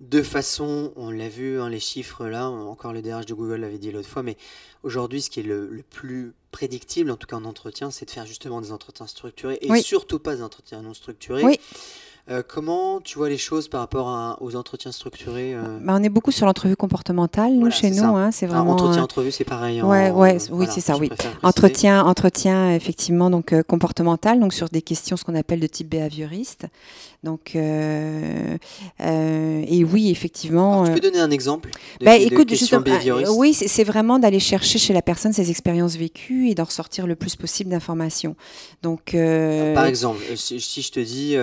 de 0.00 0.22
façon, 0.22 0.92
on 0.96 1.10
l'a 1.10 1.28
vu, 1.28 1.60
hein, 1.60 1.68
les 1.70 1.80
chiffres 1.80 2.26
là, 2.26 2.48
encore 2.48 2.92
le 2.92 3.00
DRH 3.00 3.26
de 3.26 3.34
Google 3.34 3.60
l'avait 3.60 3.78
dit 3.78 3.92
l'autre 3.92 4.08
fois, 4.08 4.22
mais 4.22 4.36
aujourd'hui, 4.82 5.22
ce 5.22 5.30
qui 5.30 5.40
est 5.40 5.44
le, 5.44 5.82
plus 5.90 6.34
prédictible, 6.50 7.10
en 7.10 7.16
tout 7.16 7.26
cas 7.26 7.36
en 7.36 7.44
entretien, 7.44 7.90
c'est 7.90 8.04
de 8.04 8.10
faire 8.10 8.26
justement 8.26 8.60
des 8.60 8.72
entretiens 8.72 9.06
structurés 9.06 9.58
et 9.60 9.82
surtout 9.82 10.18
pas 10.18 10.36
des 10.36 10.42
entretiens 10.42 10.82
non 10.82 10.94
structurés. 10.94 11.44
Oui. 11.44 11.60
Euh, 12.30 12.42
comment 12.46 13.02
tu 13.02 13.18
vois 13.18 13.28
les 13.28 13.36
choses 13.36 13.68
par 13.68 13.80
rapport 13.80 14.38
aux 14.40 14.56
entretiens 14.56 14.92
structurés 14.92 15.52
euh 15.54 15.78
bah, 15.82 15.92
On 15.94 16.02
est 16.02 16.08
beaucoup 16.08 16.32
sur 16.32 16.46
l'entrevue 16.46 16.74
comportementale, 16.74 17.52
nous, 17.52 17.70
chez 17.70 17.90
nous. 17.90 18.16
Hein, 18.16 18.30
c'est 18.30 18.46
vraiment. 18.46 18.72
entretien, 18.72 19.02
euh, 19.02 19.04
entrevue, 19.04 19.30
c'est 19.30 19.44
pareil. 19.44 19.82
Ouais, 19.82 20.10
ouais, 20.10 20.38
oui, 20.50 20.66
c'est 20.70 20.80
ça, 20.80 20.96
oui. 20.96 21.10
Entretien, 21.42 22.02
entretien, 22.02 22.74
effectivement, 22.74 23.28
donc 23.28 23.54
comportemental, 23.64 24.40
donc 24.40 24.54
sur 24.54 24.70
des 24.70 24.80
questions, 24.80 25.18
ce 25.18 25.24
qu'on 25.24 25.34
appelle 25.34 25.60
de 25.60 25.66
type 25.66 25.90
behavioriste. 25.90 26.64
Donc, 27.24 27.56
et 27.56 28.58
oui, 29.84 30.10
effectivement. 30.10 30.86
tu 30.86 30.92
peux 30.92 31.00
donner 31.00 31.20
un 31.20 31.30
exemple 31.30 31.68
de, 32.00 32.06
bah, 32.06 32.16
écoute, 32.16 32.48
de 32.48 33.30
Oui, 33.36 33.52
c'est 33.52 33.84
vraiment 33.84 34.18
d'aller 34.18 34.40
chercher 34.40 34.78
chez 34.78 34.94
la 34.94 35.02
personne 35.02 35.34
ses 35.34 35.50
expériences 35.50 35.96
vécues 35.96 36.48
et 36.48 36.54
d'en 36.54 36.64
ressortir 36.64 37.06
le 37.06 37.16
plus 37.16 37.36
possible 37.36 37.68
d'informations. 37.68 38.34
Donc. 38.82 39.14
Par 39.74 39.84
exemple, 39.84 40.22
si, 40.36 40.58
si 40.58 40.80
je 40.80 40.90
te 40.90 41.00
dis 41.00 41.36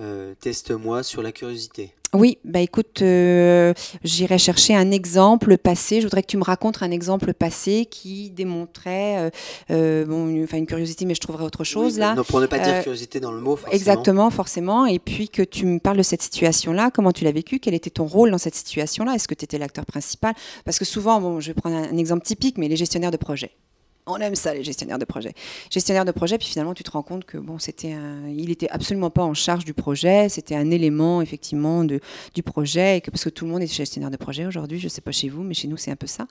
euh, 0.00 0.34
teste-moi 0.40 1.02
sur 1.02 1.22
la 1.22 1.32
curiosité. 1.32 1.94
Oui, 2.14 2.36
bah 2.44 2.60
écoute, 2.60 3.00
euh, 3.00 3.72
j'irai 4.04 4.36
chercher 4.36 4.74
un 4.74 4.90
exemple 4.90 5.56
passé. 5.56 6.02
Je 6.02 6.06
voudrais 6.06 6.20
que 6.20 6.26
tu 6.26 6.36
me 6.36 6.44
racontes 6.44 6.82
un 6.82 6.90
exemple 6.90 7.32
passé 7.32 7.86
qui 7.90 8.28
démontrait 8.28 9.30
euh, 9.70 10.04
bon, 10.04 10.28
une, 10.28 10.46
une 10.52 10.66
curiosité, 10.66 11.06
mais 11.06 11.14
je 11.14 11.20
trouverais 11.20 11.44
autre 11.44 11.64
chose 11.64 11.98
là. 11.98 12.14
pour 12.28 12.40
ne 12.40 12.46
pas 12.46 12.58
dire 12.58 12.82
curiosité 12.82 13.18
dans 13.18 13.32
le 13.32 13.40
mot. 13.40 13.56
Forcément. 13.56 13.74
Exactement, 13.74 14.30
forcément. 14.30 14.84
Et 14.84 14.98
puis 14.98 15.30
que 15.30 15.40
tu 15.40 15.64
me 15.64 15.78
parles 15.78 15.96
de 15.96 16.02
cette 16.02 16.20
situation-là, 16.20 16.90
comment 16.92 17.12
tu 17.12 17.24
l'as 17.24 17.32
vécu, 17.32 17.60
quel 17.60 17.72
était 17.72 17.88
ton 17.88 18.04
rôle 18.04 18.30
dans 18.30 18.38
cette 18.38 18.56
situation-là, 18.56 19.14
est-ce 19.14 19.26
que 19.26 19.34
tu 19.34 19.44
étais 19.44 19.56
l'acteur 19.56 19.86
principal? 19.86 20.34
Parce 20.66 20.78
que 20.78 20.84
souvent, 20.84 21.18
bon, 21.18 21.40
je 21.40 21.46
vais 21.46 21.54
prendre 21.54 21.76
un 21.76 21.96
exemple 21.96 22.26
typique, 22.26 22.58
mais 22.58 22.68
les 22.68 22.76
gestionnaires 22.76 23.10
de 23.10 23.16
projet. 23.16 23.52
On 24.06 24.16
aime 24.16 24.34
ça, 24.34 24.52
les 24.52 24.64
gestionnaires 24.64 24.98
de 24.98 25.04
projet. 25.04 25.32
Gestionnaire 25.70 26.04
de 26.04 26.10
projet, 26.10 26.36
puis 26.36 26.48
finalement, 26.48 26.74
tu 26.74 26.82
te 26.82 26.90
rends 26.90 27.04
compte 27.04 27.24
que 27.24 27.38
bon, 27.38 27.60
c'était 27.60 27.94
il 28.28 28.50
était 28.50 28.68
absolument 28.68 29.10
pas 29.10 29.22
en 29.22 29.32
charge 29.32 29.64
du 29.64 29.74
projet, 29.74 30.28
c'était 30.28 30.56
un 30.56 30.72
élément 30.72 31.22
effectivement 31.22 31.84
de, 31.84 32.00
du 32.34 32.42
projet, 32.42 33.00
parce 33.10 33.22
que 33.22 33.28
tout 33.28 33.44
le 33.44 33.52
monde 33.52 33.62
est 33.62 33.72
gestionnaire 33.72 34.10
de 34.10 34.16
projet 34.16 34.44
aujourd'hui, 34.44 34.80
je 34.80 34.88
sais 34.88 35.00
pas 35.02 35.12
chez 35.12 35.28
vous, 35.28 35.44
mais 35.44 35.54
chez 35.54 35.68
nous 35.68 35.76
c'est 35.76 35.92
un 35.92 35.96
peu 35.96 36.08
ça. 36.08 36.26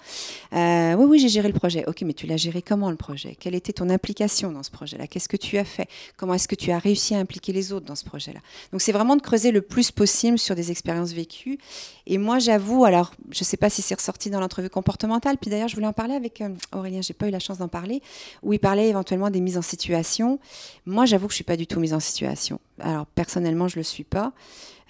Euh, 0.51 0.95
oui, 0.95 1.05
oui, 1.05 1.19
j'ai 1.19 1.29
géré 1.29 1.47
le 1.47 1.53
projet. 1.53 1.86
Ok, 1.88 2.01
mais 2.01 2.13
tu 2.13 2.27
l'as 2.27 2.36
géré 2.36 2.62
comment 2.62 2.89
le 2.89 2.97
projet? 2.97 3.38
Quelle 3.39 3.55
était 3.55 3.71
ton 3.71 3.89
implication 3.89 4.51
dans 4.51 4.63
ce 4.63 4.71
projet-là? 4.71 5.07
Qu'est-ce 5.07 5.29
que 5.29 5.38
tu 5.38 5.57
as 5.57 5.63
fait? 5.63 5.88
Comment 6.17 6.34
est-ce 6.34 6.49
que 6.49 6.55
tu 6.55 6.71
as 6.71 6.77
réussi 6.77 7.15
à 7.15 7.19
impliquer 7.19 7.53
les 7.53 7.71
autres 7.71 7.86
dans 7.86 7.95
ce 7.95 8.03
projet-là? 8.03 8.41
Donc 8.73 8.81
c'est 8.81 8.91
vraiment 8.91 9.15
de 9.15 9.21
creuser 9.21 9.51
le 9.51 9.62
plus 9.62 9.91
possible 9.91 10.38
sur 10.38 10.55
des 10.55 10.71
expériences 10.71 11.13
vécues. 11.13 11.57
Et 12.05 12.17
moi, 12.17 12.39
j'avoue, 12.39 12.84
alors 12.84 13.13
je 13.29 13.45
sais 13.45 13.55
pas 13.55 13.69
si 13.69 13.81
c'est 13.81 13.95
ressorti 13.95 14.29
dans 14.29 14.41
l'entrevue 14.41 14.69
comportementale, 14.69 15.38
puis 15.39 15.49
d'ailleurs 15.49 15.69
je 15.69 15.75
voulais 15.75 15.88
en 15.88 15.93
parler 15.93 16.15
avec 16.15 16.41
euh, 16.41 16.49
Aurélien, 16.73 17.01
j'ai 17.01 17.13
pas 17.13 17.29
eu 17.29 17.31
la 17.31 17.39
chance 17.39 17.60
d'en 17.62 17.69
parler, 17.69 18.02
où 18.43 18.54
il 18.54 18.60
parlait 18.60 18.89
éventuellement 18.89 19.30
des 19.30 19.39
mises 19.39 19.58
en 19.58 19.62
situation. 19.62 20.39
Moi, 20.86 21.06
j'avoue 21.06 21.28
que 21.28 21.32
je 21.32 21.36
suis 21.36 21.43
pas 21.43 21.58
du 21.58 21.67
tout 21.67 21.80
mise 21.80 21.93
en 21.93 22.00
situation. 22.00 22.60
Alors, 22.80 23.06
personnellement, 23.06 23.67
je 23.67 23.78
le 23.78 23.84
suis 23.84 24.04
pas. 24.04 24.34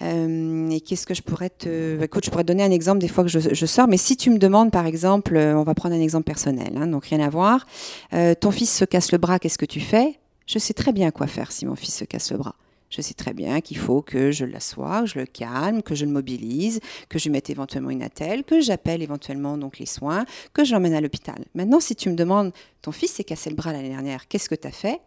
Euh, 0.02 0.68
et 0.70 0.80
qu'est-ce 0.80 1.06
que 1.06 1.14
je 1.14 1.22
pourrais 1.22 1.50
te... 1.50 1.96
Bah, 1.96 2.06
écoute, 2.06 2.24
je 2.24 2.30
pourrais 2.30 2.42
te 2.42 2.48
donner 2.48 2.64
un 2.64 2.70
exemple 2.70 2.98
des 2.98 3.08
fois 3.08 3.24
que 3.24 3.30
je, 3.30 3.66
sors, 3.66 3.86
mais 3.86 3.96
si 3.96 4.16
tu 4.16 4.30
me 4.30 4.38
demandes, 4.38 4.70
par 4.70 4.86
exemple, 4.86 5.36
euh, 5.36 5.56
on 5.56 5.62
va 5.62 5.74
prendre 5.74 5.94
un 5.94 6.00
exemple 6.00 6.24
personnel, 6.24 6.72
hein, 6.76 6.88
donc 6.88 7.06
rien 7.06 7.20
à 7.20 7.28
voir, 7.28 7.66
euh, 8.12 8.34
ton 8.34 8.50
fils 8.50 8.72
se 8.72 8.84
casse 8.84 9.12
le 9.12 9.18
bras, 9.18 9.38
qu'est-ce 9.38 9.58
que 9.58 9.66
tu 9.66 9.80
fais? 9.80 10.18
Je 10.46 10.58
sais 10.58 10.74
très 10.74 10.92
bien 10.92 11.10
quoi 11.12 11.28
faire 11.28 11.52
si 11.52 11.66
mon 11.66 11.76
fils 11.76 11.94
se 11.94 12.04
casse 12.04 12.32
le 12.32 12.38
bras. 12.38 12.56
Je 12.92 13.00
sais 13.00 13.14
très 13.14 13.32
bien 13.32 13.62
qu'il 13.62 13.78
faut 13.78 14.02
que 14.02 14.32
je 14.32 14.44
l'assoie, 14.44 15.00
que 15.00 15.06
je 15.06 15.18
le 15.18 15.24
calme, 15.24 15.82
que 15.82 15.94
je 15.94 16.04
le 16.04 16.12
mobilise, 16.12 16.78
que 17.08 17.18
je 17.18 17.30
mette 17.30 17.48
éventuellement 17.48 17.88
une 17.88 18.02
attelle, 18.02 18.44
que 18.44 18.60
j'appelle 18.60 19.00
éventuellement 19.00 19.56
donc 19.56 19.78
les 19.78 19.86
soins, 19.86 20.26
que 20.52 20.62
je 20.62 20.74
l'emmène 20.74 20.92
à 20.92 21.00
l'hôpital. 21.00 21.42
Maintenant, 21.54 21.80
si 21.80 21.96
tu 21.96 22.10
me 22.10 22.14
demandes, 22.14 22.52
ton 22.82 22.92
fils 22.92 23.12
s'est 23.12 23.24
cassé 23.24 23.48
le 23.48 23.56
bras 23.56 23.72
l'année 23.72 23.88
dernière, 23.88 24.28
qu'est-ce 24.28 24.50
que 24.50 24.54
tu 24.54 24.68
as 24.68 24.72
fait? 24.72 25.00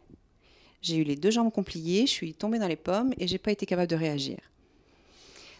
J'ai 0.81 0.97
eu 0.97 1.03
les 1.03 1.15
deux 1.15 1.29
jambes 1.29 1.51
compliées, 1.51 2.07
je 2.07 2.11
suis 2.11 2.33
tombée 2.33 2.57
dans 2.57 2.67
les 2.67 2.75
pommes 2.75 3.13
et 3.19 3.27
j'ai 3.27 3.37
pas 3.37 3.51
été 3.51 3.67
capable 3.67 3.89
de 3.89 3.95
réagir. 3.95 4.39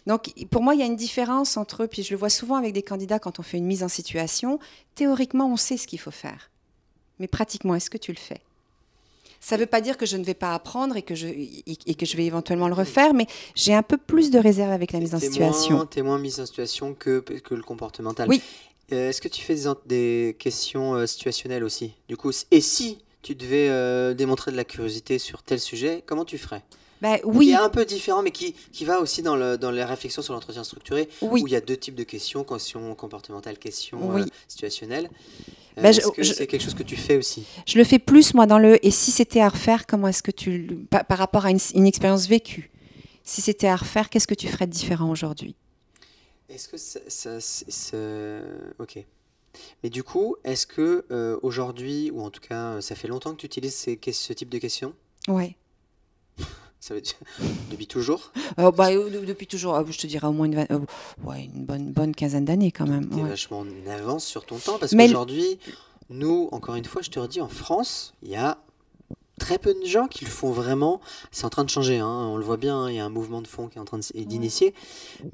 Donc, 0.07 0.33
pour 0.49 0.63
moi, 0.63 0.73
il 0.73 0.79
y 0.79 0.83
a 0.83 0.87
une 0.87 0.95
différence 0.95 1.57
entre, 1.57 1.85
puis 1.85 2.01
je 2.01 2.11
le 2.11 2.17
vois 2.17 2.29
souvent 2.31 2.55
avec 2.55 2.73
des 2.73 2.83
candidats 2.83 3.19
quand 3.19 3.37
on 3.37 3.43
fait 3.43 3.59
une 3.59 3.65
mise 3.67 3.83
en 3.83 3.87
situation, 3.87 4.57
théoriquement, 4.95 5.47
on 5.51 5.57
sait 5.57 5.77
ce 5.77 5.85
qu'il 5.85 5.99
faut 5.99 6.09
faire. 6.09 6.49
Mais 7.19 7.27
pratiquement, 7.27 7.75
est-ce 7.75 7.91
que 7.91 7.99
tu 7.99 8.11
le 8.11 8.17
fais? 8.17 8.41
Ça 9.45 9.57
ne 9.57 9.61
veut 9.61 9.67
pas 9.67 9.79
dire 9.79 9.95
que 9.95 10.07
je 10.07 10.17
ne 10.17 10.23
vais 10.23 10.33
pas 10.33 10.55
apprendre 10.55 10.97
et 10.97 11.03
que 11.03 11.13
je, 11.13 11.27
et 11.27 11.93
que 11.93 12.03
je 12.07 12.17
vais 12.17 12.25
éventuellement 12.25 12.67
le 12.67 12.73
refaire, 12.73 13.13
mais 13.13 13.27
j'ai 13.53 13.75
un 13.75 13.83
peu 13.83 13.95
plus 13.95 14.31
de 14.31 14.39
réserve 14.39 14.71
avec 14.71 14.91
la 14.91 14.99
mise 14.99 15.13
en 15.13 15.19
situation. 15.19 15.85
Tu 15.85 15.99
es 15.99 16.01
moins 16.01 16.17
mise 16.17 16.39
en 16.39 16.47
situation 16.47 16.95
que, 16.95 17.19
que 17.19 17.53
le 17.53 17.61
comportemental. 17.61 18.27
Oui. 18.27 18.41
Euh, 18.91 19.09
est-ce 19.09 19.21
que 19.21 19.27
tu 19.27 19.43
fais 19.43 19.55
des, 19.85 20.35
questions 20.39 20.95
euh, 20.95 21.05
situationnelles 21.05 21.63
aussi? 21.63 21.93
Du 22.09 22.17
coup, 22.17 22.31
et 22.49 22.59
si 22.59 22.97
tu 23.21 23.35
devais 23.35 23.69
euh, 23.69 24.15
démontrer 24.15 24.51
de 24.51 24.57
la 24.57 24.63
curiosité 24.63 25.19
sur 25.19 25.43
tel 25.43 25.59
sujet, 25.59 26.01
comment 26.07 26.25
tu 26.25 26.39
ferais? 26.39 26.63
Bah, 27.03 27.17
oui. 27.23 27.45
Qui 27.45 27.51
est 27.51 27.55
un 27.55 27.69
peu 27.69 27.85
différent, 27.85 28.23
mais 28.23 28.31
qui, 28.31 28.55
qui 28.71 28.83
va 28.83 28.99
aussi 28.99 29.21
dans, 29.21 29.35
le, 29.35 29.59
dans 29.59 29.69
les 29.69 29.83
réflexions 29.83 30.23
sur 30.23 30.33
l'entretien 30.33 30.63
structuré, 30.63 31.07
oui. 31.21 31.43
où 31.43 31.47
il 31.47 31.53
y 31.53 31.55
a 31.55 31.61
deux 31.61 31.77
types 31.77 31.93
de 31.93 32.03
questions, 32.03 32.43
questions 32.43 32.95
comportementales, 32.95 33.59
questions 33.59 34.25
situationnelles. 34.47 35.07
Euh, 35.07 35.64
est-ce 35.77 36.07
que 36.11 36.23
c'est 36.23 36.47
quelque 36.47 36.63
chose 36.63 36.73
que 36.73 36.83
tu 36.83 36.95
fais 36.95 37.17
aussi 37.17 37.45
Je 37.67 37.77
le 37.77 37.83
fais 37.83 37.99
plus, 37.99 38.33
moi, 38.33 38.45
dans 38.45 38.59
le. 38.59 38.83
Et 38.85 38.91
si 38.91 39.11
c'était 39.11 39.41
à 39.41 39.49
refaire, 39.49 39.85
comment 39.85 40.07
est-ce 40.07 40.23
que 40.23 40.31
tu. 40.31 40.85
Par, 40.89 41.05
par, 41.05 41.17
rapport 41.17 41.45
à 41.45 41.51
une, 41.51 41.85
expérience 41.87 42.27
vécue, 42.27 42.71
si 43.23 43.41
c'était 43.41 43.67
à 43.67 43.75
refaire, 43.75 44.09
qu'est-ce 44.09 44.27
que 44.27 44.35
tu 44.35 44.47
ferais 44.47 44.67
de 44.67 44.71
différent 44.71 45.09
aujourd'hui? 45.09 45.55
Est-ce 46.49 46.69
que 46.69 46.77
ça. 46.77 47.39
ok. 48.79 49.03
Mais 49.83 49.89
du 49.89 50.03
coup, 50.03 50.35
est-ce 50.43 50.67
que 50.67 51.05
euh, 51.11 51.39
aujourd'hui, 51.41 52.11
ou 52.11 52.21
en 52.21 52.29
tout 52.29 52.41
cas, 52.41 52.81
ça 52.81 52.95
fait 52.95 53.07
longtemps 53.07 53.31
que 53.31 53.37
tu 53.37 53.45
utilises 53.45 53.75
ces, 53.75 53.99
ce 54.11 54.33
type 54.33 54.49
de 54.49 54.57
questions? 54.57 54.93
Ouais. 55.27 55.55
Ça 56.85 56.93
veut 56.93 57.01
dire 57.01 57.15
depuis 57.71 57.87
toujours 57.87 58.31
euh, 58.59 58.69
bah, 58.69 58.91
Depuis 58.91 59.47
toujours, 59.47 59.83
je 59.91 59.97
te 59.97 60.05
dirais 60.05 60.27
au 60.27 60.33
moins 60.33 60.45
une, 60.45 60.55
ouais, 61.23 61.49
une 61.51 61.65
bonne, 61.65 61.91
bonne 61.91 62.13
quinzaine 62.13 62.45
d'années 62.45 62.71
quand 62.71 62.85
même. 62.85 63.09
Tu 63.09 63.21
es 63.21 63.23
vachement 63.23 63.61
en 63.61 63.89
avance 63.89 64.23
sur 64.23 64.45
ton 64.45 64.59
temps 64.59 64.77
parce 64.77 64.93
qu'aujourd'hui, 64.93 65.57
nous, 66.11 66.47
encore 66.51 66.75
une 66.75 66.85
fois, 66.85 67.01
je 67.01 67.09
te 67.09 67.19
redis, 67.19 67.41
en 67.41 67.47
France, 67.47 68.13
il 68.21 68.29
y 68.29 68.35
a 68.35 68.59
très 69.39 69.57
peu 69.57 69.73
de 69.73 69.83
gens 69.87 70.07
qui 70.07 70.25
le 70.25 70.29
font 70.29 70.51
vraiment. 70.51 71.01
C'est 71.31 71.45
en 71.45 71.49
train 71.49 71.63
de 71.63 71.71
changer, 71.71 71.97
hein, 71.97 72.27
on 72.29 72.37
le 72.37 72.45
voit 72.45 72.57
bien, 72.57 72.77
hein, 72.77 72.91
il 72.91 72.97
y 72.97 72.99
a 72.99 73.05
un 73.05 73.09
mouvement 73.09 73.41
de 73.41 73.47
fond 73.47 73.67
qui 73.67 73.79
est 73.79 73.81
en 73.81 73.85
train 73.85 73.97
d'initier, 74.13 74.75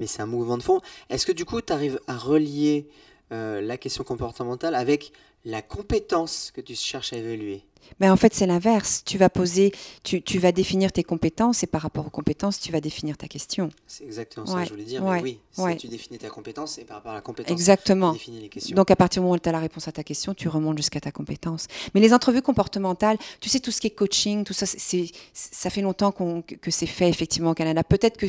mais 0.00 0.06
c'est 0.06 0.22
un 0.22 0.26
mouvement 0.26 0.56
de 0.56 0.62
fond. 0.62 0.80
Est-ce 1.10 1.26
que 1.26 1.32
du 1.32 1.44
coup, 1.44 1.60
tu 1.60 1.70
arrives 1.70 2.00
à 2.06 2.16
relier 2.16 2.88
euh, 3.30 3.60
la 3.60 3.76
question 3.76 4.04
comportementale 4.04 4.74
avec 4.74 5.12
la 5.44 5.60
compétence 5.60 6.50
que 6.50 6.62
tu 6.62 6.74
cherches 6.74 7.12
à 7.12 7.18
évaluer? 7.18 7.62
Mais 8.00 8.10
en 8.10 8.16
fait, 8.16 8.34
c'est 8.34 8.46
l'inverse. 8.46 9.02
Tu 9.04 9.18
vas 9.18 9.28
poser, 9.28 9.72
tu, 10.02 10.22
tu, 10.22 10.38
vas 10.38 10.52
définir 10.52 10.92
tes 10.92 11.02
compétences 11.02 11.62
et 11.62 11.66
par 11.66 11.82
rapport 11.82 12.06
aux 12.06 12.10
compétences, 12.10 12.60
tu 12.60 12.72
vas 12.72 12.80
définir 12.80 13.16
ta 13.16 13.28
question. 13.28 13.70
C'est 13.86 14.04
exactement 14.04 14.46
ça 14.46 14.60
que 14.60 14.64
je 14.64 14.70
voulais 14.70 14.84
dire. 14.84 15.04
mais 15.04 15.38
oui, 15.58 15.76
tu 15.76 15.88
définis 15.88 16.18
ta 16.18 16.28
compétence 16.28 16.78
et 16.78 16.84
par 16.84 16.96
rapport 16.98 17.12
à 17.12 17.16
la 17.16 17.20
compétence, 17.20 17.52
exactement. 17.52 18.12
tu 18.12 18.18
définis 18.18 18.40
les 18.40 18.48
questions. 18.48 18.74
Donc 18.74 18.90
à 18.90 18.96
partir 18.96 19.20
du 19.20 19.24
moment 19.24 19.36
où 19.36 19.38
tu 19.38 19.48
as 19.48 19.52
la 19.52 19.60
réponse 19.60 19.88
à 19.88 19.92
ta 19.92 20.02
question, 20.02 20.34
tu 20.34 20.48
remontes 20.48 20.76
jusqu'à 20.76 21.00
ta 21.00 21.12
compétence. 21.12 21.66
Mais 21.94 22.00
les 22.00 22.12
entrevues 22.14 22.42
comportementales, 22.42 23.18
tu 23.40 23.48
sais, 23.48 23.60
tout 23.60 23.70
ce 23.70 23.80
qui 23.80 23.88
est 23.88 23.90
coaching, 23.90 24.44
tout 24.44 24.52
ça, 24.52 24.66
c'est, 24.66 25.06
ça 25.32 25.70
fait 25.70 25.82
longtemps 25.82 26.12
que 26.12 26.70
c'est 26.70 26.86
fait 26.86 27.08
effectivement 27.08 27.50
au 27.50 27.54
Canada. 27.54 27.84
Peut-être 27.84 28.16
que 28.16 28.26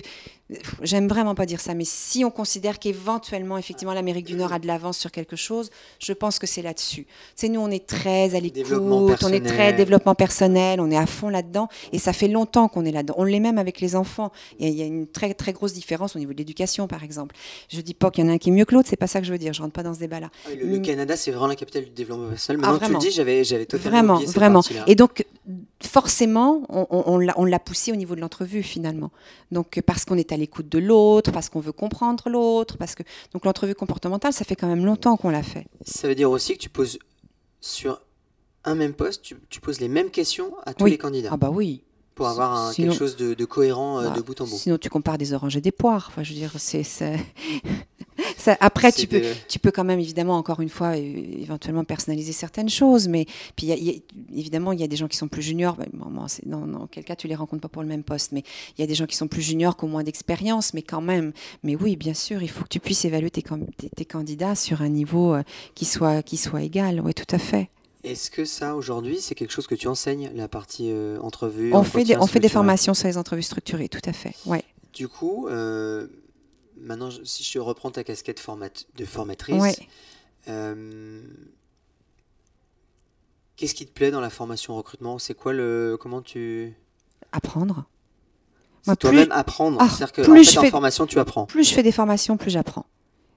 j'aime 0.81 1.07
vraiment 1.07 1.35
pas 1.35 1.45
dire 1.45 1.59
ça, 1.59 1.73
mais 1.73 1.85
si 1.85 2.25
on 2.25 2.31
considère 2.31 2.79
qu'éventuellement, 2.79 3.57
effectivement, 3.57 3.93
l'Amérique 3.93 4.25
du 4.25 4.35
Nord 4.35 4.53
a 4.53 4.59
de 4.59 4.67
l'avance 4.67 4.97
sur 4.97 5.11
quelque 5.11 5.35
chose, 5.35 5.69
je 5.99 6.13
pense 6.13 6.39
que 6.39 6.47
c'est 6.47 6.61
là-dessus. 6.61 7.07
C'est 7.35 7.49
nous, 7.49 7.61
on 7.61 7.69
est 7.69 7.85
très 7.85 8.35
à 8.35 8.39
l'écoute, 8.39 8.67
on 8.71 9.33
est 9.33 9.42
très 9.43 9.73
développement 9.73 10.15
personnel, 10.15 10.79
on 10.79 10.89
est 10.91 10.97
à 10.97 11.05
fond 11.05 11.29
là-dedans, 11.29 11.67
et 11.91 11.99
ça 11.99 12.13
fait 12.13 12.27
longtemps 12.27 12.67
qu'on 12.67 12.85
est 12.85 12.91
là-dedans. 12.91 13.15
On 13.17 13.23
l'est 13.23 13.39
même 13.39 13.57
avec 13.57 13.81
les 13.81 13.95
enfants. 13.95 14.31
Il 14.59 14.69
y, 14.69 14.81
a 14.81 14.85
une 14.85 15.07
très 15.07 15.33
très 15.33 15.53
grosse 15.53 15.73
différence 15.73 16.15
au 16.15 16.19
niveau 16.19 16.33
de 16.33 16.37
l'éducation, 16.37 16.87
par 16.87 17.03
exemple. 17.03 17.35
Je 17.69 17.81
dis 17.81 17.93
pas 17.93 18.11
qu'il 18.11 18.23
y 18.23 18.27
en 18.27 18.31
a 18.31 18.33
un 18.33 18.37
qui 18.37 18.49
est 18.49 18.53
mieux 18.53 18.65
que 18.65 18.73
l'autre, 18.73 18.89
c'est 18.89 18.95
pas 18.95 19.07
ça 19.07 19.19
que 19.19 19.27
je 19.27 19.31
veux 19.31 19.37
dire. 19.37 19.53
Je 19.53 19.61
rentre 19.61 19.73
pas 19.73 19.83
dans 19.83 19.93
ce 19.93 19.99
débat-là. 19.99 20.29
Ah 20.45 20.49
le, 20.59 20.79
Canada, 20.79 21.15
c'est 21.15 21.31
vraiment 21.31 21.47
la 21.47 21.55
capitale 21.55 21.85
du 21.85 21.91
développement 21.91 22.29
personnel. 22.29 22.61
Maintenant 22.61 22.79
ah, 22.81 22.85
tu 22.87 22.93
le 22.93 22.99
dis, 22.99 23.11
j'avais 23.11 23.43
j'avais 23.43 23.65
totalement 23.65 24.19
vraiment, 24.19 24.61
vraiment. 24.61 24.61
Et 24.87 24.95
donc 24.95 25.25
forcément, 25.81 26.63
on, 26.69 26.85
on 26.89 27.45
l'a 27.45 27.59
poussé 27.59 27.91
au 27.91 27.95
niveau 27.95 28.15
de 28.15 28.21
l'entrevue 28.21 28.63
finalement. 28.63 29.11
Donc 29.51 29.81
parce 29.85 30.05
qu'on 30.05 30.17
est 30.17 30.31
à 30.31 30.37
l'écoute 30.37 30.69
de 30.69 30.79
l'autre, 30.79 31.31
parce 31.31 31.49
qu'on 31.49 31.59
veut 31.59 31.71
comprendre 31.71 32.29
l'autre, 32.29 32.77
parce 32.77 32.95
que 32.95 33.03
donc 33.33 33.45
l'entrevue 33.45 33.75
comportementale, 33.75 34.33
ça 34.33 34.45
fait 34.45 34.55
quand 34.55 34.67
même 34.67 34.85
longtemps 34.85 35.17
qu'on 35.17 35.29
l'a 35.29 35.43
fait. 35.43 35.65
Ça 35.85 36.07
veut 36.07 36.15
dire 36.15 36.31
aussi 36.31 36.53
que 36.53 36.59
tu 36.59 36.69
poses 36.69 36.99
sur 37.61 38.01
un 38.65 38.75
même 38.75 38.93
poste, 38.93 39.35
tu, 39.49 39.59
poses 39.61 39.79
les 39.79 39.87
mêmes 39.89 40.09
questions 40.09 40.53
à 40.65 40.73
tous 40.73 40.85
les 40.85 40.97
candidats. 40.97 41.29
Ah 41.31 41.37
bah 41.37 41.49
oui. 41.49 41.83
Pour 42.15 42.27
avoir 42.27 42.71
quelque 42.75 42.93
chose 42.93 43.15
de, 43.15 43.43
cohérent 43.45 43.99
euh, 43.99 44.09
bah, 44.09 44.15
de 44.15 44.21
bout 44.21 44.39
en 44.39 44.45
bout. 44.45 44.55
Sinon, 44.55 44.77
tu 44.77 44.87
compares 44.87 45.17
des 45.17 45.33
oranges 45.33 45.57
et 45.57 45.61
des 45.61 45.71
poires. 45.71 46.05
Enfin, 46.09 46.21
je 46.21 46.29
veux 46.31 46.35
dire, 46.39 46.51
c'est 46.59 46.83
Ça, 48.37 48.55
après, 48.59 48.91
tu 48.91 49.07
peux, 49.07 49.19
de- 49.19 49.33
tu 49.49 49.57
peux 49.57 49.71
quand 49.71 49.83
même, 49.83 49.99
évidemment, 49.99 50.37
encore 50.37 50.59
une 50.59 50.69
fois, 50.69 50.95
éventuellement 50.97 51.83
personnaliser 51.83 52.31
certaines 52.31 52.69
choses. 52.69 53.07
Mais 53.07 53.25
puis, 53.55 53.65
il 53.65 53.69
y 53.69 53.71
a- 53.71 53.75
il 53.75 53.83
y 53.85 53.89
a- 53.89 54.39
évidemment, 54.39 54.71
il 54.71 54.79
y 54.79 54.83
a 54.83 54.87
des 54.87 54.95
gens 54.95 55.07
qui 55.07 55.17
sont 55.17 55.27
plus 55.27 55.41
juniors. 55.41 55.75
Ben, 55.75 55.87
bon, 55.93 56.11
bon, 56.11 56.87
quel 56.91 57.03
cas, 57.03 57.15
tu 57.15 57.27
les 57.27 57.33
rencontres 57.35 57.61
pas 57.63 57.69
pour 57.69 57.81
le 57.81 57.87
même 57.87 58.03
poste. 58.03 58.31
Mais 58.31 58.43
il 58.77 58.81
y 58.81 58.83
a 58.83 58.87
des 58.87 58.93
gens 58.95 59.07
qui 59.07 59.15
sont 59.15 59.27
plus 59.27 59.41
juniors, 59.41 59.75
qui 59.75 59.85
ont 59.85 59.89
moins 59.89 60.03
d'expérience, 60.03 60.73
mais 60.75 60.83
quand 60.83 61.01
même. 61.01 61.33
Mais 61.63 61.75
oui, 61.75 61.95
bien 61.95 62.13
sûr, 62.13 62.43
il 62.43 62.49
faut 62.49 62.63
que 62.63 62.69
tu 62.69 62.79
puisses 62.79 63.03
évaluer 63.05 63.31
tes, 63.31 63.41
can- 63.41 63.65
tes- 63.77 63.89
tes 63.89 64.05
candidats 64.05 64.53
sur 64.55 64.83
un 64.83 64.89
niveau 64.89 65.33
euh, 65.33 65.41
qui, 65.73 65.85
soit, 65.85 66.21
qui 66.21 66.37
soit 66.37 66.61
égal. 66.61 67.01
Oui, 67.03 67.13
tout 67.15 67.33
à 67.35 67.39
fait. 67.39 67.69
Est-ce 68.03 68.29
que 68.29 68.43
ça, 68.45 68.75
aujourd'hui, 68.75 69.21
c'est 69.21 69.33
quelque 69.35 69.51
chose 69.51 69.67
que 69.67 69.75
tu 69.75 69.87
enseignes, 69.87 70.29
la 70.35 70.47
partie 70.49 70.89
euh, 70.91 71.17
entrevue 71.21 71.73
On 71.73 71.83
fait, 71.83 72.03
des, 72.03 72.17
on 72.17 72.27
fait 72.27 72.39
des 72.41 72.49
formations 72.49 72.93
sur 72.93 73.07
les 73.07 73.17
entrevues 73.17 73.41
structurées, 73.43 73.87
tout 73.87 74.01
à 74.05 74.11
fait. 74.13 74.35
Ouais. 74.45 74.63
Du 74.93 75.07
coup, 75.07 75.47
euh, 75.47 76.07
maintenant, 76.77 77.09
si 77.23 77.43
je 77.43 77.59
reprends 77.59 77.91
ta 77.91 78.03
casquette 78.03 78.39
format- 78.41 78.85
de 78.97 79.05
formatrice, 79.05 79.61
Ouais. 79.61 79.75
euh, 80.49 81.21
qu'est-ce 83.55 83.73
qui 83.73 83.85
te 83.85 83.91
plaît 83.93 84.11
dans 84.11 84.21
la 84.21 84.29
formation 84.29 84.75
recrutement? 84.75 85.17
C'est 85.19 85.33
quoi 85.33 85.53
le. 85.53 85.97
Comment 85.99 86.21
tu. 86.21 86.73
Apprendre. 87.31 87.85
Toi-même 88.99 89.31
apprendre. 89.31 89.77
Ah, 89.79 89.87
C'est-à-dire 89.87 90.11
que 90.11 90.21
plus 90.23 90.39
en 90.41 90.43
je 90.43 90.49
fait, 90.51 90.57
en 90.57 90.61
fais- 90.63 90.69
formation, 90.71 91.05
tu 91.07 91.17
apprends. 91.19 91.45
plus 91.45 91.63
je 91.69 91.73
fais 91.73 91.83
des 91.83 91.93
formations, 91.93 92.35
plus 92.35 92.51
j'apprends. 92.51 92.85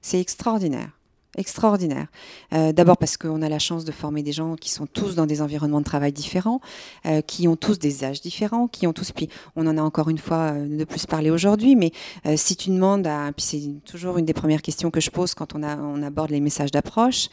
C'est 0.03 0.21
extraordinaire. 0.21 0.96
Extraordinaire. 1.37 2.07
Euh, 2.55 2.73
D'abord 2.73 2.97
parce 2.97 3.19
qu'on 3.19 3.43
a 3.43 3.49
la 3.49 3.59
chance 3.59 3.85
de 3.85 3.93
former 3.93 4.23
des 4.23 4.33
gens 4.33 4.57
qui 4.57 4.71
sont 4.71 4.87
tous 4.87 5.15
dans 5.15 5.27
des 5.27 5.43
environnements 5.43 5.81
de 5.81 5.85
travail 5.85 6.13
différents, 6.13 6.61
euh, 7.05 7.21
qui 7.21 7.47
ont 7.47 7.57
tous 7.57 7.79
des 7.79 8.05
âges 8.05 8.23
différents, 8.23 8.69
qui 8.69 8.87
ont 8.87 8.95
tous. 8.95 9.13
Puis 9.13 9.29
on 9.55 9.67
en 9.67 9.77
a 9.77 9.83
encore 9.83 10.09
une 10.09 10.19
fois 10.19 10.53
euh, 10.53 10.79
de 10.79 10.85
plus 10.85 11.05
parlé 11.05 11.31
aujourd'hui, 11.31 11.77
mais 11.77 11.93
si 12.37 12.57
tu 12.57 12.71
demandes 12.71 13.07
à. 13.07 13.31
Puis 13.37 13.45
c'est 13.45 13.85
toujours 13.85 14.19
une 14.19 14.25
des 14.25 14.33
premières 14.33 14.63
questions 14.63 14.91
que 14.91 15.01
je 15.01 15.11
pose 15.11 15.35
quand 15.35 15.55
on, 15.55 15.63
aborde 16.03 16.31
les 16.31 16.41
messages 16.41 16.71
d'approche 16.71 17.29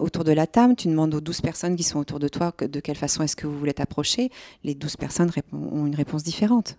autour 0.00 0.24
de 0.24 0.32
la 0.32 0.46
table. 0.46 0.74
Tu 0.76 0.88
demandes 0.88 1.14
aux 1.14 1.20
12 1.20 1.40
personnes 1.40 1.76
qui 1.76 1.82
sont 1.82 1.98
autour 1.98 2.18
de 2.18 2.28
toi 2.28 2.52
de 2.58 2.80
quelle 2.80 2.96
façon 2.96 3.22
est-ce 3.22 3.36
que 3.36 3.46
vous 3.46 3.58
voulez 3.58 3.74
t'approcher. 3.74 4.30
Les 4.64 4.74
12 4.74 4.96
personnes 4.96 5.30
ont 5.52 5.86
une 5.86 5.94
réponse 5.94 6.22
différente. 6.22 6.76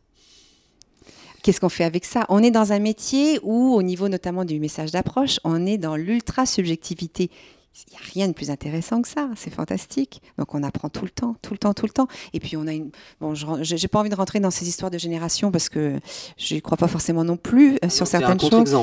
Qu'est-ce 1.46 1.62
qu'on 1.62 1.70
fait 1.70 1.84
avec 1.84 2.06
ça? 2.06 2.26
On 2.30 2.42
est 2.42 2.50
dans 2.50 2.72
un 2.72 2.80
métier 2.80 3.40
où, 3.44 3.76
au 3.76 3.84
niveau 3.84 4.10
notamment 4.10 4.46
du 4.46 4.60
message 4.60 4.90
d'approche, 4.90 5.40
on 5.44 5.68
est 5.68 5.78
dans 5.78 5.96
l'ultra-subjectivité. 5.96 7.30
Il 7.88 7.92
n'y 7.92 7.98
a 7.98 8.02
rien 8.14 8.28
de 8.30 8.34
plus 8.34 8.50
intéressant 8.52 9.02
que 9.02 9.08
ça, 9.10 9.30
c'est 9.36 9.50
fantastique. 9.54 10.22
Donc 10.38 10.56
on 10.56 10.64
apprend 10.64 10.88
tout 10.88 11.04
le 11.04 11.10
temps, 11.10 11.36
tout 11.42 11.52
le 11.54 11.58
temps, 11.58 11.74
tout 11.74 11.86
le 11.86 11.92
temps. 11.92 12.08
Et 12.34 12.40
puis 12.40 12.56
on 12.56 12.68
a 12.68 12.74
une... 12.74 12.90
Bon, 13.20 13.36
je 13.36 13.46
n'ai 13.76 13.88
pas 13.90 14.00
envie 14.00 14.10
de 14.10 14.16
rentrer 14.16 14.40
dans 14.40 14.50
ces 14.52 14.68
histoires 14.70 14.90
de 14.90 14.98
génération 14.98 15.52
parce 15.52 15.68
que 15.68 16.00
je 16.38 16.56
n'y 16.56 16.62
crois 16.62 16.78
pas 16.78 16.88
forcément 16.88 17.26
non 17.26 17.36
plus 17.36 17.74
euh, 17.84 17.90
sur 17.90 18.08
C'est 18.08 18.16
un 18.18 18.20
certaines 18.22 18.40
choses. 18.40 18.74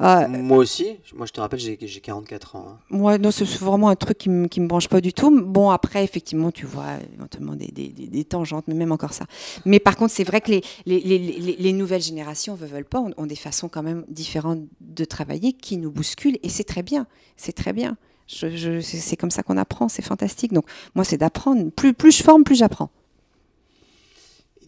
Euh, 0.00 0.26
Moi 0.28 0.58
aussi, 0.58 0.96
moi 1.14 1.26
je 1.26 1.32
te 1.32 1.40
rappelle, 1.40 1.60
j'ai 1.60 1.78
j'ai 1.80 2.00
44 2.00 2.56
ans. 2.56 2.66
hein. 2.70 2.78
moi, 2.90 3.18
non, 3.18 3.30
c'est 3.30 3.44
vraiment 3.44 3.88
un 3.88 3.96
truc 3.96 4.18
qui 4.18 4.28
ne 4.28 4.46
me, 4.48 4.66
branche 4.66 4.88
pas 4.88 5.00
du 5.00 5.12
tout. 5.12 5.30
Bon, 5.44 5.70
après, 5.70 6.02
effectivement, 6.02 6.50
tu 6.50 6.66
vois 6.66 6.94
éventuellement 7.14 7.54
des, 7.54 7.68
des, 7.68 7.88
des- 7.88 8.08
des 8.08 8.24
tangentes, 8.24 8.64
mais 8.66 8.74
même 8.74 8.90
encore 8.92 9.12
ça. 9.12 9.26
Mais 9.64 9.78
par 9.78 9.96
contre, 9.96 10.12
c'est 10.12 10.24
vrai 10.24 10.40
que 10.40 10.50
les, 10.50 10.62
les, 10.86 11.00
les, 11.00 11.18
les- 11.18 11.56
les 11.56 11.72
nouvelles 11.72 12.02
générations, 12.02 12.56
veulent, 12.56 12.68
veulent 12.68 12.84
pas, 12.84 12.98
ont, 13.00 13.12
ont 13.16 13.26
des 13.26 13.36
façons 13.36 13.68
quand 13.68 13.82
même 13.84 14.04
différentes 14.08 14.62
de 14.80 15.04
travailler 15.04 15.52
qui 15.52 15.76
nous 15.76 15.90
bousculent. 15.92 16.38
Et 16.42 16.48
c'est 16.48 16.64
très 16.64 16.82
bien. 16.82 17.06
C'est 17.36 17.52
très 17.52 17.72
bien. 17.72 17.96
Je, 18.32 18.48
je- 18.56 18.80
c'est 18.80 19.16
comme 19.16 19.30
ça 19.30 19.42
qu'on 19.42 19.56
apprend. 19.56 19.88
C'est 19.88 20.02
fantastique. 20.02 20.52
Donc, 20.52 20.64
moi, 20.94 21.04
c'est 21.04 21.16
d'apprendre. 21.16 21.70
Plus, 21.70 21.94
plus 21.94 22.16
je 22.16 22.22
forme, 22.22 22.44
plus 22.44 22.54
j'apprends. 22.54 22.90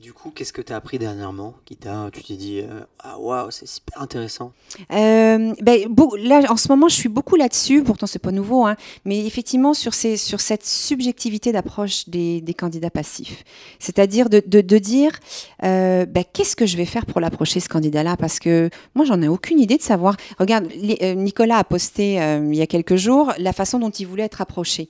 Du 0.03 0.12
coup, 0.12 0.33
qu'est-ce 0.35 0.53
que 0.53 0.61
tu 0.61 0.73
as 0.73 0.77
appris 0.77 0.99
dernièrement 0.99 1.55
qui 1.65 1.77
Tu 1.77 2.23
t'es 2.25 2.35
dit, 2.35 2.59
euh, 2.59 2.81
ah 2.99 3.21
waouh, 3.21 3.53
c'est 3.53 3.69
super 3.69 4.03
intéressant? 4.03 4.53
Euh, 4.91 5.55
ben, 5.62 5.95
là, 6.19 6.43
en 6.51 6.57
ce 6.57 6.67
moment, 6.67 6.88
je 6.88 6.97
suis 6.97 7.09
beaucoup 7.09 7.37
là-dessus. 7.37 7.85
Pourtant, 7.85 8.09
c'est 8.09 8.19
pas 8.19 8.33
nouveau, 8.33 8.67
hein, 8.67 8.75
mais 9.05 9.25
effectivement 9.25 9.75
sur, 9.75 9.95
ces, 9.95 10.17
sur 10.17 10.41
cette 10.41 10.67
subjectivité 10.67 11.53
d'approche 11.53 12.09
des, 12.09 12.41
des 12.41 12.53
candidats 12.53 12.91
passifs. 12.91 13.45
C'est-à-dire 13.79 14.29
de, 14.29 14.43
de, 14.45 14.79
dire, 14.79 15.12
euh, 15.62 16.05
ben, 16.05 16.25
qu'est-ce 16.33 16.57
que 16.57 16.67
je 16.67 16.77
vais 16.77 16.85
faire 16.85 17.07
pour 17.07 17.21
l'approcher 17.21 17.61
ce 17.61 17.69
candidat-là? 17.69 18.17
Parce 18.17 18.41
que 18.41 18.71
moi, 18.97 19.05
j'en 19.05 19.23
ai 19.23 19.29
aucune 19.29 19.61
idée 19.61 19.77
de 19.77 19.83
savoir. 19.83 20.17
Regarde, 20.41 20.67
Nicolas 21.15 21.59
a 21.59 21.65
posté 21.65 22.15
il 22.15 22.57
y 22.57 22.62
a 22.62 22.67
quelques 22.67 22.97
jours 22.97 23.33
la 23.38 23.53
façon 23.53 23.79
dont 23.79 23.91
il 23.91 24.09
voulait 24.09 24.25
être 24.25 24.41
approché. 24.41 24.88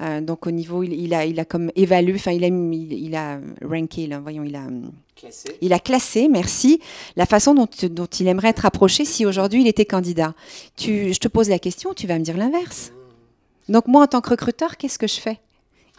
Euh, 0.00 0.20
donc 0.20 0.46
au 0.46 0.50
niveau, 0.50 0.82
il, 0.82 0.92
il 0.94 1.14
a, 1.14 1.24
il 1.26 1.38
a 1.38 1.44
comme 1.44 1.70
évalué, 1.76 2.14
enfin 2.14 2.32
il 2.32 2.44
a, 2.44 2.48
il, 2.48 2.92
il 2.92 3.14
a 3.14 3.38
ranké, 3.64 4.06
là, 4.06 4.18
voyons, 4.18 4.42
il 4.42 4.56
a 4.56 4.62
hum, 4.64 4.90
Classé. 5.14 5.56
il 5.60 5.72
a 5.72 5.78
classé, 5.78 6.28
merci, 6.28 6.80
la 7.16 7.26
façon 7.26 7.54
dont, 7.54 7.68
dont 7.90 8.06
il 8.06 8.26
aimerait 8.26 8.48
être 8.48 8.66
approché 8.66 9.04
si 9.04 9.24
aujourd'hui 9.26 9.60
il 9.60 9.68
était 9.68 9.84
candidat. 9.84 10.34
Tu, 10.76 11.12
je 11.12 11.18
te 11.20 11.28
pose 11.28 11.48
la 11.48 11.58
question, 11.58 11.94
tu 11.94 12.06
vas 12.06 12.18
me 12.18 12.24
dire 12.24 12.36
l'inverse. 12.36 12.92
Donc 13.68 13.86
moi, 13.86 14.02
en 14.02 14.06
tant 14.06 14.20
que 14.20 14.30
recruteur, 14.30 14.76
qu'est-ce 14.76 14.98
que 14.98 15.06
je 15.06 15.20
fais? 15.20 15.38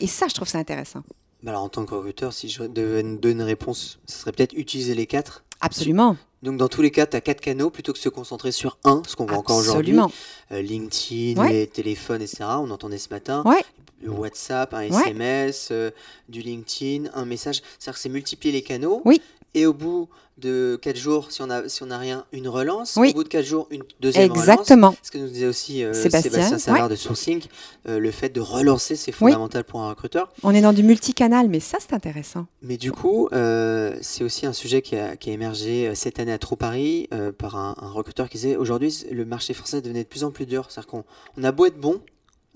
Et 0.02 0.08
ça, 0.08 0.28
je 0.28 0.34
trouve 0.34 0.48
ça 0.48 0.58
intéressant. 0.58 1.04
Bah 1.44 1.52
alors, 1.52 1.64
en 1.64 1.70
tant 1.70 1.86
que 1.86 1.94
recruteur, 1.94 2.34
si 2.34 2.50
je 2.50 2.64
devais 2.64 3.04
donner 3.04 3.34
une 3.34 3.42
réponse, 3.42 4.00
ce 4.06 4.20
serait 4.20 4.32
peut-être 4.32 4.54
utiliser 4.54 4.96
les 4.96 5.06
quatre? 5.06 5.44
Absolument, 5.62 6.18
Donc, 6.44 6.58
dans 6.58 6.68
tous 6.68 6.82
les 6.82 6.92
cas, 6.92 7.06
tu 7.08 7.16
as 7.18 7.22
quatre 7.22 7.42
canaux 7.42 7.70
plutôt 7.70 7.94
que 7.94 8.00
se 8.00 8.10
concentrer 8.10 8.52
sur 8.52 8.78
un, 8.84 9.02
ce 9.08 9.16
qu'on 9.16 9.26
voit 9.26 9.38
encore 9.38 9.58
aujourd'hui. 9.58 9.98
absolument. 9.98 10.12
Euh, 10.52 10.62
LinkedIn, 10.62 11.42
Ouais. 11.42 11.52
les 11.52 11.68
téléphones, 11.68 12.22
etc. 12.22 12.44
On 12.60 12.70
entendait 12.70 12.98
ce 12.98 13.10
matin. 13.10 13.42
Ouais. 13.46 13.64
Le 14.04 14.12
WhatsApp, 14.12 14.74
un 14.74 14.90
Ouais. 14.90 15.02
SMS, 15.02 15.70
euh, 15.72 15.90
du 16.28 16.42
LinkedIn, 16.42 17.10
un 17.14 17.26
message. 17.26 17.62
C'est-à-dire 17.80 17.94
que 17.94 18.00
c'est 18.00 18.10
multiplier 18.10 18.52
les 18.54 18.62
canaux. 18.62 19.02
Oui. 19.06 19.22
Et 19.56 19.66
au 19.68 19.74
bout 19.74 20.10
de 20.40 20.80
4 20.82 20.98
jours, 20.98 21.32
si 21.32 21.42
on 21.44 21.50
a, 21.52 21.70
si 21.70 21.84
on 21.84 21.92
a 21.92 21.98
rien, 21.98 22.26
une 22.32 22.48
relance. 22.48 22.96
Oui. 22.98 23.12
Au 23.12 23.14
bout 23.14 23.24
de 23.24 23.30
4 23.30 23.46
jours, 23.46 23.68
une 23.70 23.84
deuxième 24.00 24.32
relance. 24.32 24.50
Exactement. 24.50 24.96
Ce 25.04 25.12
que 25.12 25.20
nous 25.20 25.28
disait 25.28 25.46
aussi 25.46 25.84
euh, 25.84 25.94
Sébastien, 25.94 26.32
Sébastien, 26.32 26.58
Savard 26.58 26.84
ouais. 26.86 26.90
de 26.90 26.96
Sourcing, 26.96 27.44
euh, 27.88 28.00
le 28.00 28.10
fait 28.10 28.30
de 28.30 28.42
relancer, 28.42 28.96
c'est 28.96 29.12
fondamental 29.12 29.64
pour 29.64 29.82
un 29.82 29.90
recruteur. 29.90 30.32
On 30.42 30.54
est 30.56 30.62
dans 30.62 30.74
du 30.74 30.82
multicanal, 30.82 31.50
mais 31.50 31.60
ça, 31.60 31.78
c'est 31.80 31.94
intéressant. 31.94 32.48
Mais 32.64 32.78
du 32.78 32.92
coup, 32.92 33.30
euh, 33.32 33.96
c'est 34.02 34.24
aussi 34.24 34.48
un 34.48 34.54
sujet 34.54 34.82
qui 34.82 34.96
a, 34.96 35.16
qui 35.18 35.30
a 35.30 35.34
émergé 35.34 35.94
cette 35.94 36.20
année 36.20 36.34
à 36.34 36.40
Trop 36.40 36.56
Paris 36.56 37.08
par 37.38 37.56
un, 37.56 37.76
un 37.80 37.90
recruteur 37.92 38.28
qui 38.30 38.38
disait 38.38 38.56
aujourd'hui, 38.56 39.06
le 39.12 39.24
marché 39.26 39.54
français 39.54 39.82
devenait 39.82 40.04
de 40.04 40.10
plus 40.10 40.24
en 40.24 40.32
plus 40.32 40.48
dur. 40.48 40.66
C'est-à-dire 40.70 40.90
qu'on 40.90 41.04
on 41.38 41.44
a 41.44 41.52
beau 41.52 41.68
être 41.68 41.80
bon 41.80 42.02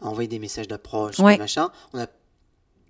à 0.02 0.08
envoyer 0.08 0.28
des 0.28 0.40
messages 0.40 0.68
d'approche, 0.68 1.20
Ouais. 1.20 1.34
des 1.34 1.40
machins, 1.40 1.68
on 1.94 2.00
a, 2.00 2.08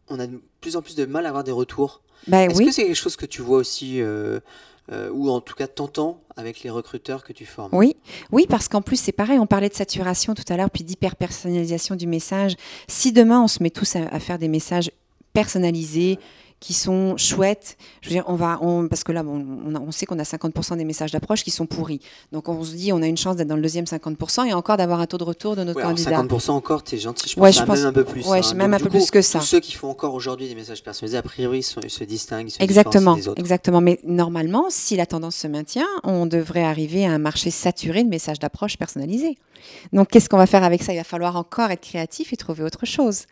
on 0.09 0.19
a 0.19 0.27
de 0.27 0.41
plus 0.61 0.75
en 0.77 0.81
plus 0.81 0.95
de 0.95 1.05
mal 1.05 1.25
à 1.25 1.29
avoir 1.29 1.43
des 1.43 1.51
retours. 1.51 2.01
Ben 2.25 2.49
Est-ce 2.49 2.57
oui. 2.57 2.65
que 2.65 2.71
c'est 2.71 2.85
quelque 2.85 2.95
chose 2.95 3.15
que 3.15 3.25
tu 3.25 3.41
vois 3.41 3.57
aussi, 3.57 4.01
euh, 4.01 4.39
euh, 4.91 5.09
ou 5.13 5.29
en 5.29 5.41
tout 5.41 5.53
cas 5.55 5.67
t'entends 5.67 6.21
avec 6.35 6.61
les 6.63 6.69
recruteurs 6.69 7.23
que 7.23 7.33
tu 7.33 7.45
formes? 7.45 7.69
Oui, 7.73 7.95
oui, 8.31 8.45
parce 8.49 8.67
qu'en 8.67 8.81
plus 8.81 8.99
c'est 8.99 9.11
pareil. 9.11 9.39
On 9.39 9.47
parlait 9.47 9.69
de 9.69 9.73
saturation 9.75 10.33
tout 10.33 10.43
à 10.49 10.57
l'heure, 10.57 10.69
puis 10.69 10.83
d'hyper-personnalisation 10.83 11.95
du 11.95 12.07
message. 12.07 12.55
Si 12.87 13.11
demain 13.11 13.41
on 13.41 13.47
se 13.47 13.61
met 13.61 13.69
tous 13.69 13.95
à, 13.95 14.07
à 14.11 14.19
faire 14.19 14.39
des 14.39 14.47
messages 14.47 14.91
personnalisés 15.33 16.17
qui 16.59 16.73
sont 16.73 17.17
chouettes, 17.17 17.77
je 18.01 18.09
veux 18.09 18.15
dire, 18.15 18.23
on 18.27 18.33
va, 18.33 18.57
on, 18.61 18.87
parce 18.87 19.03
que 19.03 19.11
là, 19.11 19.21
bon, 19.21 19.45
on, 19.67 19.75
a- 19.75 19.79
on 19.79 19.91
sait 19.91 20.07
qu'on 20.07 20.17
a 20.17 20.23
50% 20.23 20.75
des 20.77 20.85
messages 20.85 21.11
d'approche 21.11 21.43
qui 21.43 21.51
sont 21.51 21.67
pourris. 21.67 22.01
Donc 22.31 22.49
on 22.49 22.63
se 22.63 22.73
dit, 22.73 22.91
on 22.91 23.01
a 23.03 23.05
une 23.05 23.15
chance 23.15 23.35
d'être 23.35 23.47
dans 23.47 23.55
le 23.55 23.61
deuxième 23.61 23.85
50% 23.85 24.47
et 24.47 24.53
encore 24.53 24.75
d'avoir 24.77 24.99
un 24.99 25.05
taux 25.05 25.19
de 25.19 25.23
retour 25.23 25.55
de 25.55 25.63
notre 25.63 25.77
Ouais, 25.77 25.83
candidat. 25.83 26.23
50% 26.23 26.49
encore, 26.51 26.81
t'es 26.83 26.97
gentil, 26.97 27.29
je 27.29 27.35
pense, 27.35 27.43
Ouais, 27.43 27.51
je 27.51 27.61
pense- 27.61 27.77
même 27.77 27.85
un 27.85 27.93
peu 27.93 28.03
plus. 28.03 28.25
ouais, 28.27 28.39
hein. 28.43 28.53
même 28.55 28.71
Donc, 28.71 28.79
un 28.81 28.83
peu 28.85 28.89
coup, 28.89 28.97
plus 28.97 29.11
que 29.11 29.21
ça. 29.21 29.37
Tous 29.37 29.45
ceux 29.45 29.59
qui 29.59 29.73
font 29.73 29.89
encore 29.91 30.15
aujourd'hui 30.15 30.47
des 30.49 30.55
messages 30.55 30.81
personnalisés, 30.83 31.17
a 31.19 31.21
priori, 31.21 31.61
sont- 31.61 31.79
ils 31.83 31.91
se 31.91 32.03
distinguent, 32.03 32.49
se 32.49 32.57
Exactement, 32.59 33.11
différencient 33.11 33.15
des 33.23 33.27
autres. 33.29 33.39
exactement. 33.39 33.81
Mais 33.81 33.99
normalement, 34.03 34.65
si 34.69 34.95
la 34.95 35.05
tendance 35.05 35.35
se 35.35 35.47
maintient, 35.47 35.87
on 36.03 36.25
devrait 36.25 36.63
arriver 36.63 37.05
à 37.05 37.11
un 37.11 37.19
marché 37.19 37.51
saturé 37.51 38.03
de 38.03 38.09
messages 38.09 38.39
d'approche 38.39 38.77
personnalisés. 38.77 39.37
Donc, 39.93 40.07
qu'est-ce 40.09 40.27
qu'on 40.27 40.37
va 40.37 40.47
faire 40.47 40.63
avec 40.63 40.81
ça? 40.81 40.91
Il 40.91 40.97
va 40.97 41.03
falloir 41.03 41.35
encore 41.35 41.69
être 41.69 41.81
créatif 41.81 42.33
et 42.33 42.35
trouver 42.37 42.63
autre 42.63 42.87
chose. 42.87 43.25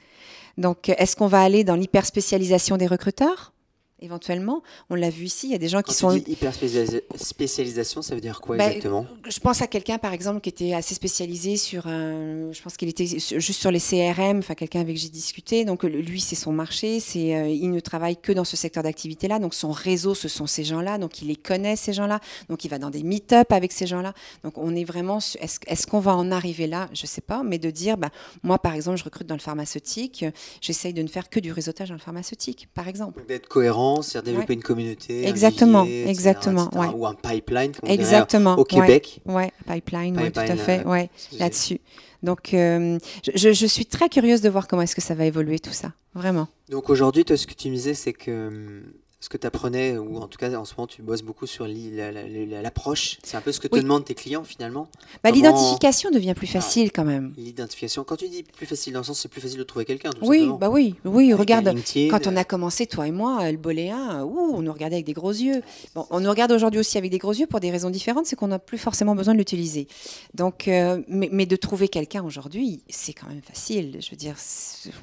Donc, 0.58 0.90
est-ce 0.90 1.16
qu'on 1.16 1.28
va 1.28 1.42
aller 1.42 1.64
dans 1.64 1.76
l'hyperspécialisation 1.76 2.78
des 2.78 2.88
recruteurs? 2.88 3.55
Éventuellement, 4.02 4.62
on 4.90 4.96
l'a 4.96 5.10
vu 5.10 5.24
ici, 5.24 5.48
il 5.48 5.52
y 5.54 5.56
a 5.56 5.58
des 5.58 5.70
gens 5.70 5.78
Quand 5.78 5.92
qui 5.92 5.94
tu 5.94 6.00
sont 6.00 6.14
dis 6.14 6.24
hyper 6.28 6.52
spécialisa- 6.54 7.02
spécialisation, 7.16 8.02
ça 8.02 8.14
veut 8.14 8.20
dire 8.20 8.42
quoi 8.42 8.58
Bah, 8.58 8.66
exactement? 8.68 9.06
Je 9.26 9.40
pense 9.40 9.62
à 9.62 9.68
quelqu'un, 9.68 9.98
par 9.98 10.12
exemple, 10.12 10.42
qui 10.42 10.50
était 10.50 10.74
assez 10.74 10.94
spécialisé 10.96 11.56
sur 11.56 11.88
un. 11.88 12.52
Je 12.52 12.62
pense 12.62 12.76
qu'il 12.76 12.90
était 12.90 13.06
juste 13.06 13.54
sur 13.54 13.72
les 13.72 13.80
CRM, 13.80 14.40
enfin, 14.40 14.54
quelqu'un 14.54 14.82
avec 14.82 14.98
qui 14.98 15.04
j'ai 15.04 15.10
discuté. 15.10 15.64
Donc, 15.64 15.84
lui, 15.84 16.20
c'est 16.20 16.36
son 16.36 16.52
marché. 16.52 17.00
C'est, 17.00 17.36
euh, 17.36 17.48
il 17.48 17.72
ne 17.72 17.80
travaille 17.80 18.18
que 18.18 18.34
dans 18.34 18.44
ce 18.44 18.58
secteur 18.58 18.84
d'activité-là. 18.84 19.40
Donc, 19.40 19.54
son 19.54 19.72
réseau, 19.72 20.14
ce 20.14 20.28
sont 20.28 20.46
ces 20.46 20.66
gens-là. 20.66 20.98
Donc, 20.98 21.22
il 21.22 21.30
les 21.30 21.38
connaît, 21.38 21.78
ces 21.78 21.94
gens-là. 21.94 22.20
Donc, 22.50 22.66
il 22.66 22.68
va 22.68 22.80
dans 22.80 22.90
des 22.90 23.02
meet-up 23.04 23.54
avec 23.54 23.72
ces 23.72 23.88
gens-là. 23.88 24.14
Donc, 24.44 24.58
on 24.58 24.76
est 24.76 24.84
vraiment. 24.84 25.20
Est-ce, 25.40 25.88
qu'on 25.88 26.00
va 26.02 26.16
en 26.18 26.32
arriver 26.32 26.68
là? 26.68 26.90
Je 26.94 27.04
ne 27.04 27.08
sais 27.08 27.22
pas. 27.22 27.44
Mais 27.44 27.60
de 27.60 27.70
dire, 27.72 27.98
bah, 27.98 28.10
moi, 28.44 28.60
par 28.60 28.74
exemple, 28.74 28.98
je 28.98 29.06
recrute 29.06 29.28
dans 29.28 29.36
le 29.36 29.40
pharmaceutique. 29.42 30.26
J'essaye 30.60 30.92
de 30.94 31.02
ne 31.02 31.08
faire 31.08 31.30
que 31.30 31.40
du 31.40 31.54
réseautage 31.54 31.88
dans 31.88 31.96
le 31.96 32.02
pharmaceutique, 32.02 32.68
par 32.74 32.90
exemple. 32.90 33.24
D'être 33.28 33.48
cohérent, 33.48 33.85
c'est-à-dire 34.02 34.34
développer 34.34 34.54
une 34.54 34.64
communauté. 34.64 35.26
un 35.26 35.30
Exactement, 35.30 35.86
exactement, 35.86 36.68
etc., 36.68 36.80
ouais. 36.82 36.88
Ou 36.96 37.06
un 37.08 37.14
pipeline, 37.14 37.72
comme 37.72 37.90
dirait 37.90 37.94
Exactement. 37.94 38.56
au. 38.58 38.64
Québec. 38.64 39.22
Ouais, 39.26 39.52
pipeline, 39.68 40.16
tout 40.32 40.40
à 40.40 40.56
fait. 40.56 40.82
euh, 40.86 40.90
Ouais. 40.90 41.10
C'est- 41.16 41.40
là-dessus. 41.40 41.80
Donc, 42.24 42.54
euh, 42.54 42.98
je, 43.36 43.54
je- 43.54 43.66
suis 43.68 43.86
très 43.86 44.10
curieuse 44.10 44.42
de 44.42 44.50
voir 44.50 44.68
comment 44.68 44.82
est-ce 44.82 44.96
que 44.96 45.02
ça 45.02 45.14
va 45.14 45.26
évoluer 45.26 45.60
tout 45.60 45.74
ça, 45.74 45.92
vraiment. 46.16 46.48
Donc 46.70 46.90
aujourd'hui, 46.90 47.24
ce 47.28 47.46
que 47.46 47.54
tu 47.54 47.70
me 47.70 47.76
disais, 47.76 47.94
c'est 47.94 48.14
que 48.14 48.48
hum, 48.48 48.84
ce 49.26 49.30
que 49.30 49.38
tu 49.38 49.48
apprenais, 49.48 49.98
ou 49.98 50.18
en 50.18 50.28
tout 50.28 50.38
cas 50.38 50.54
en 50.54 50.66
ce 50.66 50.76
moment 50.78 50.86
tu 50.86 51.02
bosses 51.02 51.24
beaucoup 51.24 51.48
sur 51.48 51.68
l'approche. 51.68 53.18
C'est 53.24 53.36
un 53.36 53.42
peu 53.42 53.52
ce 53.52 53.60
que 53.60 53.68
te 53.68 53.80
demandent 53.80 54.06
tes 54.06 54.14
clients 54.14 54.44
finalement. 54.44 54.88
Bah, 55.24 55.32
L'identification 55.32 56.12
devient 56.12 56.36
plus 56.36 56.46
facile 56.46 56.92
quand 56.92 57.06
même. 57.06 57.34
L'identification. 57.36 58.04
Quand 58.04 58.18
tu 58.18 58.30
dis 58.30 58.44
plus 58.44 58.68
facile, 58.68 58.94
dans 58.94 59.00
le 59.00 59.06
sens 59.06 59.20
c'est 59.20 59.28
plus 59.28 59.42
facile 59.42 59.58
de 59.58 59.64
trouver 59.64 59.84
quelqu'un. 59.84 60.12
Oui, 60.22 60.48
bah 60.60 60.70
oui, 60.70 60.94
oui. 61.06 61.34
regarde, 61.34 61.74
quand 62.12 62.28
on 62.28 62.36
a 62.36 62.44
commencé 62.44 62.86
toi 62.86 63.08
et 63.08 63.12
moi, 63.12 63.52
le 63.52 63.58
boléen, 63.58 64.24
on 64.24 64.62
nous 64.62 64.72
regardait 64.72 64.98
avec 64.98 65.08
des 65.08 65.14
gros 65.14 65.32
yeux. 65.32 65.64
Bon, 65.96 66.06
on 66.12 66.20
nous 66.20 66.30
regarde 66.30 66.52
aujourd'hui 66.52 66.80
aussi 66.80 67.00
avec 67.00 67.10
des 67.10 67.18
gros 67.18 67.34
yeux 67.34 67.48
pour 67.48 67.60
des 67.60 67.72
raisons 67.72 67.90
différentes, 67.90 68.28
c'est 68.28 68.36
qu'on 68.36 68.50
n'a 68.50 68.60
plus 68.60 68.78
forcément 68.78 69.16
besoin 69.16 69.34
de 69.34 69.40
l'utiliser. 69.40 69.88
Donc, 70.36 70.68
euh, 70.68 71.02
mais, 71.08 71.48
de 71.48 71.56
trouver 71.56 71.88
quelqu'un 71.88 72.24
aujourd'hui, 72.24 72.84
c'est 72.90 73.14
quand 73.14 73.28
même 73.28 73.42
facile. 73.42 73.98
Je 74.02 74.12
veux 74.12 74.18
dire, 74.18 74.38
si 74.38 74.92
tu 74.92 74.94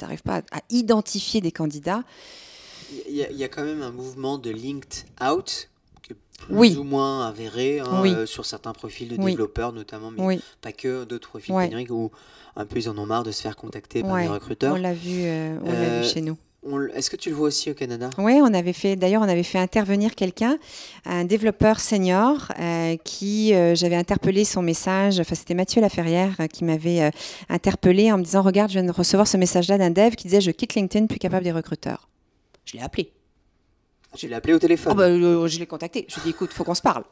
n'arrives 0.00 0.22
pas 0.22 0.38
à 0.50 0.62
identifier 0.70 1.42
des 1.42 1.52
candidats. 1.52 2.04
Il 3.08 3.14
y, 3.14 3.44
a 3.44 3.48
quand 3.48 3.64
même 3.64 3.82
un 3.82 3.90
mouvement 3.90 4.38
de 4.38 4.50
linked 4.50 5.04
out 5.22 5.68
qui 6.02 6.12
est 6.12 6.16
plus 6.46 6.78
ou 6.78 6.84
moins 6.84 7.26
avéré 7.26 7.80
hein, 7.80 8.04
euh, 8.04 8.26
sur 8.26 8.44
certains 8.44 8.72
profils 8.72 9.08
de 9.08 9.16
développeurs 9.16 9.72
notamment, 9.72 10.10
mais 10.10 10.38
pas 10.60 10.72
que 10.72 11.04
d'autres 11.04 11.28
profils 11.28 11.54
génériques 11.54 11.90
où 11.90 12.10
un 12.56 12.64
peu 12.64 12.78
ils 12.78 12.88
en 12.88 12.96
ont 12.98 13.06
marre 13.06 13.24
de 13.24 13.32
se 13.32 13.42
faire 13.42 13.56
contacter 13.56 14.02
par 14.02 14.16
des 14.16 14.28
recruteurs. 14.28 14.74
On 14.74 14.78
l'a 14.78 14.94
vu, 14.94 15.24
euh, 15.24 15.58
on 15.62 15.72
l'a 15.72 16.00
vu 16.00 16.08
chez 16.08 16.20
nous. 16.20 16.36
Est-ce 16.94 17.10
que 17.10 17.16
tu 17.16 17.30
le 17.30 17.36
vois 17.36 17.48
aussi 17.48 17.70
au 17.70 17.74
Canada? 17.74 18.10
Oui, 18.18 18.40
on 18.42 18.52
avait 18.52 18.72
fait. 18.72 18.96
D'ailleurs, 18.96 19.22
on 19.22 19.28
avait 19.28 19.42
fait 19.42 19.58
intervenir 19.58 20.14
quelqu'un, 20.14 20.58
un 21.04 21.24
développeur 21.24 21.80
senior, 21.80 22.48
euh, 22.58 22.96
qui 23.04 23.54
euh, 23.54 23.74
j'avais 23.74 23.96
interpellé 23.96 24.44
son 24.44 24.62
message. 24.62 25.20
Enfin, 25.20 25.34
c'était 25.34 25.54
Mathieu 25.54 25.80
Laferrière 25.80 26.34
euh, 26.40 26.46
qui 26.46 26.64
m'avait 26.64 27.10
interpellé 27.48 28.10
en 28.10 28.18
me 28.18 28.24
disant 28.24 28.42
"Regarde, 28.42 28.70
je 28.70 28.78
viens 28.78 28.84
de 28.84 28.92
recevoir 28.92 29.28
ce 29.28 29.36
message-là 29.36 29.78
d'un 29.78 29.90
dev 29.90 30.14
qui 30.14 30.24
disait 30.24 30.40
je 30.40 30.50
quitte 30.50 30.74
LinkedIn, 30.74 31.06
plus 31.06 31.18
capable 31.18 31.44
des 31.44 31.52
recruteurs." 31.52 32.08
Je 32.66 32.76
l'ai 32.76 32.82
appelé. 32.82 33.12
Je 34.16 34.26
l'ai 34.26 34.34
appelé 34.34 34.52
au 34.52 34.58
téléphone. 34.58 34.92
Oh, 34.92 34.96
bah, 34.96 35.08
je 35.08 35.58
l'ai 35.58 35.66
contacté. 35.66 36.04
Je 36.08 36.14
lui 36.16 36.20
ai 36.20 36.24
dit 36.24 36.30
"Écoute, 36.30 36.52
faut 36.52 36.64
qu'on 36.64 36.74
se 36.74 36.82
parle." 36.82 37.04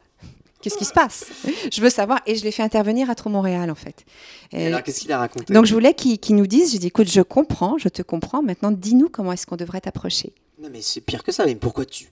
Qu'est-ce 0.61 0.77
qui 0.77 0.85
se 0.85 0.93
passe? 0.93 1.25
Je 1.71 1.79
veux 1.79 1.91
savoir. 1.91 2.21
Et 2.25 2.35
je 2.35 2.43
l'ai 2.43 2.51
fait 2.51 2.63
intervenir 2.63 3.11
à 3.11 3.15
Trop 3.15 3.29
Montréal, 3.29 3.69
en 3.69 3.75
fait. 3.75 4.03
Et 4.51 4.65
alors, 4.65 4.81
qu'est-ce 4.81 5.01
qu'il 5.01 5.11
a 5.11 5.19
raconté? 5.19 5.53
Donc, 5.53 5.65
je 5.65 5.73
voulais 5.75 5.93
qu'il 5.93 6.35
nous 6.35 6.47
dise, 6.47 6.71
j'ai 6.71 6.79
dit, 6.79 6.87
écoute, 6.87 7.07
je 7.07 7.21
comprends, 7.21 7.77
je 7.77 7.87
te 7.87 8.01
comprends. 8.01 8.41
Maintenant, 8.41 8.71
dis-nous 8.71 9.09
comment 9.09 9.31
est-ce 9.31 9.45
qu'on 9.45 9.57
devrait 9.57 9.81
t'approcher. 9.81 10.33
Non, 10.59 10.69
mais 10.71 10.81
c'est 10.81 11.01
pire 11.01 11.23
que 11.23 11.31
ça. 11.31 11.45
Mais 11.45 11.53
pourquoi 11.53 11.85
tu, 11.85 12.07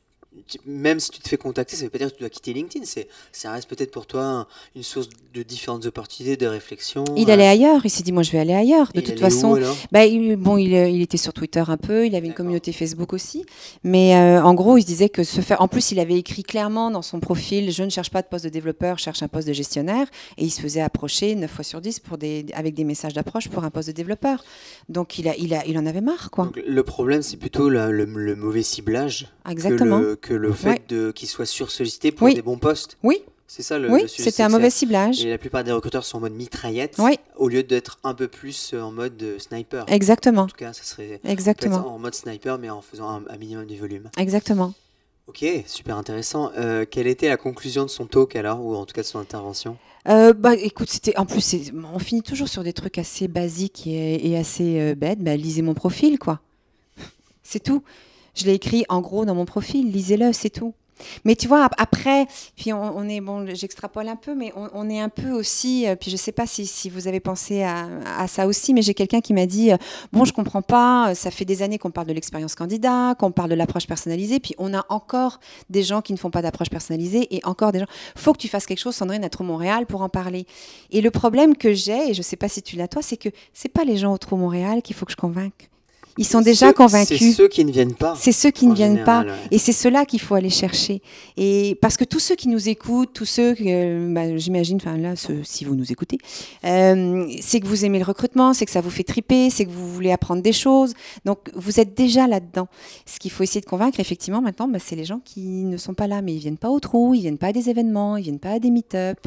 même 0.65 0.99
si 0.99 1.11
tu 1.11 1.19
te 1.19 1.29
fais 1.29 1.37
contacter, 1.37 1.75
ça 1.75 1.83
veut 1.83 1.89
pas 1.89 1.97
dire 1.97 2.09
que 2.09 2.15
tu 2.15 2.19
dois 2.19 2.29
quitter 2.29 2.53
LinkedIn. 2.53 2.85
C'est, 2.85 3.07
ça 3.31 3.51
reste 3.51 3.69
peut-être 3.69 3.91
pour 3.91 4.05
toi 4.05 4.47
une 4.75 4.83
source 4.83 5.09
de 5.33 5.43
différentes 5.43 5.85
opportunités, 5.85 6.37
de 6.37 6.47
réflexion. 6.47 7.03
Il 7.17 7.31
allait 7.31 7.47
ailleurs. 7.47 7.85
Il 7.85 7.89
s'est 7.89 8.03
dit, 8.03 8.11
moi, 8.11 8.23
je 8.23 8.31
vais 8.31 8.39
aller 8.39 8.53
ailleurs. 8.53 8.91
De 8.93 9.01
toute 9.01 9.19
façon, 9.19 9.59
bah, 9.91 10.05
il, 10.05 10.35
bon, 10.35 10.57
il, 10.57 10.73
il, 10.73 11.01
était 11.01 11.17
sur 11.17 11.33
Twitter 11.33 11.63
un 11.67 11.77
peu. 11.77 12.05
Il 12.05 12.15
avait 12.15 12.27
une 12.27 12.33
communauté 12.33 12.71
Facebook 12.71 13.13
aussi. 13.13 13.45
Mais 13.83 14.15
euh, 14.15 14.43
en 14.43 14.53
gros, 14.53 14.77
il 14.77 14.81
se 14.81 14.87
disait 14.87 15.09
que 15.09 15.23
se 15.23 15.41
faire. 15.41 15.61
En 15.61 15.67
plus, 15.67 15.91
il 15.91 15.99
avait 15.99 16.17
écrit 16.17 16.43
clairement 16.43 16.91
dans 16.91 17.01
son 17.01 17.19
profil, 17.19 17.71
je 17.71 17.83
ne 17.83 17.89
cherche 17.89 18.09
pas 18.09 18.21
de 18.21 18.27
poste 18.27 18.45
de 18.45 18.49
développeur, 18.49 18.97
je 18.97 19.03
cherche 19.03 19.23
un 19.23 19.27
poste 19.27 19.47
de 19.47 19.53
gestionnaire. 19.53 20.07
Et 20.37 20.45
il 20.45 20.51
se 20.51 20.61
faisait 20.61 20.81
approcher 20.81 21.35
9 21.35 21.49
fois 21.49 21.63
sur 21.63 21.81
10 21.81 21.99
pour 21.99 22.17
des, 22.17 22.45
avec 22.53 22.73
des 22.73 22.83
messages 22.83 23.13
d'approche 23.13 23.49
pour 23.49 23.63
un 23.63 23.69
poste 23.69 23.87
de 23.87 23.93
développeur. 23.93 24.43
Donc, 24.89 25.19
il, 25.19 25.27
a, 25.27 25.35
il, 25.37 25.53
a, 25.53 25.65
il 25.65 25.77
en 25.77 25.85
avait 25.85 26.01
marre, 26.01 26.31
quoi. 26.31 26.51
le 26.55 26.83
problème, 26.83 27.21
c'est 27.21 27.37
plutôt 27.37 27.69
le, 27.69 28.05
mauvais 28.35 28.63
ciblage. 28.63 29.27
Exactement. 29.49 30.01
Que 30.21 30.33
le 30.33 30.53
fait 30.53 30.83
de 30.89 31.11
qu'il 31.11 31.27
soit 31.27 31.45
sursollicité 31.45 32.11
pour 32.11 32.33
des 32.33 32.41
bons 32.41 32.57
postes. 32.57 32.97
Oui. 33.03 33.23
C'est 33.55 33.61
ça 33.61 33.77
le, 33.77 33.87
oui, 33.87 34.05
c'était 34.07 34.41
un 34.41 34.49
mauvais 34.49 34.71
ciblage. 34.71 35.23
Et 35.23 35.29
la 35.29 35.37
plupart 35.37 35.63
des 35.63 35.71
recruteurs 35.71 36.03
sont 36.05 36.17
en 36.17 36.21
mode 36.21 36.33
mitraillette, 36.33 36.95
oui. 36.97 37.19
au 37.35 37.49
lieu 37.49 37.61
d'être 37.61 37.99
un 38.03 38.15
peu 38.15 38.27
plus 38.27 38.73
euh, 38.73 38.81
en 38.81 38.91
mode 38.91 39.21
euh, 39.21 39.37
sniper. 39.37 39.85
Exactement. 39.89 40.43
En 40.43 40.47
tout 40.47 40.55
cas, 40.55 40.73
ça 40.73 40.81
serait 40.81 41.19
Exactement. 41.23 41.87
en 41.87 41.99
mode 41.99 42.15
sniper, 42.15 42.57
mais 42.57 42.71
en 42.71 42.81
faisant 42.81 43.21
un, 43.29 43.37
minimum 43.37 43.67
du 43.67 43.77
volume. 43.77 44.09
Exactement. 44.17 44.73
Ok, 45.27 45.45
super 45.67 45.97
intéressant. 45.97 46.51
Euh, 46.57 46.85
quelle 46.89 47.05
était 47.05 47.29
la 47.29 47.37
conclusion 47.37 47.83
de 47.83 47.89
son 47.89 48.07
talk 48.07 48.35
alors, 48.35 48.59
ou 48.59 48.75
en 48.75 48.87
tout 48.87 48.95
cas 48.95 49.03
de 49.03 49.07
son 49.07 49.19
intervention? 49.19 49.77
Bah, 50.05 50.55
écoute, 50.55 50.89
c'était 50.89 51.15
en 51.19 51.27
plus, 51.27 51.71
on 51.93 51.99
finit 51.99 52.23
toujours 52.23 52.49
sur 52.49 52.63
des 52.63 52.73
trucs 52.73 52.97
assez 52.97 53.27
basiques 53.27 53.85
et, 53.85 54.35
assez 54.35 54.95
bêtes. 54.95 55.19
Bah, 55.19 55.37
lisez 55.37 55.61
mon 55.61 55.75
profil, 55.75 56.17
quoi. 56.17 56.39
C'est 57.43 57.61
tout. 57.61 57.83
Je 58.35 58.45
l'ai 58.45 58.53
écrit 58.53 58.85
en 58.89 59.01
gros 59.01 59.25
dans 59.25 59.35
mon 59.35 59.45
profil. 59.45 59.91
Lisez-le, 59.91 60.33
c'est 60.33 60.49
tout. 60.49 60.73
Mais 61.25 61.35
tu 61.35 61.47
vois, 61.47 61.69
après, 61.77 62.27
puis 62.55 62.73
on, 62.73 63.07
est, 63.07 63.21
bon, 63.21 63.45
j'extrapole 63.53 64.07
un 64.07 64.15
peu, 64.15 64.35
mais 64.35 64.53
on, 64.55 64.89
est 64.89 64.99
un 64.99 65.09
peu 65.09 65.31
aussi, 65.31 65.87
euh, 65.87 65.95
puis 65.95 66.11
je 66.11 66.17
sais 66.17 66.31
pas 66.31 66.45
si, 66.45 66.89
vous 66.89 67.07
avez 67.07 67.19
pensé 67.19 67.63
à, 67.63 68.27
ça 68.27 68.47
aussi, 68.47 68.73
mais 68.73 68.81
j'ai 68.81 68.93
quelqu'un 68.93 69.21
qui 69.21 69.33
m'a 69.33 69.45
dit, 69.45 69.71
euh, 69.71 69.77
bon, 70.11 70.25
je 70.25 70.33
comprends 70.33 70.61
pas, 70.61 71.09
euh, 71.09 71.13
ça 71.13 71.31
fait 71.31 71.45
des 71.45 71.61
années 71.61 71.77
qu'on 71.77 71.91
parle 71.91 72.07
de 72.07 72.13
l'expérience 72.13 72.55
candidat, 72.55 73.15
qu'on 73.15 73.31
parle 73.31 73.49
de 73.49 73.55
l'approche 73.55 73.87
personnalisée, 73.87 74.39
puis 74.39 74.55
on 74.57 74.73
a 74.73 74.85
encore 74.89 75.39
des 75.69 75.83
gens 75.83 76.01
qui 76.01 76.13
ne 76.13 76.17
font 76.17 76.31
pas 76.31 76.41
d'approche 76.41 76.69
personnalisée 76.69 77.33
et 77.35 77.41
encore 77.43 77.71
des 77.71 77.79
gens, 77.79 77.87
faut 78.15 78.33
que 78.33 78.39
tu 78.39 78.47
fasses 78.47 78.65
quelque 78.65 78.79
chose, 78.79 78.95
Sandrine, 78.95 79.23
à 79.23 79.29
Trop 79.29 79.43
Montréal 79.43 79.85
pour 79.85 80.01
en 80.01 80.09
parler. 80.09 80.45
Et 80.91 81.01
le 81.01 81.11
problème 81.11 81.55
que 81.55 81.73
j'ai, 81.73 82.09
et 82.09 82.13
je 82.13 82.21
sais 82.21 82.37
pas 82.37 82.49
si 82.49 82.61
tu 82.61 82.75
l'as 82.75 82.87
toi, 82.87 83.01
c'est 83.01 83.17
que 83.17 83.29
c'est 83.53 83.69
pas 83.69 83.83
les 83.83 83.97
gens 83.97 84.13
au 84.13 84.17
Trop 84.17 84.37
Montréal 84.37 84.81
qu'il 84.81 84.95
faut 84.95 85.05
que 85.05 85.11
je 85.11 85.17
convainque. 85.17 85.69
Ils 86.17 86.25
sont 86.25 86.41
déjà 86.41 86.73
convaincus. 86.73 87.17
C'est 87.19 87.31
ceux 87.31 87.47
qui 87.47 87.65
ne 87.65 87.71
viennent 87.71 87.93
pas. 87.93 88.15
C'est 88.17 88.31
ceux 88.31 88.51
qui 88.51 88.67
ne 88.67 88.73
viennent 88.73 89.03
pas. 89.03 89.25
Et 89.51 89.57
c'est 89.57 89.71
ceux-là 89.71 90.05
qu'il 90.05 90.21
faut 90.21 90.35
aller 90.35 90.49
chercher. 90.49 91.01
Et 91.37 91.77
parce 91.81 91.97
que 91.97 92.03
tous 92.03 92.19
ceux 92.19 92.35
qui 92.35 92.47
nous 92.47 92.69
écoutent, 92.69 93.13
tous 93.13 93.25
ceux, 93.25 93.55
bah, 94.13 94.37
j'imagine, 94.37 94.77
enfin 94.77 94.97
là, 94.97 95.13
si 95.43 95.65
vous 95.65 95.75
nous 95.75 95.91
écoutez, 95.91 96.17
euh, 96.65 97.27
c'est 97.41 97.59
que 97.59 97.67
vous 97.67 97.85
aimez 97.85 97.99
le 97.99 98.05
recrutement, 98.05 98.53
c'est 98.53 98.65
que 98.65 98.71
ça 98.71 98.81
vous 98.81 98.89
fait 98.89 99.03
triper, 99.03 99.49
c'est 99.49 99.65
que 99.65 99.71
vous 99.71 99.91
voulez 99.91 100.11
apprendre 100.11 100.41
des 100.41 100.53
choses. 100.53 100.93
Donc 101.25 101.49
vous 101.55 101.79
êtes 101.79 101.95
déjà 101.95 102.27
là-dedans. 102.27 102.67
Ce 103.05 103.19
qu'il 103.19 103.31
faut 103.31 103.43
essayer 103.43 103.61
de 103.61 103.65
convaincre, 103.65 103.99
effectivement, 103.99 104.41
maintenant, 104.41 104.67
bah, 104.67 104.79
c'est 104.79 104.95
les 104.95 105.05
gens 105.05 105.19
qui 105.23 105.41
ne 105.41 105.77
sont 105.77 105.93
pas 105.93 106.07
là, 106.07 106.21
mais 106.21 106.33
ils 106.33 106.39
viennent 106.39 106.57
pas 106.57 106.69
au 106.69 106.79
trou, 106.79 107.13
ils 107.13 107.21
viennent 107.21 107.37
pas 107.37 107.47
à 107.47 107.53
des 107.53 107.69
événements, 107.69 108.17
ils 108.17 108.23
viennent 108.23 108.39
pas 108.39 108.51
à 108.51 108.59
des 108.59 108.69
meet-up, 108.69 109.19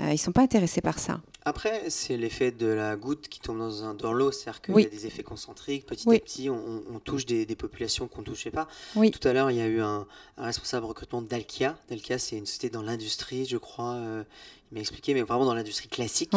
euh, 0.00 0.10
ils 0.12 0.18
sont 0.18 0.32
pas 0.32 0.42
intéressés 0.42 0.80
par 0.80 0.98
ça. 0.98 1.20
Après, 1.46 1.90
c'est 1.90 2.16
l'effet 2.16 2.52
de 2.52 2.66
la 2.66 2.96
goutte 2.96 3.28
qui 3.28 3.38
tombe 3.38 3.58
dans, 3.58 3.92
dans 3.92 4.12
l'eau, 4.14 4.32
c'est-à-dire 4.32 4.62
qu'il 4.62 4.80
y 4.80 4.86
a 4.86 4.88
des 4.88 5.06
effets 5.06 5.22
concentriques. 5.22 5.84
Petit 5.84 6.08
à 6.08 6.18
petit, 6.18 6.48
on, 6.48 6.98
touche 7.00 7.26
des, 7.26 7.44
populations 7.54 8.08
qu'on 8.08 8.22
ne 8.22 8.26
touchait 8.26 8.50
pas. 8.50 8.66
Tout 8.94 9.28
à 9.28 9.32
l'heure, 9.34 9.50
il 9.50 9.58
y 9.58 9.60
a 9.60 9.66
eu 9.66 9.80
un, 9.80 10.06
responsable 10.38 10.86
recrutement 10.86 11.20
d'Alkia. 11.20 11.76
Dalkia, 11.90 12.18
c'est 12.18 12.38
une 12.38 12.46
société 12.46 12.70
dans 12.70 12.82
l'industrie, 12.82 13.44
je 13.44 13.58
crois. 13.58 13.94
Euh, 13.94 14.24
m'a 14.74 14.80
expliqué, 14.80 15.14
mais 15.14 15.22
vraiment 15.22 15.44
dans 15.44 15.54
l'industrie 15.54 15.88
classique. 15.88 16.30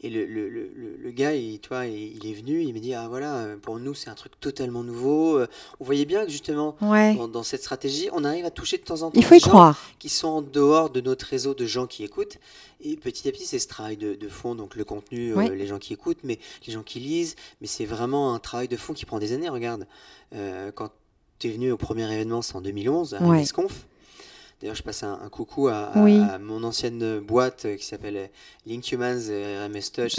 Et 0.00 0.10
le, 0.10 0.26
le, 0.26 0.48
le, 0.48 0.70
le, 0.98 1.10
gars, 1.12 1.34
il, 1.34 1.58
toi, 1.60 1.86
il 1.86 2.26
est 2.26 2.34
venu, 2.34 2.62
il 2.62 2.74
m'a 2.74 2.80
dit 2.80 2.92
Ah 2.94 3.06
voilà, 3.08 3.46
pour 3.62 3.78
nous, 3.78 3.94
c'est 3.94 4.10
un 4.10 4.14
truc 4.14 4.38
totalement 4.40 4.82
nouveau. 4.82 5.38
Euh, 5.38 5.46
on 5.80 5.84
voyait 5.84 6.04
bien 6.04 6.24
que 6.24 6.30
justement, 6.30 6.76
dans, 6.80 7.42
cette 7.42 7.62
stratégie, 7.62 8.08
on 8.12 8.24
arrive 8.24 8.44
à 8.44 8.50
toucher 8.50 8.76
de 8.76 8.82
temps 8.82 9.02
en 9.02 9.10
temps 9.10 9.18
il 9.18 9.24
faut 9.24 9.34
des 9.34 9.40
gens 9.40 9.48
croire. 9.48 9.90
qui 9.98 10.08
sont 10.08 10.28
en 10.28 10.42
dehors 10.42 10.90
de 10.90 11.00
notre 11.00 11.26
réseau 11.26 11.54
de 11.54 11.64
gens 11.66 11.86
qui 11.86 12.04
écoutent. 12.04 12.38
Et 12.80 12.96
petit 12.96 13.28
à 13.28 13.32
petit, 13.32 13.46
c'est 13.46 13.58
ce 13.58 13.68
travail 13.68 13.96
de, 13.96 14.14
de, 14.14 14.28
fond, 14.28 14.54
donc 14.54 14.74
le 14.74 14.84
contenu, 14.84 15.34
euh, 15.34 15.48
les 15.54 15.66
gens 15.66 15.78
qui 15.78 15.92
écoutent, 15.94 16.20
mais 16.22 16.38
les 16.66 16.72
gens 16.72 16.82
qui 16.82 17.00
lisent. 17.00 17.34
Mais 17.60 17.66
c'est 17.66 17.86
vraiment 17.86 18.34
un 18.34 18.38
travail 18.38 18.68
de 18.68 18.76
fond 18.76 18.92
qui 18.92 19.06
prend 19.06 19.18
des 19.18 19.32
années. 19.32 19.48
Regarde, 19.48 19.86
euh, 20.34 20.70
quand 20.72 20.90
tu 21.38 21.48
es 21.48 21.50
venu 21.50 21.72
au 21.72 21.76
premier 21.76 22.12
événement, 22.12 22.42
c'est 22.42 22.56
en 22.56 22.60
2011, 22.60 23.14
à 23.14 23.22
ouais. 23.22 23.44
D'ailleurs, 24.60 24.76
je 24.76 24.82
passe 24.82 25.02
un, 25.02 25.28
coucou 25.30 25.68
à, 25.68 25.92
mon 26.38 26.62
ancienne 26.64 27.20
boîte 27.20 27.66
qui 27.76 27.84
s'appelle 27.84 28.30
Link 28.66 28.90
Humans 28.92 29.30
et 29.30 29.58
RMS 29.58 29.90
Touch, 29.92 30.16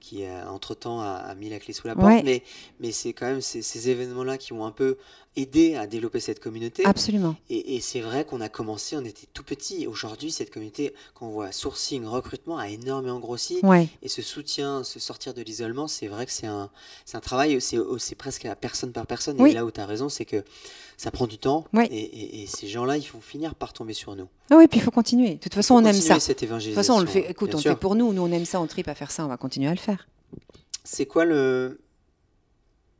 qui 0.00 0.24
entre-temps 0.48 1.00
a, 1.00 1.34
mis 1.34 1.48
la 1.48 1.58
clé 1.58 1.72
sous 1.72 1.86
la 1.86 1.94
porte. 1.94 2.24
Mais, 2.24 2.42
mais 2.80 2.92
c'est 2.92 3.12
quand 3.12 3.26
même 3.26 3.40
ces, 3.40 3.90
événements-là 3.90 4.38
qui 4.38 4.52
ont 4.52 4.66
un 4.66 4.72
peu 4.72 4.96
aidé 5.38 5.76
à 5.76 5.86
développer 5.86 6.20
cette 6.20 6.40
communauté. 6.40 6.84
Absolument. 6.84 7.36
Et, 7.48 7.80
c'est 7.80 8.00
vrai 8.00 8.24
qu'on 8.24 8.40
a 8.40 8.48
commencé, 8.48 8.96
on 8.96 9.04
était 9.04 9.26
tout 9.32 9.44
petit. 9.44 9.86
Aujourd'hui, 9.86 10.30
cette 10.30 10.50
communauté, 10.50 10.92
quand 11.14 11.26
on 11.26 11.30
voit 11.30 11.52
sourcing, 11.52 12.04
recrutement, 12.04 12.58
a 12.58 12.68
énormément 12.68 13.20
grossi. 13.20 13.60
Et 14.02 14.08
ce 14.08 14.22
soutien, 14.22 14.84
se 14.84 14.98
sortir 14.98 15.34
de 15.34 15.42
l'isolement, 15.42 15.88
c'est 15.88 16.08
vrai 16.08 16.26
que 16.26 16.32
c'est 16.32 16.46
un, 16.46 16.70
un 17.14 17.20
travail, 17.20 17.60
c'est 17.60 18.14
presque 18.14 18.44
à 18.44 18.56
personne 18.56 18.92
par 18.92 19.06
personne. 19.06 19.40
Et 19.46 19.52
là 19.52 19.64
où 19.64 19.70
tu 19.70 19.80
as 19.80 19.86
raison, 19.86 20.08
c'est 20.08 20.24
que 20.24 20.42
ça 20.96 21.10
prend 21.10 21.26
du 21.26 21.38
temps. 21.38 21.64
Et, 21.90 22.46
ces 22.48 22.66
gens-là, 22.66 22.96
ils 22.96 23.08
vont 23.08 23.20
finir 23.20 23.54
par 23.54 23.72
tomber 23.72 23.94
sur 23.94 24.16
nous. 24.16 24.28
Ah 24.50 24.56
oui, 24.56 24.66
puis 24.66 24.80
il 24.80 24.82
faut 24.82 24.90
continuer. 24.90 25.34
De 25.34 25.40
toute 25.40 25.54
façon, 25.54 25.74
on 25.74 25.84
aime 25.84 25.92
ça. 25.92 26.18
Cette 26.18 26.42
de 26.42 26.46
toute 26.46 26.74
façon, 26.74 26.94
on 26.94 27.00
le 27.00 27.06
fait. 27.06 27.30
Écoute, 27.30 27.54
on 27.54 27.58
le 27.58 27.62
fait 27.62 27.76
pour 27.76 27.94
nous. 27.94 28.12
Nous, 28.12 28.22
on 28.22 28.32
aime 28.32 28.44
ça, 28.44 28.60
on 28.60 28.66
tripe 28.66 28.88
à 28.88 28.94
faire 28.94 29.10
ça. 29.10 29.24
On 29.24 29.28
va 29.28 29.36
continuer 29.36 29.68
à 29.68 29.74
le 29.74 29.78
faire. 29.78 30.08
C'est 30.84 31.06
quoi 31.06 31.24
le. 31.24 31.80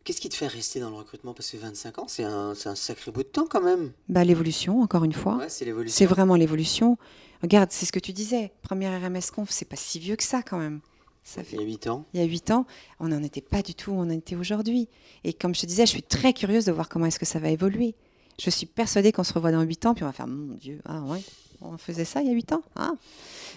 Qu'est-ce 0.08 0.22
qui 0.22 0.30
te 0.30 0.36
fait 0.36 0.46
rester 0.46 0.80
dans 0.80 0.88
le 0.88 0.96
recrutement? 0.96 1.34
Parce 1.34 1.50
que 1.50 1.58
25 1.58 1.98
ans, 1.98 2.06
c'est 2.08 2.24
un, 2.24 2.54
un, 2.64 2.74
sacré 2.74 3.10
bout 3.10 3.24
de 3.24 3.28
temps 3.28 3.44
quand 3.46 3.60
même. 3.60 3.92
Bah, 4.08 4.24
l'évolution, 4.24 4.80
encore 4.80 5.04
une 5.04 5.12
fois. 5.12 5.36
Ouais, 5.36 5.50
c'est 5.50 5.66
l'évolution. 5.66 5.94
C'est 5.94 6.06
vraiment 6.06 6.34
l'évolution. 6.34 6.96
Regarde, 7.42 7.68
c'est 7.72 7.84
ce 7.84 7.92
que 7.92 7.98
tu 7.98 8.14
disais. 8.14 8.54
Première 8.62 8.98
RMS 9.02 9.30
Conf, 9.30 9.50
c'est 9.50 9.66
pas 9.66 9.76
si 9.76 9.98
vieux 9.98 10.16
que 10.16 10.22
ça 10.22 10.42
quand 10.42 10.56
même. 10.56 10.80
Ça 11.24 11.44
fait... 11.44 11.56
Il 11.56 11.60
y 11.60 11.62
a 11.62 11.66
8 11.66 11.86
ans. 11.88 12.06
Il 12.14 12.20
y 12.20 12.22
a 12.22 12.26
8 12.26 12.52
ans, 12.52 12.66
on 13.00 13.08
n'en 13.08 13.22
était 13.22 13.42
pas 13.42 13.60
du 13.60 13.74
tout 13.74 13.90
où 13.90 13.96
on 13.96 14.04
en 14.04 14.08
était 14.08 14.34
aujourd'hui. 14.34 14.88
Et 15.24 15.34
comme 15.34 15.54
je 15.54 15.60
te 15.60 15.66
disais, 15.66 15.84
je 15.84 15.90
suis 15.90 16.02
très 16.02 16.32
curieuse 16.32 16.64
de 16.64 16.72
voir 16.72 16.88
comment 16.88 17.04
est-ce 17.04 17.18
que 17.18 17.26
ça 17.26 17.38
va 17.38 17.50
évoluer. 17.50 17.94
Je 18.42 18.48
suis 18.48 18.64
persuadée 18.64 19.12
qu'on 19.12 19.24
se 19.24 19.34
revoit 19.34 19.52
dans 19.52 19.60
8 19.60 19.84
ans, 19.84 19.92
puis 19.94 20.04
on 20.04 20.06
va 20.06 20.14
faire, 20.14 20.26
mon 20.26 20.54
Dieu, 20.54 20.80
ah 20.86 21.02
ouais. 21.02 21.20
On 21.60 21.76
faisait 21.78 22.04
ça 22.04 22.20
il 22.22 22.28
y 22.28 22.30
a 22.30 22.34
8 22.34 22.52
ans. 22.52 22.62
Ah. 22.76 22.92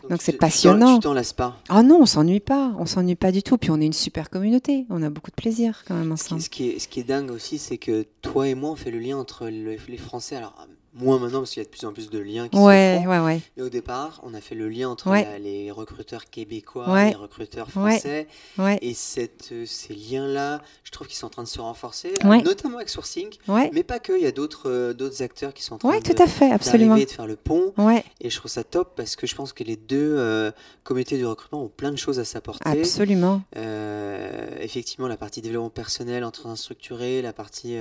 Donc 0.10 0.22
c'est 0.22 0.34
passionnant. 0.34 0.96
Tu 0.96 1.02
t'en 1.04 1.14
lasses 1.14 1.34
pas? 1.34 1.58
Ah 1.70 1.84
non, 1.84 2.00
on 2.02 2.06
s'ennuie 2.06 2.40
pas, 2.40 2.74
on 2.80 2.86
s'ennuie 2.86 3.16
pas 3.16 3.32
du 3.32 3.44
tout. 3.44 3.58
Puis 3.58 3.70
on 3.72 3.80
est 3.80 3.86
une 3.86 3.94
super 3.94 4.30
communauté, 4.30 4.86
on 4.90 5.04
a 5.04 5.10
beaucoup 5.10 5.30
de 5.32 5.36
plaisir 5.36 5.84
quand 5.88 5.94
même 5.96 6.16
Ce 6.18 6.24
qui, 6.24 6.28
ensemble. 6.28 6.42
ce 6.42 6.50
qui 6.50 6.70
est, 6.70 6.80
ce 6.80 6.88
qui 6.88 7.00
est 7.00 7.04
dingue 7.04 7.30
aussi, 7.32 7.58
c'est 7.58 7.78
que 7.78 8.06
toi 8.22 8.48
et 8.48 8.56
moi, 8.56 8.72
on 8.72 8.76
fait 8.76 8.92
le 8.92 9.00
lien 9.00 9.18
entre 9.18 9.46
le- 9.48 9.78
les 9.88 9.98
Français. 9.98 10.36
Alors, 10.38 10.68
moins 10.94 11.20
maintenant, 11.20 11.40
parce 11.40 11.52
qu'il 11.52 11.62
y 11.62 11.66
a 11.66 11.66
de 11.66 11.70
plus 11.70 11.86
en 11.86 11.94
plus 11.94 12.10
de 12.10 12.20
liens 12.20 12.50
qui 12.50 12.58
Ouais, 12.58 12.98
se 13.00 13.04
font. 13.06 13.10
ouais, 13.12 13.20
ouais. 13.20 13.42
Mais 13.56 13.64
au 13.64 13.70
départ, 13.70 14.20
on 14.24 14.34
a 14.34 14.42
fait 14.42 14.56
le 14.56 14.68
lien 14.68 14.90
entre 14.90 15.10
la- 15.10 15.40
les 15.40 15.72
recruteurs 15.72 16.26
québécois, 16.30 16.90
Ouais. 16.92 17.10
les 17.12 17.16
recruteurs 17.16 17.70
français. 17.72 18.28
Ouais, 18.58 18.78
Et 18.82 18.94
cette, 18.94 19.50
euh, 19.54 19.66
ces 19.66 19.94
liens-là, 19.94 20.62
je 20.84 20.92
trouve 20.92 21.08
qu'ils 21.08 21.16
sont 21.18 21.28
en 21.28 21.30
train 21.30 21.44
de 21.44 21.48
se 21.48 21.62
renforcer, 21.62 22.14
notamment 22.44 22.76
avec 22.78 22.90
Sourcing. 22.90 23.30
ouais, 23.48 23.70
Mais 23.74 23.84
pas 23.84 24.00
que, 24.00 24.12
il 24.18 24.24
y 24.24 24.28
a 24.28 24.32
d'autres 24.34 24.70
euh, 24.70 24.94
d'autres 24.94 25.22
acteurs 25.24 25.54
qui 25.54 25.64
sont 25.64 25.76
en 25.76 25.78
train 25.78 25.90
ouais, 25.92 26.02
de, 26.02 26.12
tout 26.14 26.22
à 26.22 26.28
fait, 26.28 26.52
absolument. 26.52 26.96
et 26.98 27.06
de 27.06 27.10
faire 27.12 27.28
le 27.28 27.38
pont. 27.38 27.74
Ouais, 27.78 28.04
Et 28.20 28.30
je 28.30 28.38
trouve 28.38 28.52
ça 28.52 28.64
top 28.66 28.94
parce 28.98 29.16
que 29.16 29.26
je 29.28 29.36
pense 29.36 29.54
que 29.54 29.64
les 29.64 29.78
deux 29.78 30.16
euh, 30.18 30.52
comités 30.84 31.18
de 31.18 31.26
recrutement 31.26 31.64
ont 31.64 31.70
plein 31.70 31.92
de 31.92 31.98
choses 31.98 32.20
à 32.20 32.26
s'apporter. 32.26 32.68
absolument. 32.70 33.42
Euh, 33.56 34.50
effectivement, 34.60 35.08
la 35.08 35.18
partie 35.18 35.42
développement 35.42 35.70
personnel 35.70 36.24
en 36.26 36.32
train 36.32 36.52
de 36.52 36.58
structurer, 36.58 37.22
la 37.22 37.32
partie. 37.34 37.78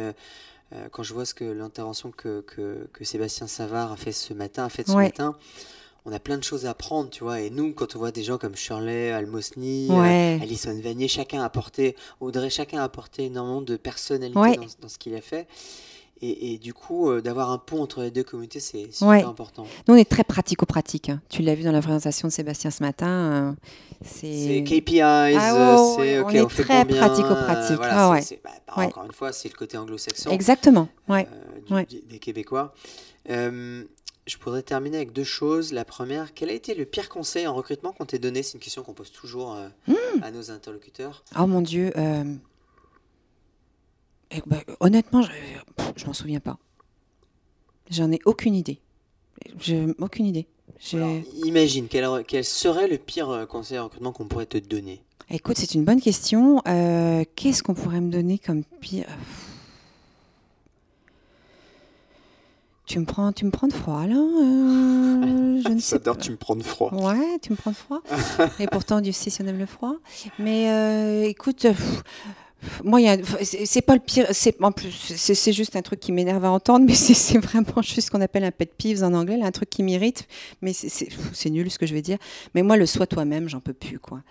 Euh, 0.72 0.88
quand 0.90 1.02
je 1.02 1.14
vois 1.14 1.24
ce 1.24 1.34
que 1.34 1.44
l'intervention 1.44 2.10
que, 2.10 2.40
que, 2.42 2.88
que 2.92 3.04
Sébastien 3.04 3.46
Savard 3.46 3.92
a 3.92 3.96
fait 3.96 4.12
ce 4.12 4.32
matin, 4.34 4.64
a 4.64 4.68
fait 4.68 4.86
ce 4.86 4.92
Ouais. 4.92 5.04
matin, 5.04 5.36
on 6.06 6.12
a 6.12 6.18
plein 6.18 6.38
de 6.38 6.44
choses 6.44 6.64
à 6.66 6.70
apprendre, 6.70 7.10
tu 7.10 7.24
vois. 7.24 7.40
Et 7.40 7.50
nous, 7.50 7.72
quand 7.74 7.94
on 7.94 7.98
voit 7.98 8.10
des 8.12 8.22
gens 8.22 8.38
comme 8.38 8.56
Shirley, 8.56 9.10
Almosny, 9.12 9.88
euh, 9.90 9.94
Ouais. 10.00 10.38
Alison 10.40 10.78
Vanier, 10.80 11.08
chacun 11.08 11.42
a 11.42 11.44
apporté, 11.44 11.94
Audrey, 12.20 12.48
chacun 12.50 12.78
a 12.80 12.84
apporté 12.84 13.24
énormément 13.26 13.60
de 13.62 13.76
personnalité 13.76 14.38
Ouais. 14.38 14.56
dans, 14.56 14.66
dans 14.80 14.88
ce 14.88 14.96
qu'il 14.98 15.14
a 15.14 15.20
fait. 15.20 15.46
Et, 16.22 16.52
et 16.54 16.58
du 16.58 16.74
coup, 16.74 17.08
euh, 17.10 17.22
d'avoir 17.22 17.50
un 17.50 17.56
pont 17.58 17.82
entre 17.82 18.02
les 18.02 18.10
deux 18.10 18.22
communautés, 18.22 18.60
c'est 18.60 18.92
super 18.92 19.08
Ouais. 19.08 19.22
important. 19.24 19.64
Nous, 19.88 19.94
on 19.94 19.96
est 19.96 20.08
très 20.08 20.22
pratico-pratique. 20.24 21.08
hein. 21.08 21.22
Tu 21.30 21.40
l'as 21.40 21.54
vu 21.54 21.62
dans 21.62 21.72
la 21.72 21.80
présentation 21.80 22.28
de 22.28 22.32
Sébastien 22.32 22.70
ce 22.70 22.82
matin. 22.82 23.08
euh, 23.08 23.52
C'est 24.04 24.62
KPIs, 24.66 25.00
Ah 25.02 25.76
c'est 25.96 26.00
ouais, 26.00 26.18
ok, 26.20 26.26
on 26.26 26.30
est 26.30 26.48
fait 26.50 26.62
très 26.62 26.84
pratico-pratique. 26.84 27.72
euh, 27.72 27.76
voilà, 27.76 27.94
Ah 28.06 28.10
ouais. 28.10 28.20
bah, 28.44 28.50
bah, 28.66 28.74
Ouais. 28.76 28.84
Encore 28.86 29.04
une 29.04 29.12
fois, 29.12 29.32
c'est 29.32 29.48
le 29.50 29.56
côté 29.56 29.78
anglo-saxon 29.78 30.30
exactement. 30.30 30.88
Euh, 31.08 31.22
du- 31.88 32.00
des, 32.02 32.18
Québécois. 32.18 32.74
Je 34.26 34.36
pourrais 34.38 34.62
terminer 34.62 34.98
avec 34.98 35.12
deux 35.12 35.24
choses. 35.24 35.72
La 35.72 35.84
première, 35.84 36.34
quel 36.34 36.50
a 36.50 36.52
été 36.52 36.74
le 36.74 36.84
pire 36.84 37.08
conseil 37.08 37.46
en 37.46 37.54
recrutement 37.54 37.92
qu'on 37.92 38.04
t'ait 38.04 38.18
donné? 38.20 38.42
C'est 38.42 38.54
une 38.54 38.60
question 38.60 38.82
qu'on 38.82 38.92
pose 38.92 39.10
toujours 39.10 39.56
Hmm. 39.88 39.94
à 40.22 40.30
nos 40.30 40.50
interlocuteurs. 40.50 41.24
Oh 41.38 41.46
mon 41.46 41.62
Dieu. 41.62 41.92
Eh 44.30 44.42
ben, 44.46 44.60
honnêtement, 44.80 45.22
je, 45.96 46.06
m'en 46.06 46.12
souviens 46.12 46.40
pas. 46.40 46.58
J'en 47.90 48.10
ai 48.12 48.20
aucune 48.24 48.54
idée. 48.54 48.80
Je, 49.58 49.92
aucune 50.00 50.26
idée. 50.26 50.46
Alors, 50.92 51.16
imagine, 51.44 51.88
quel, 51.88 52.06
quel 52.26 52.44
serait 52.44 52.88
le 52.88 52.96
pire 52.96 53.28
euh, 53.30 53.46
conseil 53.46 53.78
en 53.78 53.84
recrutement 53.84 54.12
qu'on 54.12 54.26
pourrait 54.26 54.46
te 54.46 54.58
donner? 54.58 55.02
Écoute, 55.28 55.58
c'est 55.58 55.74
une 55.74 55.84
bonne 55.84 56.00
question. 56.00 56.62
Euh, 56.66 57.24
Qu'est-ce 57.36 57.62
qu'on 57.62 57.74
pourrait 57.74 58.00
me 58.00 58.10
donner 58.10 58.38
comme 58.38 58.64
pire? 58.80 59.06
Tu 62.90 62.98
me 62.98 63.04
prends, 63.04 63.30
tu 63.30 63.44
me 63.44 63.52
prends 63.52 63.68
de 63.68 63.72
froid 63.72 64.04
là 64.04 64.16
euh, 64.16 65.62
Je 65.64 65.68
ne 65.68 65.78
sais 65.78 66.00
pas. 66.00 66.16
tu 66.16 66.32
me 66.32 66.36
prends 66.36 66.56
de 66.56 66.64
froid. 66.64 66.92
Ouais, 66.92 67.38
tu 67.40 67.52
me 67.52 67.56
prends 67.56 67.70
de 67.70 67.76
froid. 67.76 68.00
Et 68.58 68.66
pourtant, 68.66 69.00
Dieu 69.00 69.12
sait 69.12 69.30
si 69.30 69.40
on 69.42 69.46
aime 69.46 69.60
le 69.60 69.66
froid. 69.66 69.94
Mais 70.40 70.68
euh, 70.68 71.22
écoute, 71.22 71.66
euh, 71.66 71.72
pff, 71.72 72.02
moi, 72.84 73.00
c'est 73.42 73.82
pas 73.82 73.94
le 73.94 74.00
pire. 74.00 74.26
C'est 74.32 74.56
en 74.62 74.72
plus, 74.72 74.90
c'est 74.92 75.52
juste 75.52 75.76
un 75.76 75.82
truc 75.82 76.00
qui 76.00 76.12
m'énerve 76.12 76.44
à 76.44 76.50
entendre, 76.50 76.84
mais 76.86 76.94
c'est 76.94 77.38
vraiment 77.38 77.82
juste 77.82 78.02
ce 78.06 78.10
qu'on 78.10 78.20
appelle 78.20 78.44
un 78.44 78.50
pet 78.50 78.70
peeves 78.76 79.02
en 79.02 79.14
anglais, 79.14 79.36
là, 79.36 79.46
un 79.46 79.50
truc 79.50 79.70
qui 79.70 79.82
m'irrite. 79.82 80.26
Mais 80.62 80.72
c'est- 80.72 81.08
nul 81.50 81.70
ce 81.70 81.78
que 81.78 81.86
je 81.86 81.94
vais 81.94 82.02
dire. 82.02 82.18
Mais 82.54 82.62
moi, 82.62 82.76
le 82.76 82.86
sois 82.86 83.06
toi-même, 83.06 83.48
j'en 83.48 83.60
peux 83.60 83.72
plus, 83.72 83.98
quoi. 83.98 84.22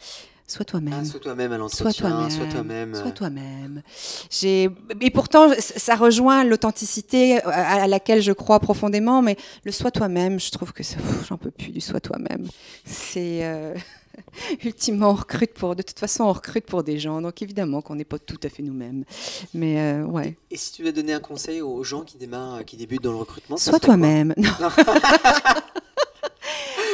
Sois 0.47 0.65
toi-même. 0.65 0.93
Ah, 1.01 1.05
sois 1.05 1.19
toi-même 1.19 1.51
à 1.51 1.57
l'entretien, 1.59 1.91
sois 1.91 2.45
toi-même. 2.47 2.95
Sois 2.95 3.11
toi-même. 3.11 3.83
J'ai 4.31 4.69
et 4.99 5.11
pourtant 5.11 5.51
ça 5.59 5.95
rejoint 5.95 6.43
l'authenticité 6.43 7.39
à 7.43 7.83
à 7.83 7.87
laquelle 7.87 8.19
je 8.23 8.31
crois 8.31 8.59
profondément, 8.59 9.21
mais 9.21 9.37
le 9.63 9.71
sois 9.71 9.91
toi-même, 9.91 10.39
je 10.39 10.49
trouve 10.49 10.73
que 10.73 10.81
ça- 10.81 10.97
j'en 11.27 11.37
peux 11.37 11.51
plus 11.51 11.69
du 11.71 11.81
sois 11.81 11.99
toi-même. 11.99 12.47
C'est 12.83 13.41
euh, 13.45 13.75
ultimement 14.63 15.11
on 15.11 15.15
recrute 15.15 15.53
pour 15.53 15.75
de 15.75 15.81
toute 15.81 15.99
façon 15.99 16.23
on 16.25 16.33
recrute 16.33 16.65
pour 16.65 16.83
des 16.83 16.99
gens, 16.99 17.21
donc 17.21 17.41
évidemment 17.41 17.81
qu'on 17.81 17.95
n'est 17.95 18.05
pas 18.05 18.19
tout 18.19 18.39
à 18.43 18.49
fait 18.49 18.63
nous-mêmes. 18.63 19.05
Mais 19.53 19.79
euh, 19.79 20.03
ouais. 20.05 20.35
Et 20.51 20.57
si 20.57 20.71
tu 20.73 20.81
devais 20.81 20.93
donner 20.93 21.13
un 21.13 21.19
conseil 21.19 21.61
aux 21.61 21.83
gens 21.83 22.01
qui 22.01 22.17
démarrent, 22.17 22.55
euh, 22.55 22.63
qui 22.63 22.77
débutent 22.77 23.03
dans 23.03 23.11
le 23.11 23.17
recrutement, 23.17 23.57
Sois 23.57 23.79
toi-même. 23.79 24.33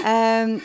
Euh, 0.07 0.59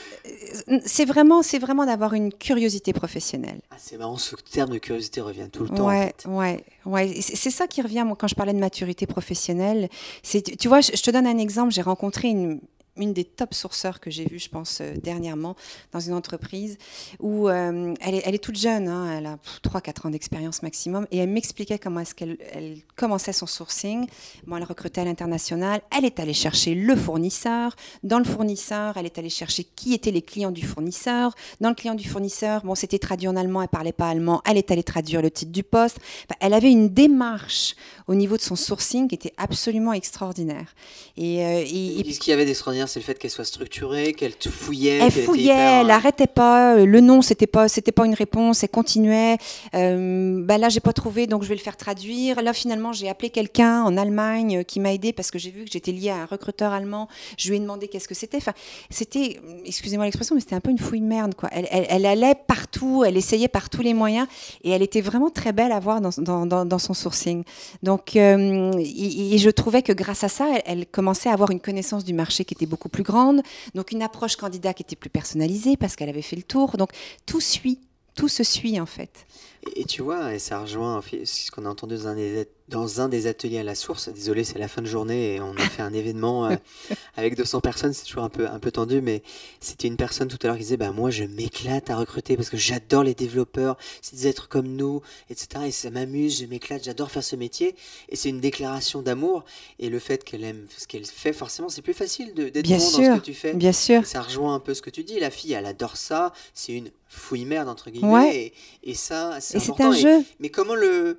c'est 0.85 1.07
vraiment, 1.07 1.43
c'est 1.43 1.59
vraiment 1.59 1.87
d'avoir 1.87 2.13
une 2.13 2.31
curiosité 2.31 2.93
professionnelle. 2.93 3.61
Ah, 3.71 3.77
c'est 3.79 3.97
marrant, 3.97 4.19
ce 4.19 4.37
terme 4.37 4.69
de 4.71 4.79
curiosité 4.79 5.23
revient 5.23 5.49
tout 5.51 5.63
le 5.63 5.71
temps. 5.71 5.85
en 5.85 5.89
Ouais, 5.89 6.13
fait. 6.19 6.29
ouais, 6.29 6.65
ouais. 6.85 7.21
C'est 7.23 7.37
c'est 7.37 7.51
ça 7.51 7.67
qui 7.67 7.81
revient, 7.81 8.05
moi, 8.07 8.17
quand 8.21 8.29
je 8.29 8.35
parlais 8.35 8.53
de 8.53 8.59
maturité 8.59 9.07
professionnelle. 9.07 9.89
C'est, 10.23 10.43
tu 10.43 10.69
vois, 10.69 10.83
je, 10.83 10.91
je 10.95 11.01
te 11.03 11.11
donne 11.11 11.27
un 11.27 11.39
exemple. 11.39 11.73
J'ai 11.73 11.81
rencontré 11.81 12.29
une, 12.29 12.61
une 13.01 13.13
des 13.13 13.25
top 13.25 13.55
sourceurs 13.55 14.01
que 14.01 14.11
j'ai 14.11 14.25
vues, 14.25 14.39
je 14.39 14.49
pense, 14.49 14.81
euh, 14.81 14.95
dernièrement, 15.03 15.57
dans 15.93 16.01
une 16.01 16.15
entreprise 16.15 16.79
où 17.19 17.49
euh, 17.49 17.95
elle, 18.01 18.15
est, 18.15 18.23
elle 18.25 18.35
est 18.35 18.39
toute 18.43 18.57
jeune, 18.59 18.89
hein, 18.89 19.17
elle 19.19 19.27
a 19.27 19.39
3-4 19.65 20.07
ans 20.07 20.11
d'expérience 20.11 20.63
maximum, 20.63 21.07
et 21.11 21.19
elle 21.19 21.29
m'expliquait 21.31 21.79
comment 21.79 22.01
est-ce 22.01 22.15
qu'elle 22.15 22.37
elle 22.53 22.79
commençait 22.97 23.33
son 23.33 23.47
sourcing. 23.47 24.07
Bon, 24.47 24.57
elle 24.57 24.65
recrutait 24.65 25.01
à 25.01 25.05
l'international, 25.05 25.81
elle 25.97 26.05
est 26.05 26.21
allée 26.21 26.35
chercher 26.35 26.75
le 26.75 26.95
fournisseur. 26.97 27.77
Dans 28.03 28.19
le 28.19 28.25
fournisseur, 28.25 28.97
elle 28.97 29.07
est 29.07 29.19
allée 29.19 29.31
chercher 29.31 29.65
qui 29.65 29.95
étaient 29.95 30.11
les 30.11 30.23
clients 30.23 30.51
du 30.51 30.67
fournisseur. 30.67 31.35
Dans 31.61 31.69
le 31.71 31.75
client 31.75 31.95
du 31.95 32.09
fournisseur, 32.09 32.63
bon, 32.65 32.75
c'était 32.75 32.99
traduit 32.99 33.29
en 33.29 33.37
allemand, 33.37 33.63
elle 33.63 33.69
parlait 33.69 33.93
pas 33.93 34.09
allemand, 34.09 34.43
elle 34.47 34.57
est 34.59 34.71
allée 34.71 34.83
traduire 34.83 35.23
le 35.23 35.31
titre 35.31 35.53
du 35.53 35.63
poste. 35.63 35.99
Enfin, 36.27 36.37
elle 36.41 36.55
avait 36.55 36.71
une 36.71 36.89
démarche 36.89 37.75
au 38.07 38.15
niveau 38.15 38.37
de 38.37 38.43
son 38.43 38.57
sourcing 38.57 39.09
qui 39.09 39.15
était 39.15 39.33
absolument 39.37 39.93
extraordinaire. 39.93 40.75
Et, 41.17 41.45
euh, 41.45 41.63
et- 41.67 42.01
et 42.01 42.13
Ce 42.13 42.19
qu'il 42.19 42.31
y 42.31 42.35
avait 42.35 42.45
d'extraordinaire, 42.45 42.89
c'est 42.91 43.01
le 43.01 43.05
fait 43.05 43.19
qu'elle 43.19 43.31
soit 43.31 43.45
structurée, 43.45 44.13
qu'elle 44.13 44.33
fouillait. 44.33 44.99
elle 44.99 45.11
fouillait, 45.11 45.45
hyper, 45.45 45.81
elle 45.81 45.91
euh, 45.91 45.95
arrêtait 45.95 46.27
pas. 46.27 46.75
euh, 46.77 46.85
Le 46.87 47.01
non, 47.01 47.23
c'était 47.23 47.47
pas, 47.47 47.69
c'était 47.69 47.93
pas 47.93 48.05
une 48.05 48.15
réponse. 48.15 48.63
Elle 48.63 48.69
continuait. 48.69 49.39
Euh, 49.75 50.43
bah 50.45 50.59
là, 50.59 50.69
j'ai 50.69 50.81
pas 50.81 50.93
trouvé, 50.93 51.27
donc 51.27 51.43
je 51.45 51.49
vais 51.49 51.55
le 51.55 51.61
faire 51.61 51.77
traduire. 51.77 52.43
Là, 52.43 52.53
finalement, 52.53 52.93
j'ai 52.93 53.09
appelé 53.09 53.31
quelqu'un 53.31 53.83
en 53.85 53.97
Allemagne 53.97 54.59
euh, 54.59 54.63
qui 54.63 54.81
m'a 54.81 54.93
aidé 54.93 55.13
parce 55.13 55.31
que 55.31 55.39
j'ai 55.39 55.51
vu 55.51 55.65
que 55.65 55.71
j'étais 55.71 55.93
liée 55.93 56.11
à 56.11 56.17
un 56.17 56.27
recruteur 56.27 56.73
allemand. 56.73 57.09
Je 57.39 57.49
lui 57.49 57.57
ai 57.57 57.61
demandé 57.61 57.89
qu'est-ce 57.89 58.09
que 58.09 58.15
c'était. 58.15 58.37
Enfin, 58.39 58.53
c'était, 58.91 59.41
excusez-moi 59.65 60.05
l'expression, 60.05 60.35
mais 60.35 60.41
c'était 60.41 60.57
un 60.57 60.61
peu 60.61 60.71
une 60.71 60.79
fouille 60.79 61.01
de 61.01 61.07
merde, 61.07 61.35
quoi. 61.35 61.49
Elle, 61.53 61.69
elle- 61.71 61.87
elle 61.89 62.07
allait 62.07 62.35
partout, 62.47 63.05
elle 63.07 63.17
essayait 63.17 63.49
par 63.49 63.71
tous 63.71 63.83
les 63.83 63.95
moyens, 63.95 64.27
et 64.65 64.71
elle 64.71 64.83
était 64.83 65.01
vraiment 65.01 65.31
très 65.31 65.53
belle 65.53 65.73
à 65.73 65.79
voir 65.81 66.01
dans, 66.01 66.11
dans- 66.19 66.47
dans- 66.47 66.65
dans 66.65 66.79
son 66.79 66.95
sourcing. 66.95 67.45
Donc, 67.83 68.17
euh, 68.17 68.73
et, 68.79 69.35
et 69.35 69.39
je 69.39 69.51
trouvais 69.51 69.83
que 69.83 69.93
grâce 69.93 70.25
à 70.25 70.29
ça, 70.29 70.47
elle, 70.55 70.63
elle 70.81 70.87
commençait 70.87 71.29
à 71.29 71.33
avoir 71.33 71.51
une 71.51 71.61
connaissance 71.61 72.05
du 72.05 72.15
marché 72.15 72.45
qui 72.45 72.55
était 72.55 72.67
beaucoup 72.71 72.89
plus 72.89 73.03
grande, 73.03 73.43
donc 73.75 73.93
une 73.93 74.03
approche 74.03 74.37
candidat 74.37 74.73
qui 74.73 74.83
était 74.83 74.97
plus 74.97 75.11
personnalisée 75.11 75.77
parce 75.77 75.97
qu'elle 75.97 76.09
avait 76.09 76.23
fait 76.23 76.37
le 76.37 76.43
tour. 76.43 76.77
Donc 76.79 76.91
tout 77.27 77.41
suit, 77.41 77.81
tout 78.15 78.29
se 78.29 78.45
suit 78.45 78.81
en 78.81 78.87
fait. 78.87 79.27
Et, 79.67 79.81
et 79.83 79.85
tu 79.85 80.03
vois, 80.03 80.35
et 80.35 80.39
ça 80.39 80.61
rejoint 80.61 81.03
ce 81.25 81.51
qu'on 81.51 81.67
a 81.67 81.69
entendu 81.69 81.97
dans 81.97 82.09
un, 82.09 82.15
des, 82.15 82.47
dans 82.69 83.01
un 83.01 83.09
des 83.09 83.27
ateliers 83.27 83.59
à 83.59 83.63
la 83.63 83.75
source. 83.75 84.09
Désolé, 84.09 84.45
c'est 84.45 84.59
la 84.59 84.69
fin 84.69 84.81
de 84.83 84.87
journée 84.87 85.35
et 85.35 85.41
on 85.41 85.55
a 85.57 85.61
fait 85.61 85.83
un 85.83 85.93
événement 85.93 86.47
euh, 86.47 86.57
avec 87.17 87.37
200 87.37 87.61
personnes. 87.61 87.93
C'est 87.93 88.05
toujours 88.05 88.25
un 88.25 88.29
peu, 88.31 88.47
un 88.49 88.59
peu 88.59 88.71
tendu, 88.71 89.01
mais 89.01 89.23
c'était 89.61 89.89
une 89.89 89.97
personne 89.97 90.29
tout 90.29 90.39
à 90.43 90.47
l'heure 90.47 90.57
qui 90.57 90.63
disait 90.63 90.77
bah, 90.77 90.93
Moi, 90.93 91.11
je 91.11 91.25
m'éclate 91.25 91.91
à 91.91 91.97
recruter 91.97 92.37
parce 92.37 92.49
que 92.49 92.57
j'adore 92.57 93.03
les 93.05 93.15
développeurs, 93.15 93.77
c'est 94.03 94.17
des 94.17 94.27
êtres 94.29 94.49
comme 94.49 94.69
nous, 94.69 95.03
etc. 95.29 95.65
Et 95.67 95.71
ça 95.73 95.91
m'amuse, 95.91 96.41
je 96.41 96.47
m'éclate, 96.47 96.85
j'adore 96.85 97.11
faire 97.11 97.25
ce 97.25 97.37
métier. 97.37 97.75
Et 98.09 98.17
c'est 98.17 98.29
une 98.31 98.41
déclaration 98.41 99.03
d'amour. 99.03 99.45
Et 99.79 99.89
le 99.91 99.99
fait 99.99 100.25
qu'elle 100.25 100.45
aime 100.45 100.67
ce 100.79 100.87
qu'elle 100.87 101.05
fait, 101.05 101.33
forcément, 101.33 101.69
c'est 101.69 101.83
plus 101.83 101.95
facile 101.95 102.33
de- 102.35 102.49
d'être 102.49 102.67
bon 102.79 102.85
dans 102.85 102.91
sûr, 102.91 103.15
ce 103.15 103.21
que 103.21 103.25
tu 103.25 103.35
fais. 103.35 103.53
Bien 103.55 103.73
sûr. 103.73 104.03
Et 104.03 104.07
ça 104.07 104.23
rejoint 104.23 104.55
un 104.55 104.61
peu 104.61 104.73
ce 104.75 104.81
que 104.83 104.91
tu 104.91 105.05
dis. 105.05 105.21
La 105.21 105.31
fille, 105.31 105.53
elle 105.53 105.67
adore 105.67 105.97
ça. 105.97 106.33
C'est 106.55 106.73
une 106.73 106.91
fouille 107.09 107.45
merde, 107.45 107.69
entre 107.69 107.91
guillemets. 107.91 108.13
Ouais. 108.13 108.37
Et, 108.85 108.91
et 108.93 108.95
ça, 108.95 109.41
c'est 109.59 109.71
important. 109.71 109.91
un 109.91 109.95
Et- 109.95 110.01
jeu. 110.01 110.25
mais 110.39 110.49
comment 110.51 110.75
le. 110.75 111.19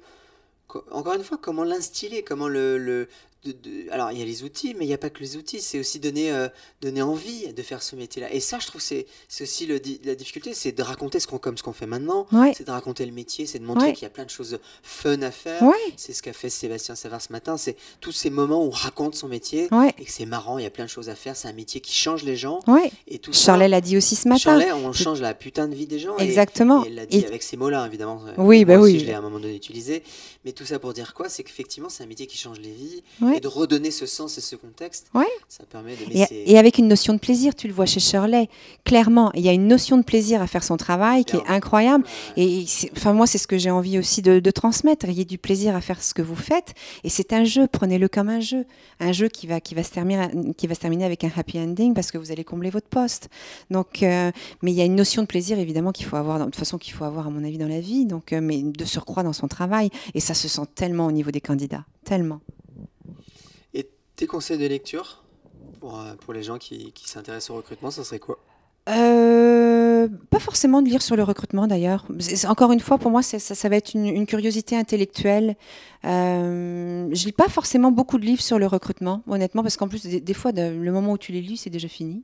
co- 0.67 0.84
Encore 0.91 1.13
une 1.13 1.23
fois, 1.23 1.38
comment 1.41 1.63
l'instiller 1.63 2.23
Comment 2.23 2.47
le. 2.47 2.77
le 2.77 3.07
de- 3.43 3.51
de- 3.53 3.89
alors, 3.91 4.11
il 4.11 4.19
y 4.19 4.21
a 4.21 4.25
les 4.25 4.43
outils, 4.43 4.75
mais 4.77 4.85
il 4.85 4.87
n'y 4.87 4.93
a 4.93 4.97
pas 4.99 5.09
que 5.09 5.19
les 5.19 5.35
outils. 5.35 5.61
C'est 5.61 5.79
aussi 5.79 5.99
donner, 5.99 6.31
euh, 6.31 6.47
donner 6.81 7.01
envie 7.01 7.51
de 7.51 7.61
faire 7.63 7.81
ce 7.81 7.95
métier-là. 7.95 8.31
Et 8.33 8.39
ça, 8.39 8.59
je 8.59 8.67
trouve, 8.67 8.81
c'est 8.81 9.07
c'est 9.27 9.43
aussi 9.45 9.65
le 9.65 9.81
la 10.05 10.13
difficulté 10.15 10.53
c'est 10.53 10.71
de 10.71 10.83
raconter 10.83 11.19
ce 11.19 11.25
qu'on 11.27 11.39
comme 11.39 11.57
ce 11.57 11.63
qu'on 11.63 11.73
fait 11.73 11.87
maintenant. 11.87 12.27
Ouais. 12.31 12.53
C'est 12.55 12.65
de 12.67 12.71
raconter 12.71 13.05
le 13.05 13.11
métier, 13.11 13.45
c'est 13.47 13.57
de 13.59 13.65
montrer 13.65 13.87
Ouais. 13.87 13.93
qu'il 13.93 14.03
y 14.03 14.05
a 14.05 14.09
plein 14.11 14.25
de 14.25 14.29
choses 14.29 14.59
fun 14.83 15.21
à 15.23 15.31
faire. 15.31 15.63
Ouais. 15.63 15.73
C'est 15.97 16.13
ce 16.13 16.21
qu'a 16.21 16.33
fait 16.33 16.49
Sébastien 16.49 16.95
Savard 16.95 17.21
ce 17.21 17.31
matin. 17.31 17.57
C'est 17.57 17.75
tous 17.99 18.11
ces 18.11 18.29
moments 18.29 18.63
où 18.63 18.67
on 18.67 18.69
raconte 18.69 19.15
son 19.15 19.27
métier 19.27 19.69
et 19.97 20.05
que 20.05 20.11
c'est 20.11 20.25
marrant, 20.27 20.57
il 20.59 20.63
y 20.63 20.67
a 20.67 20.71
plein 20.71 20.85
de 20.85 20.89
choses 20.89 21.09
à 21.09 21.15
faire. 21.15 21.35
C'est 21.35 21.47
un 21.47 21.53
métier 21.53 21.81
qui 21.81 21.93
change 21.93 22.23
les 22.23 22.35
gens. 22.35 22.59
Et 23.07 23.17
tout 23.19 23.33
Charlet 23.33 23.67
l'a 23.67 23.81
dit 23.81 23.97
aussi 23.97 24.15
ce 24.15 24.27
matin. 24.27 24.39
Charlet, 24.39 24.71
on 24.71 24.93
change 24.93 25.19
la 25.21 25.33
putain 25.33 25.67
de 25.67 25.73
vie 25.75 25.87
des 25.87 25.99
gens. 25.99 26.15
Exactement. 26.17 26.83
et 26.85 26.87
elle 26.89 26.95
l'a 26.95 27.05
dit 27.07 27.17
Et- 27.19 27.25
avec 27.25 27.41
ces 27.43 27.57
mots-là, 27.57 27.85
évidemment. 27.87 28.21
Oui, 28.37 28.65
Moi 28.65 28.75
bah 28.75 28.79
aussi, 28.81 28.93
oui. 28.93 28.99
Je 28.99 29.05
l'ai 29.05 29.13
à 29.13 29.17
un 29.17 29.21
moment 29.21 29.39
donné 29.39 29.55
utilisé. 29.55 30.03
Mais 30.45 30.51
tout 30.51 30.65
ça 30.65 30.79
pour 30.79 30.93
dire 30.93 31.13
quoi? 31.13 31.29
C'est 31.29 31.43
qu'effectivement, 31.43 31.89
c'est 31.89 32.03
un 32.03 32.07
métier 32.07 32.27
qui 32.27 32.37
change 32.37 32.59
les 32.59 32.71
vies. 32.71 33.01
Ouais. 33.32 33.38
Et 33.38 33.39
de 33.41 33.47
redonner 33.47 33.91
ce 33.91 34.05
sens 34.05 34.38
et 34.38 34.41
ce 34.41 34.55
contexte, 34.55 35.07
Ouais. 35.13 35.25
ça 35.47 35.63
permet 35.65 35.95
de 35.95 36.05
laisser. 36.05 36.36
Et, 36.36 36.51
et 36.53 36.57
avec 36.57 36.77
une 36.77 36.88
notion 36.88 37.13
de 37.13 37.19
plaisir, 37.19 37.55
tu 37.55 37.67
le 37.67 37.73
vois 37.73 37.86
chez 37.86 37.99
Shirley, 37.99 38.49
clairement, 38.86 39.32
il 39.34 39.41
y 39.41 39.49
a 39.49 39.53
une 39.53 39.67
notion 39.67 39.97
de 39.97 40.03
plaisir 40.03 40.41
à 40.41 40.47
faire 40.47 40.63
son 40.63 40.77
travail 40.77 41.25
qui 41.25 41.36
est 41.38 41.47
incroyable. 41.47 42.03
Ouais. 42.38 42.43
Et 42.43 42.65
enfin, 42.95 43.13
moi, 43.13 43.27
c'est 43.27 43.38
ce 43.38 43.47
que 43.47 43.57
j'ai 43.57 43.71
envie 43.71 43.97
aussi 43.99 44.21
de, 44.21 44.39
de 44.39 44.51
transmettre. 44.51 45.05
Ayez 45.07 45.25
du 45.25 45.38
plaisir 45.38 45.75
à 45.75 45.82
faire 45.82 46.01
ce 46.01 46.13
que 46.13 46.21
vous 46.21 46.36
faites. 46.36 46.73
Et 47.03 47.09
c'est 47.09 47.34
un 47.34 47.43
jeu, 47.43 47.67
prenez-le 47.71 48.07
comme 48.07 48.29
un 48.29 48.39
jeu. 48.39 48.65
Un 48.99 49.11
jeu 49.11 49.27
qui 49.27 49.47
va, 49.47 49.59
qui, 49.61 49.75
va 49.75 49.84
se 49.84 49.91
terminer, 49.91 50.27
qui 50.57 50.67
va 50.67 50.75
se 50.75 50.79
terminer 50.79 51.05
avec 51.05 51.23
un 51.23 51.32
happy 51.36 51.59
ending 51.59 51.93
parce 51.93 52.11
que 52.11 52.17
vous 52.17 52.32
allez 52.32 52.43
combler 52.43 52.69
votre 52.69 52.88
poste. 52.88 53.29
Donc, 53.69 54.03
euh, 54.03 54.32
mais 54.61 54.71
il 54.71 54.75
y 54.75 54.82
a 54.82 54.86
une 54.86 54.95
notion 54.95 55.21
de 55.21 55.27
plaisir, 55.27 55.59
évidemment, 55.59 55.91
qu'il 55.91 56.05
faut 56.05 56.17
avoir, 56.17 56.39
de 56.39 56.45
toute 56.45 56.55
façon, 56.55 56.77
qu'il 56.77 56.93
faut 56.93 57.03
avoir, 57.05 57.27
à 57.27 57.29
mon 57.29 57.43
avis, 57.43 57.57
dans 57.57 57.67
la 57.67 57.79
vie. 57.79 58.05
Donc, 58.05 58.34
euh, 58.34 58.41
mais 58.41 58.61
de 58.61 58.86
surcroît 58.86 59.23
dans 59.23 59.34
son 59.34 59.47
travail. 59.47 59.89
Et 60.13 60.19
ça 60.19 60.34
se 60.34 60.47
sent 60.47 60.61
tellement 60.75 61.05
au 61.07 61.11
niveau 61.11 61.32
des 61.32 61.41
candidats. 61.41 61.86
Tellement. 62.05 62.39
Tes 64.22 64.28
conseils 64.28 64.59
de 64.59 64.67
lecture 64.67 65.24
pour, 65.80 65.99
euh, 65.99 66.13
pour 66.13 66.32
les 66.32 66.43
gens 66.43 66.59
qui, 66.59 66.91
qui 66.91 67.09
s'intéressent 67.09 67.49
au 67.49 67.55
recrutement, 67.55 67.89
ça 67.89 68.03
serait 68.03 68.19
quoi 68.19 68.38
Euh, 68.88 70.07
pas 70.30 70.38
forcément 70.38 70.84
de 70.84 70.89
lire 70.89 71.01
sur 71.01 71.15
le 71.15 71.24
recrutement 71.24 71.65
d'ailleurs. 71.65 72.05
Encore 72.47 72.72
une 72.72 72.82
fois, 72.82 72.99
pour 72.99 73.09
moi, 73.09 73.24
ça, 73.24 73.39
ça 73.39 73.67
va 73.67 73.78
être 73.78 73.95
une, 73.95 74.28
curiosité 74.28 74.78
intellectuelle. 74.78 75.55
Euh, 76.05 77.09
je 77.11 77.26
lis 77.26 77.32
pas 77.32 77.49
forcément 77.49 77.89
beaucoup 77.91 78.19
de 78.19 78.26
livres 78.28 78.43
sur 78.43 78.59
le 78.59 78.67
recrutement, 78.67 79.24
honnêtement, 79.26 79.63
parce 79.63 79.76
qu'en 79.76 79.88
plus, 79.88 80.03
des, 80.03 80.22
des 80.22 80.34
fois, 80.36 80.51
de- 80.51 80.69
le 80.69 80.91
moment 80.91 81.13
où 81.13 81.17
tu 81.17 81.32
les 81.32 81.41
lis, 81.41 81.57
c'est 81.57 81.72
déjà 81.72 81.88
fini. 81.88 82.22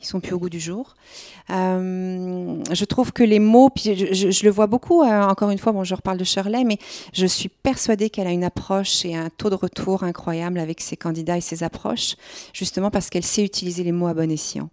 Ils 0.00 0.06
sont 0.06 0.20
plus 0.20 0.32
au 0.32 0.38
goût 0.38 0.48
du 0.48 0.60
jour. 0.60 0.94
Euh, 1.50 2.62
je 2.70 2.84
trouve 2.84 3.12
que 3.12 3.24
les 3.24 3.40
mots, 3.40 3.68
puis 3.68 3.94
je, 4.14 4.44
le 4.44 4.50
vois 4.50 4.68
beaucoup. 4.68 5.02
euh, 5.02 5.22
encore 5.22 5.50
une 5.50 5.58
fois, 5.58 5.72
bon, 5.72 5.82
je 5.82 5.94
reparle 5.94 6.18
de 6.18 6.24
Shirley, 6.24 6.62
mais 6.62 6.78
je 7.12 7.26
suis 7.26 7.48
persuadée 7.48 8.08
qu'elle 8.08 8.28
a 8.28 8.30
une 8.30 8.44
approche 8.44 9.04
et 9.04 9.16
un 9.16 9.28
taux 9.28 9.50
de 9.50 9.56
retour 9.56 10.04
incroyable 10.04 10.60
avec 10.60 10.80
ses 10.80 10.96
candidats 10.96 11.36
et 11.36 11.40
ses 11.40 11.64
approches, 11.64 12.14
justement 12.52 12.90
parce 12.90 13.10
qu'elle 13.10 13.24
sait 13.24 13.44
utiliser 13.44 13.82
les 13.82 13.92
mots 13.92 14.06
à 14.06 14.14
bon 14.14 14.30
escient. 14.30 14.70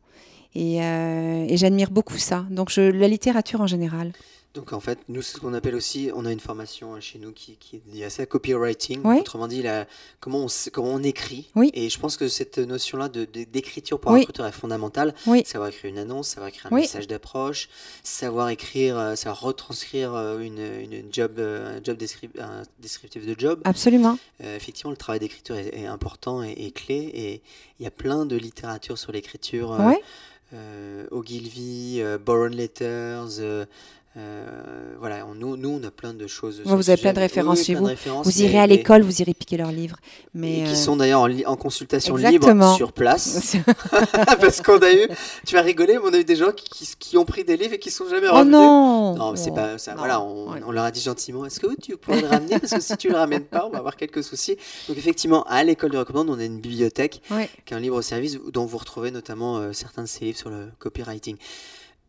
Et, 0.54 0.82
euh, 0.82 1.48
j'admire 1.56 1.90
beaucoup 1.90 2.18
ça. 2.18 2.46
Donc 2.52 2.76
la 2.76 3.08
littérature 3.08 3.62
en 3.62 3.68
général. 3.68 4.12
Donc 4.56 4.72
en 4.72 4.80
fait, 4.80 4.98
nous, 5.10 5.22
c'est 5.22 5.36
ce 5.36 5.42
qu'on 5.42 5.54
appelle 5.54 5.76
aussi, 5.76 6.10
on 6.16 6.26
a 6.26 6.32
une 6.32 6.40
formation 6.40 6.96
euh, 6.96 7.02
chez 7.02 7.20
nous 7.20 7.34
qui, 7.34 7.58
qui 7.58 7.76
est 7.76 7.82
liée 7.94 8.06
à 8.06 8.10
ça, 8.10 8.26
copywriting. 8.26 9.02
Oui. 9.04 9.20
Autrement 9.20 9.48
dit, 9.50 9.62
la, 9.62 9.86
comment, 10.22 10.46
on, 10.46 10.48
comment 10.72 10.94
on 10.94 11.04
écrit. 11.04 11.50
Oui. 11.56 11.72
Et 11.74 11.90
je 11.90 12.00
pense 12.00 12.16
que 12.16 12.30
cette 12.30 12.58
notion-là 12.58 13.10
de, 13.10 13.26
de- 13.26 13.44
d'écriture 13.44 14.00
pour 14.00 14.12
un 14.12 14.14
Oui. 14.14 14.20
recruteur 14.22 14.46
est 14.48 14.54
fondamentale. 14.54 15.14
Savoir 15.44 15.70
écrire 15.70 15.92
une 15.92 15.98
annonce, 16.00 16.30
savoir 16.30 16.48
écrire 16.48 16.72
un 16.72 16.76
message 16.76 17.06
d'approche, 17.08 17.68
savoir 18.02 18.48
écrire, 18.50 18.98
euh, 18.98 19.16
savoir 19.16 19.42
retranscrire 19.42 20.14
euh, 20.16 20.40
une, 20.40 20.60
une 20.90 21.12
job, 21.14 21.34
euh, 21.38 21.78
un 21.78 21.84
job 21.84 21.98
un 22.40 22.64
descriptif 22.80 23.26
de 23.26 23.36
job. 23.38 23.60
Absolument. 23.66 24.18
Euh, 24.42 24.56
effectivement, 24.56 24.92
le 24.92 24.98
travail 24.98 25.20
d'écriture 25.20 25.58
est, 25.58 25.78
est 25.78 25.86
important 25.86 26.42
et, 26.44 26.52
et 26.52 26.72
clé. 26.72 27.12
Et 27.14 27.42
il 27.80 27.84
y 27.84 27.88
a 27.88 27.92
plein 27.92 28.26
de 28.26 28.38
littérature 28.38 28.98
sur 28.98 29.12
l'écriture. 29.12 29.74
euh, 29.74 29.92
euh, 30.54 31.08
Ogilvy, 31.12 31.98
euh, 32.00 32.18
Boron 32.18 32.46
Letters. 32.48 33.40
euh, 33.40 33.66
euh, 34.18 34.96
voilà, 35.00 35.26
on- 35.30 35.36
nous, 35.36 35.58
nous, 35.58 35.70
on 35.82 35.84
a 35.86 35.92
plein 35.92 36.14
de 36.14 36.26
choses. 36.28 36.62
vous 36.64 36.90
avez 36.90 37.02
plein 37.02 37.12
de 37.14 37.20
références 37.20 37.60
Oui, 37.60 37.66
chez 37.66 37.74
plein 37.74 37.82
vous. 37.82 37.88
références, 37.88 38.26
Vous 38.26 38.42
irez 38.42 38.60
à 38.60 38.66
l'école, 38.68 39.02
vous 39.02 39.22
irez 39.22 39.34
piquer 39.34 39.58
leurs 39.58 39.72
livres. 39.74 39.98
Mais 40.34 40.64
qui 40.64 40.72
euh, 40.72 40.76
sont 40.76 40.96
d'ailleurs 40.96 41.28
en, 41.46 41.56
consultation 41.58 42.18
Exactement. 42.18 42.54
libre 42.72 42.76
sur 42.78 42.94
place. 42.94 43.56
Parce 44.40 44.62
qu'on 44.62 44.78
a 44.80 44.92
eu, 44.94 45.08
tu 45.46 45.56
vas 45.56 45.62
rigoler, 45.62 45.94
mais 45.96 46.02
on 46.10 46.14
a 46.14 46.18
eu 46.20 46.24
des 46.24 46.36
gens 46.38 46.52
qui, 46.52 46.66
qui- 46.70 46.96
qui 46.98 47.18
ont 47.18 47.26
pris 47.26 47.44
des 47.44 47.58
livres 47.58 47.74
et 47.74 47.80
qui 47.80 47.92
sont 47.92 48.08
jamais 48.10 48.28
oh 48.30 48.36
revenus. 48.36 48.52
non. 48.54 49.16
Non, 49.16 49.32
mais 49.32 49.38
c'est 49.38 49.52
Oh, 49.52 49.56
pas 49.56 49.78
ça. 49.78 49.92
non. 49.92 49.98
Voilà, 50.00 50.22
on, 50.22 50.52
Ouais. 50.54 50.62
on 50.66 50.72
leur 50.72 50.86
a 50.86 50.92
dit 50.92 51.02
gentiment 51.02 51.46
est-ce 51.46 51.60
que 51.60 51.68
tu 51.82 51.98
pourrais 51.98 52.22
le 52.22 52.28
ramener? 52.28 52.58
Parce 52.60 52.74
que 52.74 52.82
si 52.82 52.96
tu 52.98 53.10
le 53.10 53.16
ramènes 53.16 53.44
pas, 53.46 53.66
on 53.66 53.70
va 53.70 53.80
avoir 53.80 53.96
quelques 53.98 54.24
soucis. 54.24 54.56
Donc, 54.88 54.98
effectivement, 54.98 55.44
à 55.44 55.64
l'école 55.64 55.92
de 55.92 55.98
recrutement, 55.98 56.26
on 56.28 56.40
a 56.40 56.46
une 56.46 56.60
bibliothèque 56.62 57.22
Ouais. 57.32 57.50
qui 57.66 57.74
est 57.74 57.78
un 57.78 57.80
libre 57.82 58.02
service 58.02 58.38
dont 58.54 58.66
vous 58.66 58.78
retrouvez 58.78 59.12
notamment 59.12 59.58
euh, 59.58 59.74
certains 59.74 60.04
de 60.04 60.08
ces 60.08 60.26
livres 60.26 60.38
sur 60.38 60.50
le 60.50 60.68
copywriting. 60.80 61.36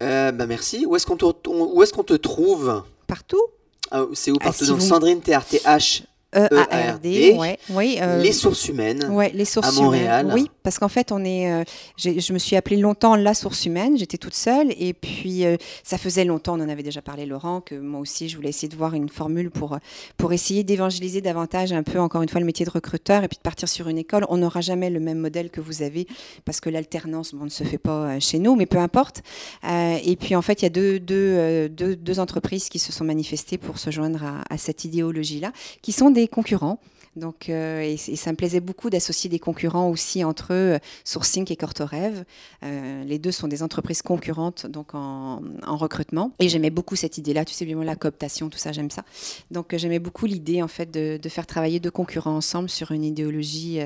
Euh, 0.03 0.33
bah 0.33 0.47
merci. 0.47 0.85
Où 0.87 0.95
est-ce 0.97 1.07
qu'on 1.07 1.17
te, 1.17 1.25
on- 1.49 1.73
où 1.75 1.83
est-ce 1.83 1.93
qu'on 1.93 2.05
te 2.05 2.15
trouve? 2.15 2.83
Partout. 3.07 3.43
Ah, 3.91 4.05
C'est 4.15 4.31
où? 4.31 4.37
Ah, 4.41 4.45
partout 4.47 4.65
si 4.65 4.71
Donc, 4.71 4.81
vous- 4.81 4.87
Sandrine 4.87 5.21
TRTH, 5.21 6.03
E-A-R-D. 6.37 7.33
E 7.35 7.39
Ouais. 7.39 7.59
Oui. 7.71 7.99
euh, 8.01 8.23
les 8.23 8.33
sources 8.33 8.69
humaines. 8.69 9.07
Ouais, 9.11 9.31
les 9.35 9.45
sources 9.45 9.79
à 9.79 9.83
Montréal. 9.83 10.25
humaines. 10.27 10.35
Oui, 10.35 10.51
parce 10.63 10.79
qu'en 10.79 10.89
fait, 10.89 11.13
on 11.13 11.25
est. 11.25 11.51
euh, 11.53 11.65
je 11.99 12.33
me 12.33 12.39
suis 12.39 12.57
appelée 12.57 12.77
longtemps 12.77 13.17
la 13.17 13.35
source 13.35 13.65
humaine. 13.67 13.97
J'étais 13.97 14.19
toute 14.19 14.35
seule, 14.35 14.73
et 14.79 14.93
puis 14.95 15.45
euh, 15.45 15.57
ça 15.85 15.99
faisait 15.99 16.25
longtemps. 16.25 16.59
On 16.59 16.63
en 16.65 16.69
avait 16.69 16.83
déjà 16.83 17.03
parlé, 17.03 17.27
Laurent, 17.27 17.61
que 17.61 17.75
moi 17.75 18.01
aussi, 18.01 18.29
je 18.29 18.37
voulais 18.37 18.49
essayer 18.51 18.69
de 18.69 18.77
voir 18.77 18.95
une 18.95 19.09
formule 19.09 19.51
pour 19.51 19.79
pour 20.17 20.33
essayer 20.33 20.65
d'évangéliser 20.65 21.21
davantage 21.21 21.73
un 21.73 21.83
peu, 21.83 21.99
encore 22.01 22.23
une 22.23 22.29
fois, 22.29 22.41
le 22.41 22.47
métier 22.47 22.65
de 22.67 22.71
recruteur, 22.71 23.25
et 23.25 23.29
puis 23.29 23.37
de 23.37 23.43
partir 23.43 23.69
sur 23.69 23.89
une 23.89 23.99
école. 23.99 24.25
On 24.29 24.37
n'aura 24.39 24.61
jamais 24.61 24.91
le 24.91 25.01
même 25.01 25.19
modèle 25.19 25.51
que 25.51 25.61
vous 25.61 25.83
avez, 25.83 26.07
parce 26.45 26.61
que 26.61 26.71
l'alternance, 26.71 27.35
bon, 27.35 27.45
ne 27.45 27.51
se 27.51 27.65
fait 27.65 27.79
pas 27.79 28.19
chez 28.21 28.39
nous, 28.39 28.57
mais 28.57 28.67
peu 28.67 28.79
importe. 28.79 29.23
Et 29.65 30.17
puis 30.17 30.35
en 30.35 30.43
fait, 30.43 30.63
il 30.63 30.65
y 30.65 30.67
a 30.67 30.71
deux, 30.71 30.99
deux, 31.01 31.69
deux, 31.69 31.97
deux 31.97 32.21
entreprises 32.21 32.69
qui 32.69 32.79
se 32.79 32.93
sont 32.93 33.05
manifestées 33.05 33.59
pour 33.59 33.79
se 33.79 33.91
joindre 33.91 34.23
à, 34.25 34.43
à 34.55 34.59
cette 34.59 34.85
idéologie-là, 34.85 35.53
qui 35.83 35.93
sont 35.93 36.11
des 36.11 36.26
concurrents. 36.29 36.79
Donc, 37.17 37.49
euh, 37.49 37.81
et, 37.81 37.97
ça 37.97 38.31
me 38.31 38.37
plaisait 38.37 38.61
beaucoup 38.61 38.91
d'associer 38.91 39.29
des 39.31 39.39
concurrents 39.39 39.89
aussi 39.89 40.23
entre 40.23 40.53
eux, 40.53 40.75
euh, 40.75 40.79
Sourcing 41.05 41.51
et 41.51 41.57
Cortorev. 41.57 42.25
Euh, 42.63 43.05
les 43.05 43.19
deux 43.19 43.33
sont 43.33 43.49
des 43.49 43.63
entreprises 43.63 44.03
concurrentes 44.03 44.67
donc 44.67 44.95
en, 44.95 45.43
en 45.67 45.77
recrutement. 45.77 46.33
Et 46.39 46.49
j'aimais 46.49 46.71
beaucoup 46.71 46.95
cette 46.95 47.17
idée-là. 47.19 47.45
Tu 47.45 47.55
sais 47.55 47.65
bien 47.65 47.83
la 47.83 47.97
cooptation, 47.97 48.49
tout 48.49 48.59
ça, 48.59 48.73
j'aime 48.73 48.91
ça. 48.91 49.03
Donc, 49.51 49.73
euh, 49.73 49.79
j'aimais 49.79 49.99
beaucoup 49.99 50.27
l'idée 50.27 50.63
en 50.63 50.69
fait 50.69 50.91
de, 50.91 51.19
faire 51.29 51.47
travailler 51.47 51.81
deux 51.81 51.91
concurrents 51.91 52.37
ensemble 52.37 52.69
sur 52.69 52.93
une 52.93 53.05
idéologie 53.05 53.81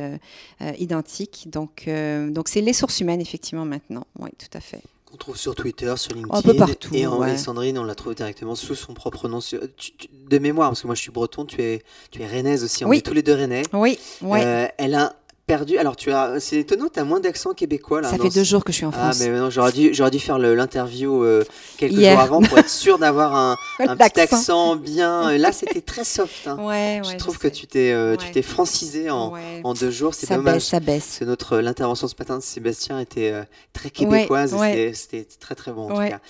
identique. 0.78 1.48
Donc, 1.50 1.88
donc 1.88 2.48
c'est 2.48 2.60
les 2.60 2.74
sources 2.74 3.00
humaines 3.00 3.20
effectivement 3.20 3.64
maintenant. 3.64 4.04
Oui, 4.18 4.28
tout 4.38 4.56
à 4.56 4.60
fait. 4.60 4.82
Qu'on 5.10 5.16
trouve 5.16 5.36
sur 5.36 5.54
Twitter, 5.56 5.92
sur 5.96 6.12
LinkedIn. 6.14 6.36
Un 6.38 6.42
peu 6.42 6.54
partout, 6.54 6.94
Et, 6.94 7.06
en- 7.06 7.18
ouais. 7.18 7.34
et 7.34 7.36
Sandrine, 7.36 7.78
on 7.78 7.84
la 7.84 7.96
trouve 7.96 8.14
directement 8.14 8.54
sous 8.54 8.74
son 8.76 8.94
propre 8.94 9.28
nom. 9.28 9.40
sur- 9.40 9.60
tu- 9.76 9.92
tu- 9.96 10.08
de 10.12 10.38
mémoire, 10.38 10.70
parce 10.70 10.82
que 10.82 10.86
moi 10.86 10.94
je 10.94 11.00
suis 11.02 11.10
breton, 11.10 11.44
tu 11.44 11.60
es, 11.62 11.82
tu 12.12 12.22
es 12.22 12.26
rennaise 12.28 12.62
aussi. 12.62 12.84
On 12.84 12.88
Oui. 12.88 12.98
est 12.98 13.00
tous 13.00 13.14
les 13.14 13.22
deux 13.22 13.34
rennais. 13.34 13.62
Oui, 13.72 13.98
ouais. 14.22 14.44
Euh, 14.44 14.66
elle 14.78 14.94
a 14.94 15.16
perdu. 15.50 15.78
Alors, 15.78 15.96
tu 15.96 16.12
as. 16.12 16.38
C'est 16.40 16.56
étonnant, 16.58 16.86
tu 16.92 17.00
as 17.00 17.04
moins 17.04 17.20
d'accent 17.20 17.52
québécois 17.54 18.00
là. 18.00 18.08
ça 18.10 18.18
fait 18.18 18.28
deux 18.30 18.44
jours 18.44 18.62
que 18.64 18.72
je 18.72 18.76
suis 18.78 18.86
en 18.86 18.90
Ah, 18.94 18.98
France. 19.12 19.20
mais 19.20 19.28
non, 19.30 19.50
j'aurais 19.50 19.72
dû, 19.72 19.92
j'aurais 19.92 20.10
dû 20.10 20.20
faire 20.20 20.38
l'interview 20.38 21.22
euh, 21.24 21.44
quelques 21.78 21.92
Hier. 21.94 22.12
jours 22.12 22.20
avant 22.20 22.40
pour 22.42 22.58
être 22.58 22.68
sûr 22.68 22.98
d'avoir 22.98 23.34
un, 23.34 23.56
un 23.80 23.96
petit 23.96 24.20
accent 24.20 24.76
bien. 24.76 25.36
Là, 25.38 25.52
c'était 25.52 25.80
très 25.80 26.04
soft. 26.04 26.46
hein. 26.46 26.56
Ouais, 26.58 26.64
ouais, 26.64 27.00
je 27.04 27.10
je 27.12 27.16
trouve 27.16 27.36
que 27.38 27.48
sais. 27.48 27.54
tu 27.54 27.66
t'es, 27.66 27.92
euh, 27.92 28.16
tu 28.16 28.30
t'es 28.30 28.42
francisé 28.42 29.10
en, 29.10 29.32
deux 29.74 29.90
jours. 29.90 30.14
C'est 30.14 30.26
ça 30.26 30.36
dommage. 30.36 30.54
baisse, 30.54 30.64
ça 30.66 30.80
baisse. 30.80 31.16
C'est 31.18 31.24
notre 31.26 31.58
l'intervention 31.58 32.06
ce 32.08 32.14
matin 32.18 32.38
de 32.38 32.42
Sébastien 32.42 32.98
était 33.00 33.30
euh, 33.32 33.42
très 33.72 33.90
québécoise. 33.90 34.52
c'était- 34.52 34.92
C'était 34.94 35.26
très 35.40 35.54
très 35.54 35.72
bon 35.72 35.90
en 35.90 35.94
tout 35.94 36.08
cas. 36.10 36.20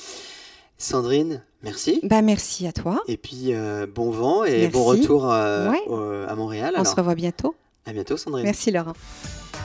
Sandrine, 0.78 1.42
merci. 1.62 2.00
Bah, 2.04 2.22
merci 2.22 2.66
à 2.66 2.72
toi. 2.72 3.02
Et 3.06 3.16
puis 3.18 3.52
euh, 3.52 3.86
bon 3.86 4.10
vent 4.10 4.44
et 4.44 4.62
Merci. 4.62 4.68
bon 4.72 4.84
retour 4.84 5.30
euh, 5.30 6.26
à 6.26 6.34
Montréal. 6.34 6.70
On 6.74 6.80
Alors, 6.80 6.90
se 6.90 6.96
revoit 6.96 7.14
bientôt. 7.14 7.54
À 7.90 7.92
bientôt 7.92 8.16
Sandrine. 8.16 8.44
Merci 8.44 8.70
Laurent. 8.70 8.92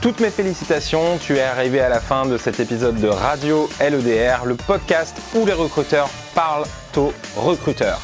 Toutes 0.01 0.19
mes 0.19 0.29
félicitations, 0.29 1.17
tu 1.19 1.37
es 1.37 1.41
arrivé 1.41 1.79
à 1.79 1.89
la 1.89 1.99
fin 1.99 2.25
de 2.25 2.37
cet 2.37 2.59
épisode 2.59 2.99
de 2.99 3.07
Radio 3.07 3.69
LEDR, 3.79 4.45
le 4.45 4.55
podcast 4.55 5.15
où 5.35 5.45
les 5.45 5.53
recruteurs 5.53 6.09
parlent 6.33 6.65
aux 6.97 7.13
recruteurs. 7.37 8.01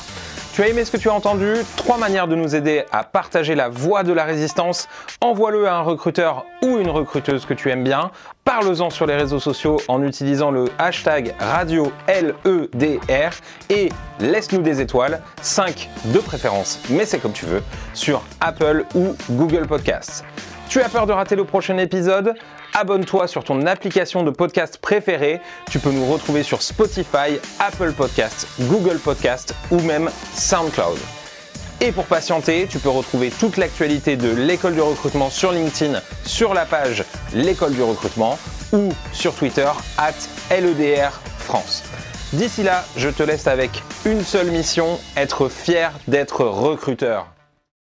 Tu 0.62 0.66
as 0.66 0.70
aimé 0.70 0.86
ce 0.86 0.92
que 0.92 0.98
tu 0.98 1.10
as 1.10 1.14
entendu? 1.16 1.56
Trois 1.76 1.98
manières 1.98 2.28
de 2.28 2.36
nous 2.36 2.56
aider 2.56 2.86
à 2.92 3.04
partager 3.04 3.56
la 3.56 3.68
voix 3.68 4.04
de 4.04 4.14
la 4.14 4.26
résistance. 4.26 4.88
Envoie-le 5.20 5.68
à 5.68 5.74
un 5.78 5.82
recruteur 5.82 6.46
ou 6.62 6.78
une 6.78 6.92
recruteuse 6.92 7.48
que 7.48 7.56
tu 7.56 7.72
aimes 7.72 7.84
bien. 7.84 8.12
Parle-en 8.46 8.92
sur 8.92 9.08
les 9.08 9.16
réseaux 9.16 9.40
sociaux 9.40 9.78
en 9.88 10.04
utilisant 10.04 10.52
le 10.52 10.66
hashtag 10.78 11.34
Radio 11.40 11.92
LEDR 12.08 13.32
et 13.72 13.90
laisse-nous 14.20 14.62
des 14.62 14.82
étoiles, 14.82 15.24
5 15.42 15.90
de 16.14 16.20
préférence, 16.20 16.80
mais 16.92 17.06
c'est 17.08 17.18
comme 17.18 17.34
tu 17.34 17.48
veux, 17.48 17.64
sur 17.96 18.22
Apple 18.40 18.86
ou 18.94 19.16
Google 19.32 19.66
Podcasts. 19.66 20.24
Tu 20.70 20.80
as 20.80 20.90
peur 20.90 21.08
de 21.08 21.12
rater 21.12 21.36
le 21.36 21.44
prochain 21.44 21.80
épisode? 21.80 22.36
Abonne-toi 22.74 23.28
sur 23.28 23.44
ton 23.44 23.66
application 23.66 24.24
de 24.24 24.32
podcast 24.32 24.78
préférée. 24.78 25.42
Tu 25.70 25.80
peux 25.80 25.92
nous 25.92 26.06
retrouver 26.06 26.42
sur 26.42 26.62
Spotify, 26.62 27.40
Apple 27.60 27.92
Podcasts, 27.92 28.48
Google 28.62 28.98
Podcasts 28.98 29.54
ou 29.72 29.80
même 29.82 30.10
SoundCloud. 30.34 30.98
Et 31.82 31.92
pour 31.92 32.06
patienter, 32.06 32.68
tu 32.70 32.80
peux 32.80 32.90
retrouver 32.90 33.30
toute 33.30 33.58
l'actualité 33.58 34.16
de 34.16 34.30
l'école 34.30 34.74
du 34.74 34.82
recrutement 34.82 35.30
sur 35.30 35.52
LinkedIn, 35.52 36.00
sur 36.24 36.54
la 36.54 36.66
page 36.66 37.04
l'école 37.34 37.74
du 37.74 37.82
recrutement 37.82 38.38
ou 38.72 38.94
sur 39.12 39.34
Twitter 39.34 39.70
at 39.98 40.14
LEDR 40.50 41.12
France. 41.40 41.84
D'ici 42.32 42.64
là, 42.64 42.86
je 42.96 43.10
te 43.10 43.24
laisse 43.24 43.48
avec 43.48 43.84
une 44.06 44.24
seule 44.24 44.52
mission, 44.52 44.98
être 45.18 45.50
fier 45.50 45.92
d'être 46.08 46.46
recruteur. 46.46 47.28